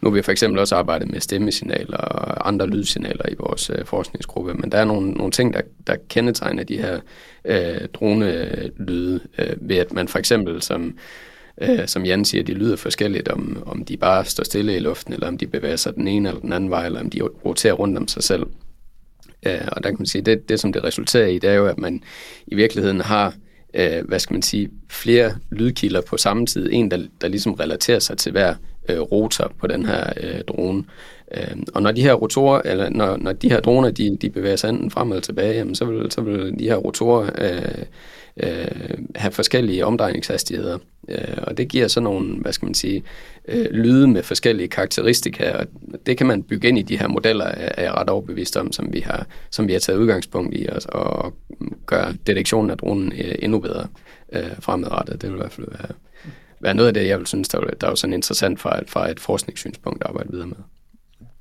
Nu 0.02 0.10
har 0.10 0.10
vi 0.10 0.22
for 0.22 0.32
eksempel 0.32 0.60
også 0.60 0.76
arbejdet 0.76 1.12
med 1.12 1.20
stemmesignaler 1.20 1.98
og 1.98 2.48
andre 2.48 2.68
lydsignaler 2.68 3.30
i 3.30 3.36
vores 3.40 3.70
øh, 3.70 3.86
forskningsgruppe, 3.86 4.54
men 4.54 4.72
der 4.72 4.78
er 4.78 4.86
nogle, 4.86 5.12
nogle 5.12 5.32
ting, 5.32 5.54
der, 5.54 5.62
der 5.88 5.96
kendetegner 6.10 6.64
de 6.64 6.78
her 6.78 7.00
øh, 7.46 7.88
dronelyde, 7.94 9.20
øh, 9.38 9.56
ved 9.60 9.78
at 9.78 9.94
man 9.94 10.08
for 10.08 10.20
eksempel 10.20 10.62
som 10.62 10.98
øh, 11.62 11.88
som 11.88 12.06
Jan 12.06 12.26
siger, 12.26 12.44
de 12.44 12.54
lyder 12.54 12.76
forskelligt, 12.76 13.28
om, 13.28 13.64
om 13.66 13.86
de 13.86 13.98
bare 13.98 14.26
står 14.26 14.44
stille 14.44 14.76
i 14.76 14.80
luften, 14.80 15.14
eller 15.14 15.28
om 15.28 15.38
de 15.38 15.48
bevæger 15.48 15.76
sig 15.76 15.96
den 15.96 16.08
ene 16.08 16.30
eller 16.30 16.42
den 16.42 16.54
anden 16.54 16.70
vej, 16.70 16.86
eller 16.86 17.00
om 17.00 17.10
de 17.10 17.22
roterer 17.22 17.74
rundt 17.74 17.98
om 17.98 18.08
sig 18.08 18.24
selv. 18.24 18.44
Øh, 19.46 19.68
og 19.72 19.84
der 19.84 19.90
kan 19.90 20.00
man 20.00 20.06
sige, 20.06 20.22
det, 20.22 20.50
det 20.50 20.60
som 20.60 20.74
det 20.74 20.84
resulterer 20.84 21.28
i, 21.28 21.40
det 21.40 21.50
er 21.50 21.54
jo, 21.54 21.66
at 21.66 21.78
man 21.78 22.04
i 22.48 22.56
virkeligheden 22.56 23.02
har 23.02 23.34
øh, 23.76 24.08
hvad 24.08 24.20
skal 24.20 24.34
man 24.34 24.42
sige, 24.42 24.70
flere 24.90 25.32
lydkilder 25.52 26.02
på 26.02 26.18
samme 26.18 26.46
tid. 26.46 26.70
En, 26.72 26.92
der, 26.92 26.98
der 27.22 27.28
ligesom 27.28 27.54
relaterer 27.54 28.00
sig 28.00 28.18
til 28.18 28.32
hver 28.32 28.56
øh, 28.90 29.00
rotor 29.00 29.54
på 29.60 29.68
den 29.68 29.86
her 29.86 30.14
øh, 30.18 30.42
drone. 30.48 30.84
Øh, 31.38 31.58
og 31.74 31.82
når 31.82 31.92
de 31.92 32.02
her 32.02 32.14
rotorer, 32.14 32.62
eller 32.66 32.90
når, 32.90 33.18
når 33.18 33.34
de 33.34 33.50
her 33.50 33.60
droner, 33.60 33.92
de, 33.92 34.18
de 34.22 34.30
bevæger 34.30 34.56
sig 34.56 34.70
enten 34.70 34.92
frem 34.92 35.12
eller 35.12 35.22
tilbage, 35.22 35.54
jamen, 35.54 35.76
så, 35.76 35.86
vil, 35.86 36.12
så 36.12 36.22
vil 36.22 36.60
de 36.60 36.64
her 36.64 36.76
rotorer 36.76 37.30
øh, 37.38 37.84
øh, 38.44 38.98
have 39.16 39.32
forskellige 39.32 39.86
omdrejningshastigheder. 39.86 40.78
Øh, 41.08 41.38
og 41.38 41.58
det 41.58 41.68
giver 41.68 41.88
så 41.88 42.00
nogle, 42.00 42.36
hvad 42.36 42.54
skal 42.54 42.66
man 42.66 42.74
sige, 42.74 43.04
øh, 43.48 43.66
lyde 43.72 44.08
med 44.08 44.24
forskellige 44.24 44.68
karakteristika, 44.68 45.52
og 45.52 45.68
det 46.06 46.18
kan 46.18 46.28
man 46.28 46.44
bygge 46.44 46.68
ind 46.68 46.80
i 46.80 46.82
de 46.82 47.00
her 47.00 47.08
modeller, 47.08 47.46
er 47.46 47.84
jeg 47.84 47.94
ret 47.94 48.10
overbevist 48.10 48.58
om, 48.58 48.72
som 48.72 48.94
vi 48.94 49.00
har, 49.00 49.28
som 49.50 49.68
vi 49.68 49.74
har 49.74 49.80
taget 49.80 50.00
udgangspunkt 50.00 50.56
i, 50.56 50.68
og, 50.70 50.82
og 50.90 51.34
gøre 51.86 52.14
detektionen 52.28 52.72
af 52.72 52.78
dronen 52.78 53.12
øh, 53.12 53.36
endnu 53.40 53.60
bedre 53.60 53.88
øh, 54.34 54.60
fremadrettet. 54.60 55.22
Det 55.22 55.30
vil 55.30 55.36
i 55.36 55.40
hvert 55.40 55.54
fald 55.54 55.68
være, 55.72 55.92
være 56.60 56.74
noget 56.74 56.88
af 56.88 56.94
det, 56.94 57.08
jeg 57.08 57.20
vil 57.20 57.28
synes, 57.28 57.48
der, 57.48 57.60
der 57.60 57.88
er 57.92 57.96
sådan 57.96 58.14
interessant 58.14 58.60
fra, 58.60 58.80
fra 58.88 59.12
et 59.12 59.20
forskningssynspunkt 59.20 60.04
at 60.04 60.10
arbejde 60.10 60.32
videre 60.32 60.48
med 60.48 60.58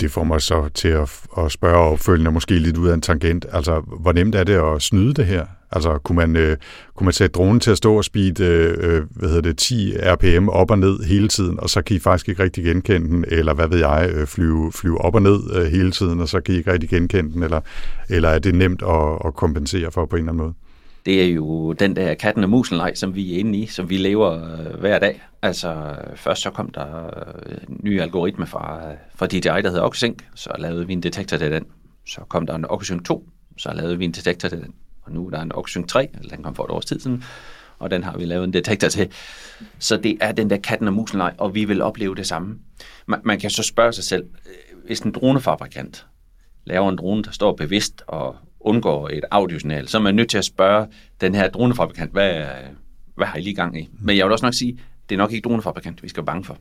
det 0.00 0.10
får 0.10 0.24
mig 0.24 0.40
så 0.40 0.68
til 0.74 0.88
at, 0.88 1.20
at 1.38 1.52
spørge 1.52 1.76
opfølgende, 1.76 2.30
måske 2.30 2.58
lidt 2.58 2.76
ud 2.76 2.88
af 2.88 2.94
en 2.94 3.00
tangent. 3.00 3.46
Altså, 3.52 3.82
hvor 4.00 4.12
nemt 4.12 4.34
er 4.34 4.44
det 4.44 4.54
at 4.54 4.82
snyde 4.82 5.14
det 5.14 5.26
her? 5.26 5.46
Altså, 5.70 5.98
kunne 5.98 6.16
man, 6.16 6.36
øh, 6.36 6.56
kunne 6.96 7.04
man 7.04 7.12
sætte 7.12 7.32
dronen 7.32 7.60
til 7.60 7.70
at 7.70 7.76
stå 7.76 7.96
og 7.96 8.04
speed, 8.04 8.40
øh, 8.40 8.76
øh 8.78 9.02
hvad 9.10 9.28
hedder 9.28 9.42
det, 9.42 9.58
10 9.58 9.94
rpm 10.02 10.48
op 10.48 10.70
og 10.70 10.78
ned 10.78 11.04
hele 11.04 11.28
tiden, 11.28 11.60
og 11.60 11.70
så 11.70 11.82
kan 11.82 11.96
I 11.96 11.98
faktisk 11.98 12.28
ikke 12.28 12.42
rigtig 12.42 12.64
genkende 12.64 13.08
den, 13.08 13.24
eller 13.28 13.54
hvad 13.54 13.68
ved 13.68 13.78
jeg, 13.78 14.10
øh, 14.14 14.26
flyve, 14.26 14.72
flyve 14.72 15.00
op 15.00 15.14
og 15.14 15.22
ned 15.22 15.40
øh, 15.54 15.66
hele 15.66 15.90
tiden, 15.90 16.20
og 16.20 16.28
så 16.28 16.40
kan 16.40 16.54
I 16.54 16.58
ikke 16.58 16.72
rigtig 16.72 16.90
genkende 16.90 17.32
den, 17.32 17.42
eller, 17.42 17.60
eller 18.08 18.28
er 18.28 18.38
det 18.38 18.54
nemt 18.54 18.82
at, 18.82 19.18
at 19.24 19.34
kompensere 19.34 19.90
for 19.90 20.06
på 20.06 20.16
en 20.16 20.20
eller 20.20 20.32
anden 20.32 20.44
måde? 20.44 20.54
Det 21.06 21.22
er 21.22 21.26
jo 21.26 21.72
den 21.72 21.96
der 21.96 22.14
katten 22.14 22.44
og 22.44 22.50
musen 22.50 22.76
leg, 22.76 22.92
som 22.94 23.14
vi 23.14 23.34
er 23.34 23.38
inde 23.38 23.58
i, 23.58 23.66
som 23.66 23.90
vi 23.90 23.96
lever 23.96 24.32
øh, 24.32 24.80
hver 24.80 24.98
dag. 24.98 25.22
Altså 25.42 25.96
først 26.16 26.42
så 26.42 26.50
kom 26.50 26.70
der 26.70 27.06
øh, 27.46 27.56
en 27.68 27.80
ny 27.82 28.00
algoritme 28.00 28.46
fra, 28.46 28.90
øh, 28.90 28.96
fra 29.14 29.26
DJI, 29.26 29.40
der 29.40 29.68
hedder 29.68 29.82
OxySync, 29.82 30.18
så 30.34 30.50
lavede 30.58 30.86
vi 30.86 30.92
en 30.92 31.02
detektor 31.02 31.36
til 31.36 31.52
den. 31.52 31.64
Så 32.06 32.20
kom 32.20 32.46
der 32.46 32.54
en 32.54 32.64
OxySync 32.68 33.04
2, 33.04 33.28
så 33.58 33.72
lavede 33.74 33.98
vi 33.98 34.04
en 34.04 34.12
detektor 34.12 34.48
til 34.48 34.58
den. 34.58 34.74
Og 35.02 35.12
nu 35.12 35.26
er 35.26 35.30
der 35.30 35.42
en 35.42 35.54
OxySync 35.54 35.88
3, 35.88 36.08
eller 36.14 36.36
den 36.36 36.44
kom 36.44 36.54
for 36.54 36.64
et 36.64 36.70
års 36.70 36.84
tid 36.84 37.00
siden, 37.00 37.24
og 37.78 37.90
den 37.90 38.04
har 38.04 38.16
vi 38.18 38.24
lavet 38.24 38.44
en 38.44 38.52
detektor 38.52 38.88
til. 38.88 39.12
Så 39.78 39.96
det 39.96 40.18
er 40.20 40.32
den 40.32 40.50
der 40.50 40.56
katten 40.56 40.88
og 40.88 40.94
musen 40.94 41.18
leg, 41.18 41.34
og 41.38 41.54
vi 41.54 41.64
vil 41.64 41.82
opleve 41.82 42.14
det 42.14 42.26
samme. 42.26 42.58
Man, 43.06 43.20
man 43.24 43.40
kan 43.40 43.50
så 43.50 43.62
spørge 43.62 43.92
sig 43.92 44.04
selv, 44.04 44.24
øh, 44.46 44.86
hvis 44.86 45.00
en 45.00 45.12
dronefabrikant 45.12 46.06
laver 46.64 46.88
en 46.88 46.98
drone, 46.98 47.22
der 47.22 47.30
står 47.30 47.52
bevidst 47.52 48.02
og 48.06 48.36
undgår 48.64 49.08
et 49.08 49.24
audiosignal, 49.30 49.88
så 49.88 49.98
er 49.98 50.02
man 50.02 50.14
nødt 50.14 50.30
til 50.30 50.38
at 50.38 50.44
spørge 50.44 50.86
den 51.20 51.34
her 51.34 51.50
dronefabrikant, 51.50 52.12
hvad, 52.12 52.44
hvad 53.14 53.26
har 53.26 53.38
I 53.38 53.40
lige 53.40 53.54
gang 53.54 53.80
i? 53.80 53.88
Men 54.00 54.16
jeg 54.16 54.26
vil 54.26 54.32
også 54.32 54.46
nok 54.46 54.54
sige, 54.54 54.78
det 55.08 55.14
er 55.14 55.18
nok 55.18 55.32
ikke 55.32 55.48
dronefabrikant, 55.48 56.02
vi 56.02 56.08
skal 56.08 56.20
være 56.20 56.26
bange 56.26 56.44
for. 56.44 56.58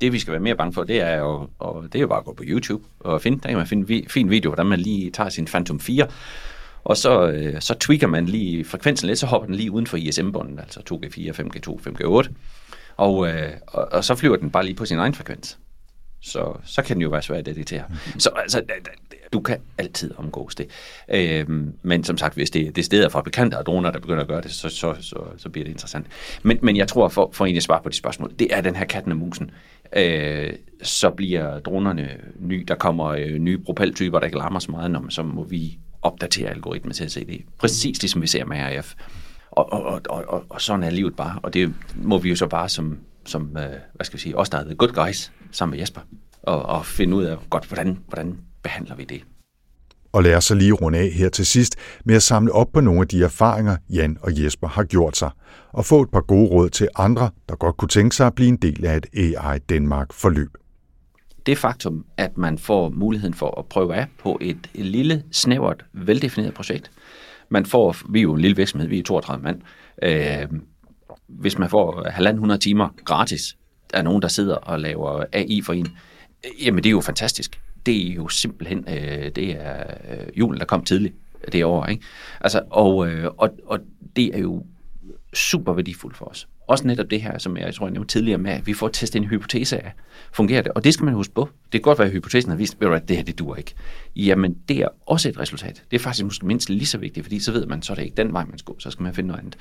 Det, 0.00 0.12
vi 0.12 0.18
skal 0.18 0.32
være 0.32 0.40
mere 0.40 0.56
bange 0.56 0.72
for, 0.72 0.84
det 0.84 1.00
er 1.00 1.16
jo, 1.16 1.48
og 1.58 1.82
det 1.82 1.94
er 1.94 2.00
jo 2.00 2.06
bare 2.06 2.18
at 2.18 2.24
gå 2.24 2.34
på 2.34 2.42
YouTube 2.46 2.84
og 3.00 3.22
finde, 3.22 3.40
der 3.42 3.48
kan 3.48 3.58
man 3.58 3.66
finde 3.66 3.94
en 3.94 4.08
fin 4.08 4.30
video, 4.30 4.50
hvordan 4.50 4.66
man 4.66 4.80
lige 4.80 5.10
tager 5.10 5.30
sin 5.30 5.44
Phantom 5.44 5.80
4, 5.80 6.06
og 6.84 6.96
så, 6.96 7.28
øh, 7.28 7.60
så 7.60 7.74
tweaker 7.74 8.06
man 8.06 8.26
lige 8.26 8.64
frekvensen 8.64 9.06
lidt, 9.06 9.18
så 9.18 9.26
hopper 9.26 9.46
den 9.46 9.54
lige 9.54 9.70
uden 9.70 9.86
for 9.86 9.96
ISM-båndet, 9.96 10.60
altså 10.60 10.80
2G4, 10.80 11.40
5G2, 11.40 11.80
5G8, 11.88 12.28
og, 12.96 13.28
øh, 13.28 13.52
og, 13.66 13.88
og 13.92 14.04
så 14.04 14.14
flyver 14.14 14.36
den 14.36 14.50
bare 14.50 14.64
lige 14.64 14.74
på 14.74 14.84
sin 14.84 14.98
egen 14.98 15.14
frekvens. 15.14 15.58
Så, 16.20 16.52
så 16.64 16.82
kan 16.82 16.96
den 16.96 17.02
jo 17.02 17.08
være 17.08 17.22
svær 17.22 17.38
at 17.38 17.46
detektere. 17.46 17.84
Mm-hmm. 17.88 18.20
Så 18.20 18.30
altså, 18.36 18.62
du 19.32 19.40
kan 19.40 19.58
altid 19.78 20.10
omgås 20.16 20.54
det. 20.54 20.66
Øhm, 21.08 21.74
men 21.82 22.04
som 22.04 22.18
sagt, 22.18 22.34
hvis 22.34 22.50
det, 22.50 22.76
det 22.76 22.92
er 22.92 23.08
fabrikanter 23.08 23.58
og 23.58 23.66
droner, 23.66 23.90
der 23.90 24.00
begynder 24.00 24.22
at 24.22 24.28
gøre 24.28 24.42
det, 24.42 24.50
så, 24.50 24.68
så, 24.68 24.94
så, 25.00 25.16
så 25.36 25.48
bliver 25.48 25.64
det 25.64 25.72
interessant. 25.72 26.06
Men, 26.42 26.58
men 26.62 26.76
jeg 26.76 26.88
tror, 26.88 27.08
for, 27.08 27.30
for 27.32 27.44
egentlig 27.44 27.58
at 27.58 27.62
svare 27.62 27.82
på 27.82 27.88
de 27.88 27.96
spørgsmål, 27.96 28.32
det 28.38 28.54
er 28.54 28.60
den 28.60 28.76
her 28.76 28.84
katten 28.84 29.12
og 29.12 29.18
musen. 29.18 29.50
Øh, 29.96 30.52
så 30.82 31.10
bliver 31.10 31.58
dronerne 31.58 32.10
ny. 32.40 32.64
Der 32.68 32.74
kommer 32.74 33.06
øh, 33.06 33.34
nye 33.34 33.58
propeltyper, 33.58 34.18
der 34.18 34.26
ikke 34.26 34.38
larmer 34.38 34.58
så 34.58 34.70
meget, 34.70 34.90
når 34.90 35.00
man, 35.00 35.10
så 35.10 35.22
må 35.22 35.44
vi 35.44 35.78
opdatere 36.02 36.50
algoritmen 36.50 36.92
til 36.92 37.04
at 37.04 37.12
se 37.12 37.24
det. 37.24 37.40
Præcis 37.58 38.02
ligesom 38.02 38.22
vi 38.22 38.26
ser 38.26 38.44
med 38.44 38.56
RF. 38.58 38.94
Og, 39.50 39.72
og, 39.72 40.00
og, 40.08 40.24
og, 40.28 40.44
og 40.48 40.60
sådan 40.60 40.82
er 40.82 40.90
livet 40.90 41.16
bare. 41.16 41.38
Og 41.42 41.54
det 41.54 41.74
må 41.94 42.18
vi 42.18 42.28
jo 42.28 42.36
så 42.36 42.46
bare 42.46 42.68
som, 42.68 42.98
som 43.28 43.56
øh, 43.56 43.68
hvad 43.94 44.04
skal 44.04 44.16
vi 44.16 44.22
sige, 44.22 44.38
os 44.38 44.50
der 44.50 44.58
er 44.58 44.74
good 44.74 44.92
guys, 44.92 45.32
sammen 45.52 45.76
med 45.76 45.80
Jesper, 45.80 46.00
og, 46.42 46.62
og 46.62 46.86
finde 46.86 47.16
ud 47.16 47.24
af, 47.24 47.36
godt, 47.50 47.66
hvordan, 47.66 47.98
hvordan 48.08 48.38
behandler 48.62 48.96
vi 48.96 49.04
det. 49.04 49.24
Og 50.12 50.22
lad 50.22 50.34
os 50.34 50.44
så 50.44 50.54
lige 50.54 50.72
runde 50.72 50.98
af 50.98 51.10
her 51.10 51.28
til 51.28 51.46
sidst 51.46 51.76
med 52.04 52.14
at 52.14 52.22
samle 52.22 52.52
op 52.52 52.72
på 52.72 52.80
nogle 52.80 53.00
af 53.00 53.08
de 53.08 53.22
erfaringer, 53.22 53.76
Jan 53.90 54.18
og 54.22 54.42
Jesper 54.42 54.68
har 54.68 54.84
gjort 54.84 55.16
sig, 55.16 55.30
og 55.72 55.84
få 55.84 56.02
et 56.02 56.10
par 56.10 56.20
gode 56.20 56.48
råd 56.48 56.68
til 56.68 56.88
andre, 56.96 57.30
der 57.48 57.56
godt 57.56 57.76
kunne 57.76 57.88
tænke 57.88 58.16
sig 58.16 58.26
at 58.26 58.34
blive 58.34 58.48
en 58.48 58.56
del 58.56 58.84
af 58.86 58.96
et 58.96 59.06
AI 59.14 59.58
Danmark-forløb. 59.58 60.50
Det 61.46 61.58
faktum, 61.58 62.04
at 62.16 62.38
man 62.38 62.58
får 62.58 62.88
muligheden 62.88 63.34
for 63.34 63.58
at 63.58 63.66
prøve 63.66 63.94
af 63.94 64.06
på 64.18 64.38
et, 64.40 64.70
et 64.74 64.86
lille, 64.86 65.22
snævert, 65.32 65.84
veldefineret 65.92 66.54
projekt. 66.54 66.90
Man 67.48 67.66
får, 67.66 67.96
vi 68.08 68.18
er 68.18 68.22
jo 68.22 68.34
en 68.34 68.40
lille 68.40 68.56
virksomhed, 68.56 68.88
vi 68.88 68.98
er 68.98 69.02
32 69.02 69.44
mand, 69.44 69.60
øh, 70.02 70.60
hvis 71.26 71.58
man 71.58 71.70
får 71.70 72.08
1.500 72.52 72.58
timer 72.58 72.88
gratis, 73.04 73.56
af 73.92 73.98
er 73.98 74.02
nogen, 74.02 74.22
der 74.22 74.28
sidder 74.28 74.54
og 74.54 74.80
laver 74.80 75.24
AI 75.32 75.62
for 75.62 75.72
en, 75.72 75.88
jamen 76.62 76.84
det 76.84 76.90
er 76.90 76.92
jo 76.92 77.00
fantastisk. 77.00 77.60
Det 77.86 78.10
er 78.10 78.14
jo 78.14 78.28
simpelthen, 78.28 78.84
øh, 78.88 79.30
det 79.36 79.50
er 79.50 79.84
øh, 80.10 80.38
julen, 80.38 80.60
der 80.60 80.66
kom 80.66 80.84
tidligt 80.84 81.14
det 81.52 81.64
år. 81.64 81.86
Ikke? 81.86 82.04
Altså, 82.40 82.62
og, 82.70 83.08
øh, 83.08 83.30
og, 83.36 83.50
og 83.66 83.80
det 84.16 84.34
er 84.34 84.38
jo 84.38 84.66
super 85.34 85.72
værdifuldt 85.72 86.16
for 86.16 86.24
os. 86.24 86.48
Også 86.68 86.86
netop 86.86 87.10
det 87.10 87.22
her, 87.22 87.38
som 87.38 87.56
jeg 87.56 87.74
tror, 87.74 87.86
jeg 87.86 87.92
nævnte 87.92 88.12
tidligere 88.12 88.38
med, 88.38 88.50
at 88.50 88.66
vi 88.66 88.74
får 88.74 88.88
testet 88.88 89.22
en 89.22 89.28
hypotese 89.28 89.84
af. 89.84 89.92
Fungerer 90.32 90.62
det? 90.62 90.72
Og 90.72 90.84
det 90.84 90.94
skal 90.94 91.04
man 91.04 91.14
huske 91.14 91.34
på. 91.34 91.48
Det 91.72 91.72
kan 91.72 91.80
godt 91.80 91.98
være, 91.98 92.06
at 92.06 92.12
hypotesen 92.12 92.50
har 92.50 92.56
vist, 92.56 92.82
at 92.82 93.08
det 93.08 93.16
her, 93.16 93.24
det 93.24 93.38
dur 93.38 93.56
ikke. 93.56 93.74
Jamen, 94.16 94.56
det 94.68 94.76
er 94.76 94.88
også 95.06 95.28
et 95.28 95.38
resultat. 95.38 95.82
Det 95.90 95.96
er 95.96 96.00
faktisk 96.00 96.24
måske 96.24 96.46
mindst 96.46 96.70
lige 96.70 96.86
så 96.86 96.98
vigtigt, 96.98 97.26
fordi 97.26 97.38
så 97.38 97.52
ved 97.52 97.66
man, 97.66 97.82
så 97.82 97.92
er 97.92 97.94
det 97.94 98.02
ikke 98.02 98.16
den 98.16 98.32
vej, 98.32 98.44
man 98.44 98.58
skal 98.58 98.74
gå. 98.74 98.78
Så 98.78 98.90
skal 98.90 99.02
man 99.02 99.14
finde 99.14 99.28
noget 99.28 99.40
andet. 99.40 99.56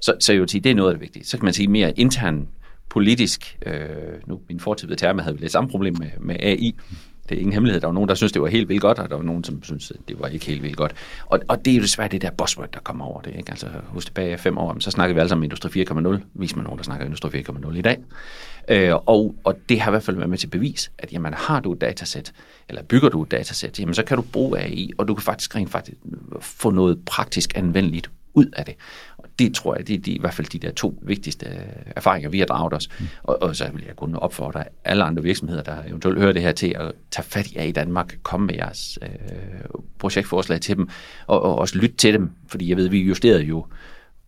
Så, 0.00 0.14
så 0.20 0.32
jeg 0.32 0.40
vil 0.40 0.48
sige, 0.48 0.60
det 0.60 0.70
er 0.70 0.74
noget 0.74 0.90
af 0.90 0.94
det 0.94 1.00
vigtige. 1.00 1.24
Så 1.24 1.38
kan 1.38 1.44
man 1.44 1.54
sige 1.54 1.68
mere 1.68 1.98
intern 1.98 2.48
politisk, 2.88 3.58
øh, 3.66 3.78
nu 4.26 4.40
min 4.48 4.60
fortid 4.60 4.88
ved 4.88 4.96
terme 4.96 5.22
havde 5.22 5.36
vi 5.36 5.42
lidt 5.42 5.52
samme 5.52 5.70
problem 5.70 5.96
med, 5.98 6.10
med 6.20 6.36
AI, 6.38 6.74
det 7.28 7.36
er 7.36 7.38
ingen 7.38 7.52
hemmelighed. 7.52 7.80
Der 7.80 7.86
var 7.86 7.94
nogen, 7.94 8.08
der 8.08 8.14
synes 8.14 8.32
det 8.32 8.42
var 8.42 8.48
helt 8.48 8.68
vildt 8.68 8.82
godt, 8.82 8.98
og 8.98 9.10
der 9.10 9.16
var 9.16 9.22
nogen, 9.22 9.44
som 9.44 9.62
synes 9.62 9.92
det 10.08 10.20
var 10.20 10.28
ikke 10.28 10.46
helt 10.46 10.62
vildt 10.62 10.76
godt. 10.76 10.94
Og, 11.26 11.40
og 11.48 11.64
det 11.64 11.70
er 11.70 11.76
jo 11.76 11.82
desværre 11.82 12.08
det 12.08 12.22
der 12.22 12.30
buzzword, 12.30 12.72
der 12.72 12.80
kommer 12.80 13.04
over 13.04 13.20
det. 13.20 13.34
Ikke? 13.36 13.50
Altså, 13.50 13.66
husk 13.88 14.06
tilbage 14.06 14.38
fem 14.38 14.58
år, 14.58 14.76
så 14.78 14.90
snakker 14.90 15.14
vi 15.14 15.20
alle 15.20 15.28
sammen 15.28 15.40
om 15.40 15.44
Industri 15.44 15.84
4.0. 15.84 16.24
Vis 16.34 16.56
mig 16.56 16.64
nogen, 16.64 16.78
der 16.78 16.84
snakker 16.84 17.06
Industri 17.06 17.28
4.0 17.40 17.78
i 17.78 17.82
dag. 17.82 17.98
Øh, 18.68 18.94
og, 18.94 19.34
og 19.44 19.54
det 19.68 19.80
har 19.80 19.90
i 19.90 19.92
hvert 19.92 20.02
fald 20.02 20.16
været 20.16 20.30
med 20.30 20.38
til 20.38 20.46
bevis, 20.46 20.90
at 20.98 21.12
jamen, 21.12 21.34
har 21.34 21.60
du 21.60 21.72
et 21.72 21.80
datasæt, 21.80 22.32
eller 22.68 22.82
bygger 22.82 23.08
du 23.08 23.22
et 23.22 23.30
datasæt, 23.30 23.80
jamen, 23.80 23.94
så 23.94 24.04
kan 24.04 24.16
du 24.16 24.22
bruge 24.22 24.58
AI, 24.58 24.90
og 24.98 25.08
du 25.08 25.14
kan 25.14 25.22
faktisk 25.22 25.56
rent 25.56 25.70
faktisk 25.70 25.96
få 26.40 26.70
noget 26.70 27.04
praktisk 27.06 27.52
anvendeligt 27.56 28.10
ud 28.34 28.46
af 28.52 28.64
det 28.64 28.74
det 29.38 29.54
tror 29.54 29.76
jeg, 29.76 29.88
det 29.88 29.94
er 29.94 29.98
de, 29.98 30.12
i 30.12 30.20
hvert 30.20 30.34
fald 30.34 30.46
de 30.46 30.58
der 30.58 30.72
to 30.72 30.98
vigtigste 31.02 31.46
øh, 31.46 31.92
erfaringer, 31.96 32.28
vi 32.28 32.38
har 32.38 32.46
draget 32.46 32.72
os. 32.72 32.88
Mm. 33.00 33.06
Og, 33.22 33.42
og 33.42 33.56
så 33.56 33.70
vil 33.74 33.84
jeg 33.86 33.96
kun 33.96 34.14
opfordre 34.14 34.64
alle 34.84 35.04
andre 35.04 35.22
virksomheder, 35.22 35.62
der 35.62 35.84
eventuelt 35.84 36.18
hører 36.18 36.32
det 36.32 36.42
her 36.42 36.52
til, 36.52 36.74
at 36.76 36.92
tage 37.10 37.24
fat 37.24 37.46
i 37.46 37.56
jer 37.56 37.62
i 37.62 37.72
Danmark, 37.72 38.18
komme 38.22 38.46
med 38.46 38.54
jeres 38.54 38.98
øh, 39.02 39.08
projektforslag 39.98 40.60
til 40.60 40.76
dem, 40.76 40.88
og, 41.26 41.42
og 41.42 41.58
også 41.58 41.78
lytte 41.78 41.96
til 41.96 42.14
dem, 42.14 42.30
fordi 42.46 42.68
jeg 42.68 42.76
ved, 42.76 42.88
vi 42.88 43.00
justerede 43.02 43.42
jo 43.42 43.66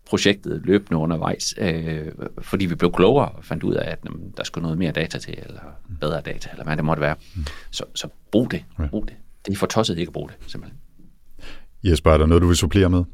projektet 0.09 0.63
løbende 0.65 0.97
undervejs, 0.97 1.55
øh, 1.59 2.07
fordi 2.39 2.67
vi 2.67 2.75
blev 2.75 2.93
klogere 2.93 3.29
og 3.29 3.45
fandt 3.45 3.63
ud 3.63 3.75
af, 3.75 3.91
at 3.91 3.99
jamen, 4.05 4.33
der 4.37 4.45
skulle 4.45 4.63
noget 4.63 4.79
mere 4.79 4.93
data 4.93 5.19
til, 5.19 5.35
eller 5.47 5.61
bedre 6.01 6.21
data, 6.21 6.51
eller 6.51 6.65
hvad 6.65 6.77
det 6.77 6.85
måtte 6.85 7.01
være. 7.01 7.15
Mm. 7.37 7.45
Så, 7.71 7.85
så 7.95 8.09
brug 8.33 8.51
det, 8.51 8.65
brug 8.91 9.09
det. 9.09 9.17
Det 9.47 9.53
er 9.53 9.57
for 9.57 9.67
tosset 9.67 9.99
ikke 9.99 10.11
at 10.11 10.13
bruge 10.13 10.29
det, 10.29 10.37
simpelthen. 10.51 10.81
Jesper, 11.85 12.13
er 12.13 12.19
der 12.19 12.27
noget, 12.27 12.43
du 12.43 12.47
vil 12.47 12.57
supplere 12.57 12.91
med? 12.91 13.05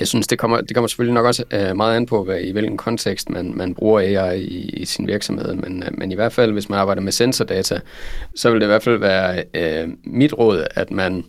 Jeg 0.00 0.08
synes, 0.08 0.26
det 0.26 0.38
kommer, 0.38 0.60
det 0.60 0.74
kommer 0.74 0.88
selvfølgelig 0.88 1.14
nok 1.14 1.26
også 1.26 1.44
øh, 1.50 1.76
meget 1.76 1.96
an 1.96 2.06
på, 2.06 2.24
hvad, 2.24 2.40
i 2.40 2.52
hvilken 2.52 2.76
kontekst 2.76 3.30
man, 3.30 3.52
man 3.56 3.74
bruger 3.74 4.00
AI 4.00 4.40
i, 4.40 4.68
i 4.68 4.84
sin 4.84 5.06
virksomhed. 5.06 5.54
Men, 5.54 5.82
øh, 5.82 5.88
men 5.98 6.12
i 6.12 6.14
hvert 6.14 6.32
fald, 6.32 6.52
hvis 6.52 6.68
man 6.68 6.78
arbejder 6.78 7.02
med 7.02 7.12
sensordata, 7.12 7.80
så 8.34 8.50
vil 8.50 8.60
det 8.60 8.66
i 8.66 8.68
hvert 8.68 8.82
fald 8.82 8.98
være 8.98 9.44
øh, 9.54 9.88
mit 10.04 10.38
råd, 10.38 10.64
at 10.74 10.90
man 10.90 11.24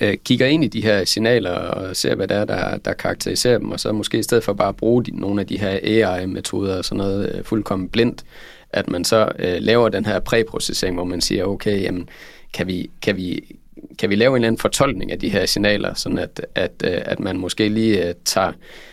øh, 0.00 0.16
kigger 0.24 0.46
ind 0.46 0.64
i 0.64 0.68
de 0.68 0.82
her 0.82 1.04
signaler 1.04 1.50
og 1.50 1.96
ser, 1.96 2.14
hvad 2.14 2.28
det 2.28 2.36
er, 2.36 2.44
der, 2.44 2.76
der 2.76 2.92
karakteriserer 2.92 3.58
dem, 3.58 3.70
og 3.70 3.80
så 3.80 3.92
måske 3.92 4.18
i 4.18 4.22
stedet 4.22 4.44
for 4.44 4.52
bare 4.52 4.68
at 4.68 4.76
bruge 4.76 5.04
de, 5.04 5.20
nogle 5.20 5.40
af 5.40 5.46
de 5.46 5.58
her 5.58 5.78
AI-metoder 5.82 6.78
og 6.78 6.84
sådan 6.84 6.98
noget 6.98 7.34
øh, 7.34 7.44
fuldkommen 7.44 7.88
blindt, 7.88 8.24
at 8.70 8.88
man 8.88 9.04
så 9.04 9.32
øh, 9.38 9.56
laver 9.60 9.88
den 9.88 10.06
her 10.06 10.20
præprocessering, 10.20 10.96
hvor 10.96 11.04
man 11.04 11.20
siger, 11.20 11.44
okay, 11.44 11.82
jamen, 11.82 12.08
kan 12.52 12.66
vi, 12.66 12.90
kan 13.02 13.16
vi 13.16 13.56
kan 13.98 14.10
vi 14.10 14.14
lave 14.14 14.30
en 14.30 14.34
eller 14.36 14.46
anden 14.46 14.58
fortolkning 14.58 15.12
af 15.12 15.18
de 15.18 15.28
her 15.28 15.46
signaler, 15.46 15.94
sådan 15.94 16.18
at, 16.18 16.46
at, 16.54 16.72
øh, 16.84 16.98
at 17.04 17.20
man 17.20 17.36
måske 17.36 17.68
lige 17.68 18.08
øh, 18.08 18.14
tager, 18.24 18.52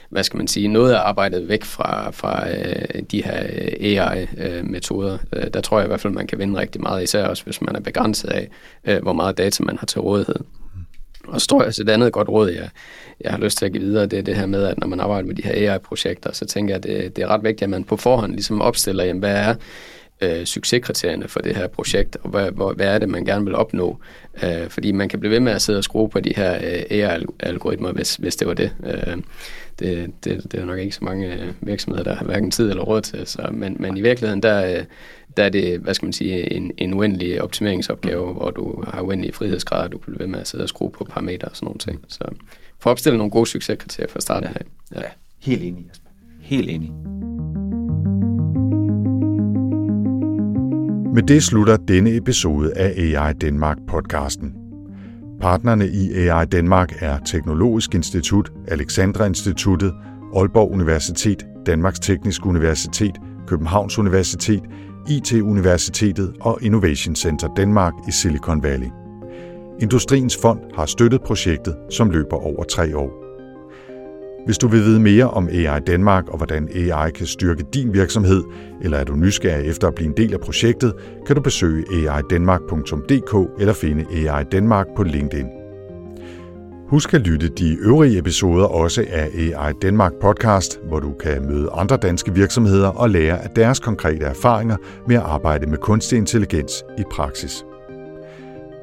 hvad 0.10 0.24
skal 0.24 0.38
man 0.38 0.48
sige, 0.48 0.68
noget 0.68 0.94
af 0.94 1.00
arbejdet 1.00 1.50
væk 1.50 1.64
fra, 1.64 2.12
fra 2.12 2.50
øh, 2.50 3.02
de 3.12 3.24
her 3.24 3.44
AI-metoder. 3.80 5.18
Der 5.54 5.62
tror 5.62 5.80
jeg 5.80 5.86
i 5.86 5.88
hvert 5.88 6.02
fald, 6.02 6.14
man 6.14 6.28
kan 6.28 6.40
vinde 6.40 6.60
rigtig 6.60 6.82
meget, 6.82 7.04
især 7.04 7.26
også 7.26 7.44
hvis 7.44 7.62
man 7.62 7.76
er 7.76 7.80
begrænset 7.80 8.30
af, 8.30 8.50
hvor 9.02 9.14
meget 9.14 9.38
data 9.38 9.64
man 9.64 9.78
har 9.78 9.86
til 9.86 10.02
rådighed. 10.02 10.36
Og 11.28 11.42
så 11.42 11.48
tror 11.48 11.62
jeg, 11.62 11.68
at 11.68 11.80
et 11.80 11.90
andet 11.90 12.14
godt 12.14 12.30
råd, 12.30 12.50
jeg, 12.50 12.70
jeg 13.22 13.32
har 13.32 13.40
lyst 13.40 13.58
til 13.58 13.66
at 13.66 13.72
give 13.72 13.84
videre, 13.84 14.06
det 14.06 14.20
er 14.20 14.24
det 14.24 14.36
her 14.36 14.46
med, 14.46 14.64
at 14.64 14.80
når 14.80 14.88
man 14.88 15.00
arbejder 15.00 15.28
med 15.28 15.36
de 15.36 15.44
her 15.44 15.74
AI-projekter, 15.74 16.32
så 16.34 16.46
tænker 16.46 16.74
jeg, 16.74 16.78
at 16.78 16.84
det, 16.84 17.16
det 17.16 17.24
er 17.24 17.28
ret 17.28 17.44
vigtigt, 17.44 17.64
at 17.64 17.70
man 17.70 17.84
på 17.84 17.98
forhånd 17.98 18.32
ligesom 18.32 18.62
opstiller, 18.62 19.04
jamen, 19.04 19.20
hvad 19.20 19.36
er 19.36 19.56
øh, 20.24 20.46
succeskriterierne 20.46 21.28
for 21.28 21.40
det 21.40 21.56
her 21.56 21.68
projekt, 21.68 22.18
og 22.22 22.30
hvad, 22.30 22.52
hvor, 22.52 22.74
hvad 22.74 22.88
er 22.88 22.98
det, 22.98 23.10
man 23.10 23.26
gerne 23.26 23.46
vil 23.46 23.56
opnå. 23.56 24.00
Øh, 24.44 24.70
fordi 24.70 24.92
man 24.92 25.10
kan 25.10 25.20
blive 25.20 25.32
ved 25.32 25.40
med 25.40 25.52
at 25.52 25.62
sidde 25.62 25.78
og 25.78 25.84
skrue 25.84 26.10
på 26.10 26.20
de 26.20 26.34
her 26.36 26.56
øh, 26.56 26.84
AI-algoritmer, 26.90 27.92
hvis, 27.92 28.16
hvis 28.16 28.36
det 28.36 28.48
var 28.48 28.54
det. 28.54 28.72
Øh, 28.86 29.18
det, 29.80 30.12
det. 30.24 30.52
Det 30.52 30.60
er 30.60 30.66
nok 30.66 30.80
ikke 30.80 30.96
så 30.96 31.04
mange 31.04 31.34
øh, 31.34 31.54
virksomheder, 31.62 32.04
der 32.04 32.16
har 32.16 32.26
hverken 32.26 32.52
tid 32.52 32.70
eller 32.70 32.84
råd 32.84 33.02
til, 33.02 33.28
så, 33.28 33.50
men, 33.52 33.76
men 33.80 33.98
i 33.98 34.02
virkeligheden, 34.02 34.44
der, 34.44 34.78
øh, 34.78 34.84
der 35.38 35.44
er 35.44 35.50
det, 35.50 35.80
hvad 35.80 35.94
skal 35.94 36.06
man 36.06 36.14
sige, 36.14 36.54
en, 36.54 36.72
en 36.78 36.94
uendelig 36.94 37.42
optimeringsopgave, 37.42 38.34
hvor 38.34 38.52
du 38.52 38.84
har 38.88 39.02
uendelige 39.02 39.34
frihedsgrader, 39.34 39.88
du 39.88 39.98
kan 39.98 40.14
blive 40.14 40.20
ved 40.20 40.28
med 40.28 40.40
at 40.40 40.48
sidde 40.48 40.64
og 40.64 40.70
skrue 40.70 40.92
på 40.92 41.04
parametre 41.04 41.48
og 41.48 41.56
sådan 41.56 41.66
nogle 41.66 41.80
ting. 41.80 42.06
Så 42.08 42.24
for 42.80 42.90
at 42.90 42.92
opstille 42.92 43.18
nogle 43.18 43.32
gode 43.32 43.46
succeskriterier 43.46 44.10
fra 44.10 44.20
starten 44.20 44.50
af. 44.50 44.62
Ja. 44.96 45.02
ja, 45.02 45.08
helt 45.40 45.64
enig, 45.64 45.86
Jasper. 45.90 46.10
Helt 46.42 46.70
enig. 46.70 46.92
Med 51.14 51.24
det 51.24 51.44
slutter 51.44 51.78
denne 51.78 52.16
episode 52.16 52.74
af 52.78 52.94
AI 52.98 53.34
Danmark 53.34 53.78
podcasten. 53.88 54.54
Partnerne 55.42 55.88
i 55.88 56.14
AI 56.14 56.46
Danmark 56.46 56.94
er 57.00 57.20
Teknologisk 57.20 57.96
Institut, 57.96 58.52
Alexandra 58.68 59.26
Instituttet, 59.26 59.94
Aalborg 60.36 60.72
Universitet, 60.72 61.46
Danmarks 61.66 62.00
Tekniske 62.00 62.46
Universitet, 62.46 63.16
Københavns 63.48 64.00
Universitet, 64.00 64.64
IT-universitetet 65.10 66.34
og 66.42 66.58
Innovation 66.62 67.16
Center 67.16 67.48
Danmark 67.58 67.94
i 68.08 68.12
Silicon 68.12 68.64
Valley. 68.64 68.90
Industriens 69.82 70.38
Fond 70.42 70.60
har 70.76 70.86
støttet 70.86 71.22
projektet, 71.22 71.76
som 71.92 72.10
løber 72.10 72.38
over 72.38 72.64
tre 72.64 72.98
år. 72.98 73.23
Hvis 74.46 74.58
du 74.58 74.68
vil 74.68 74.82
vide 74.82 75.00
mere 75.00 75.30
om 75.30 75.50
AI 75.52 75.80
Danmark 75.88 76.30
og 76.30 76.38
hvordan 76.38 76.70
AI 76.76 77.12
kan 77.12 77.26
styrke 77.26 77.64
din 77.74 77.94
virksomhed, 77.94 78.44
eller 78.82 78.98
er 78.98 79.04
du 79.04 79.16
nysgerrig 79.16 79.68
efter 79.68 79.88
at 79.88 79.96
blive 79.96 80.08
en 80.08 80.18
del 80.18 80.34
af 80.34 80.40
projektet, 80.40 80.94
kan 81.28 81.36
du 81.36 81.42
besøge 81.42 82.10
aidanmark.dk 82.10 83.62
eller 83.62 83.74
finde 83.74 84.06
AI 84.12 84.44
Danmark 84.44 84.88
på 84.96 85.04
LinkedIn. 85.04 85.48
Husk 86.90 87.14
at 87.14 87.22
lytte 87.22 87.48
de 87.48 87.78
øvrige 87.82 88.18
episoder 88.18 88.66
også 88.66 89.06
af 89.10 89.30
AI 89.38 89.74
Danmark 89.82 90.14
podcast, 90.22 90.80
hvor 90.88 91.00
du 91.00 91.14
kan 91.14 91.46
møde 91.46 91.70
andre 91.74 91.98
danske 91.98 92.34
virksomheder 92.34 92.88
og 92.88 93.10
lære 93.10 93.44
af 93.44 93.50
deres 93.50 93.80
konkrete 93.80 94.26
erfaringer 94.26 94.78
med 95.08 95.16
at 95.16 95.22
arbejde 95.22 95.68
med 95.68 95.78
kunstig 95.78 96.18
intelligens 96.18 96.84
i 96.98 97.04
praksis. 97.12 97.66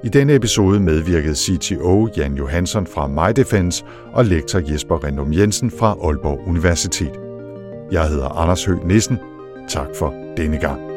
I 0.04 0.08
denne 0.08 0.34
episode 0.34 0.80
medvirkede 0.80 1.34
CTO 1.34 2.08
Jan 2.16 2.34
Johansson 2.34 2.86
fra 2.86 3.06
MyDefense 3.06 3.84
og 4.12 4.24
lektor 4.24 4.72
Jesper 4.72 5.04
Rendum 5.04 5.32
Jensen 5.32 5.70
fra 5.70 5.96
Aalborg 6.02 6.48
Universitet. 6.48 7.20
Jeg 7.92 8.08
hedder 8.08 8.28
Anders 8.28 8.64
Høgh 8.64 8.86
Nissen. 8.86 9.18
Tak 9.68 9.88
for 9.98 10.14
denne 10.36 10.58
gang. 10.58 10.89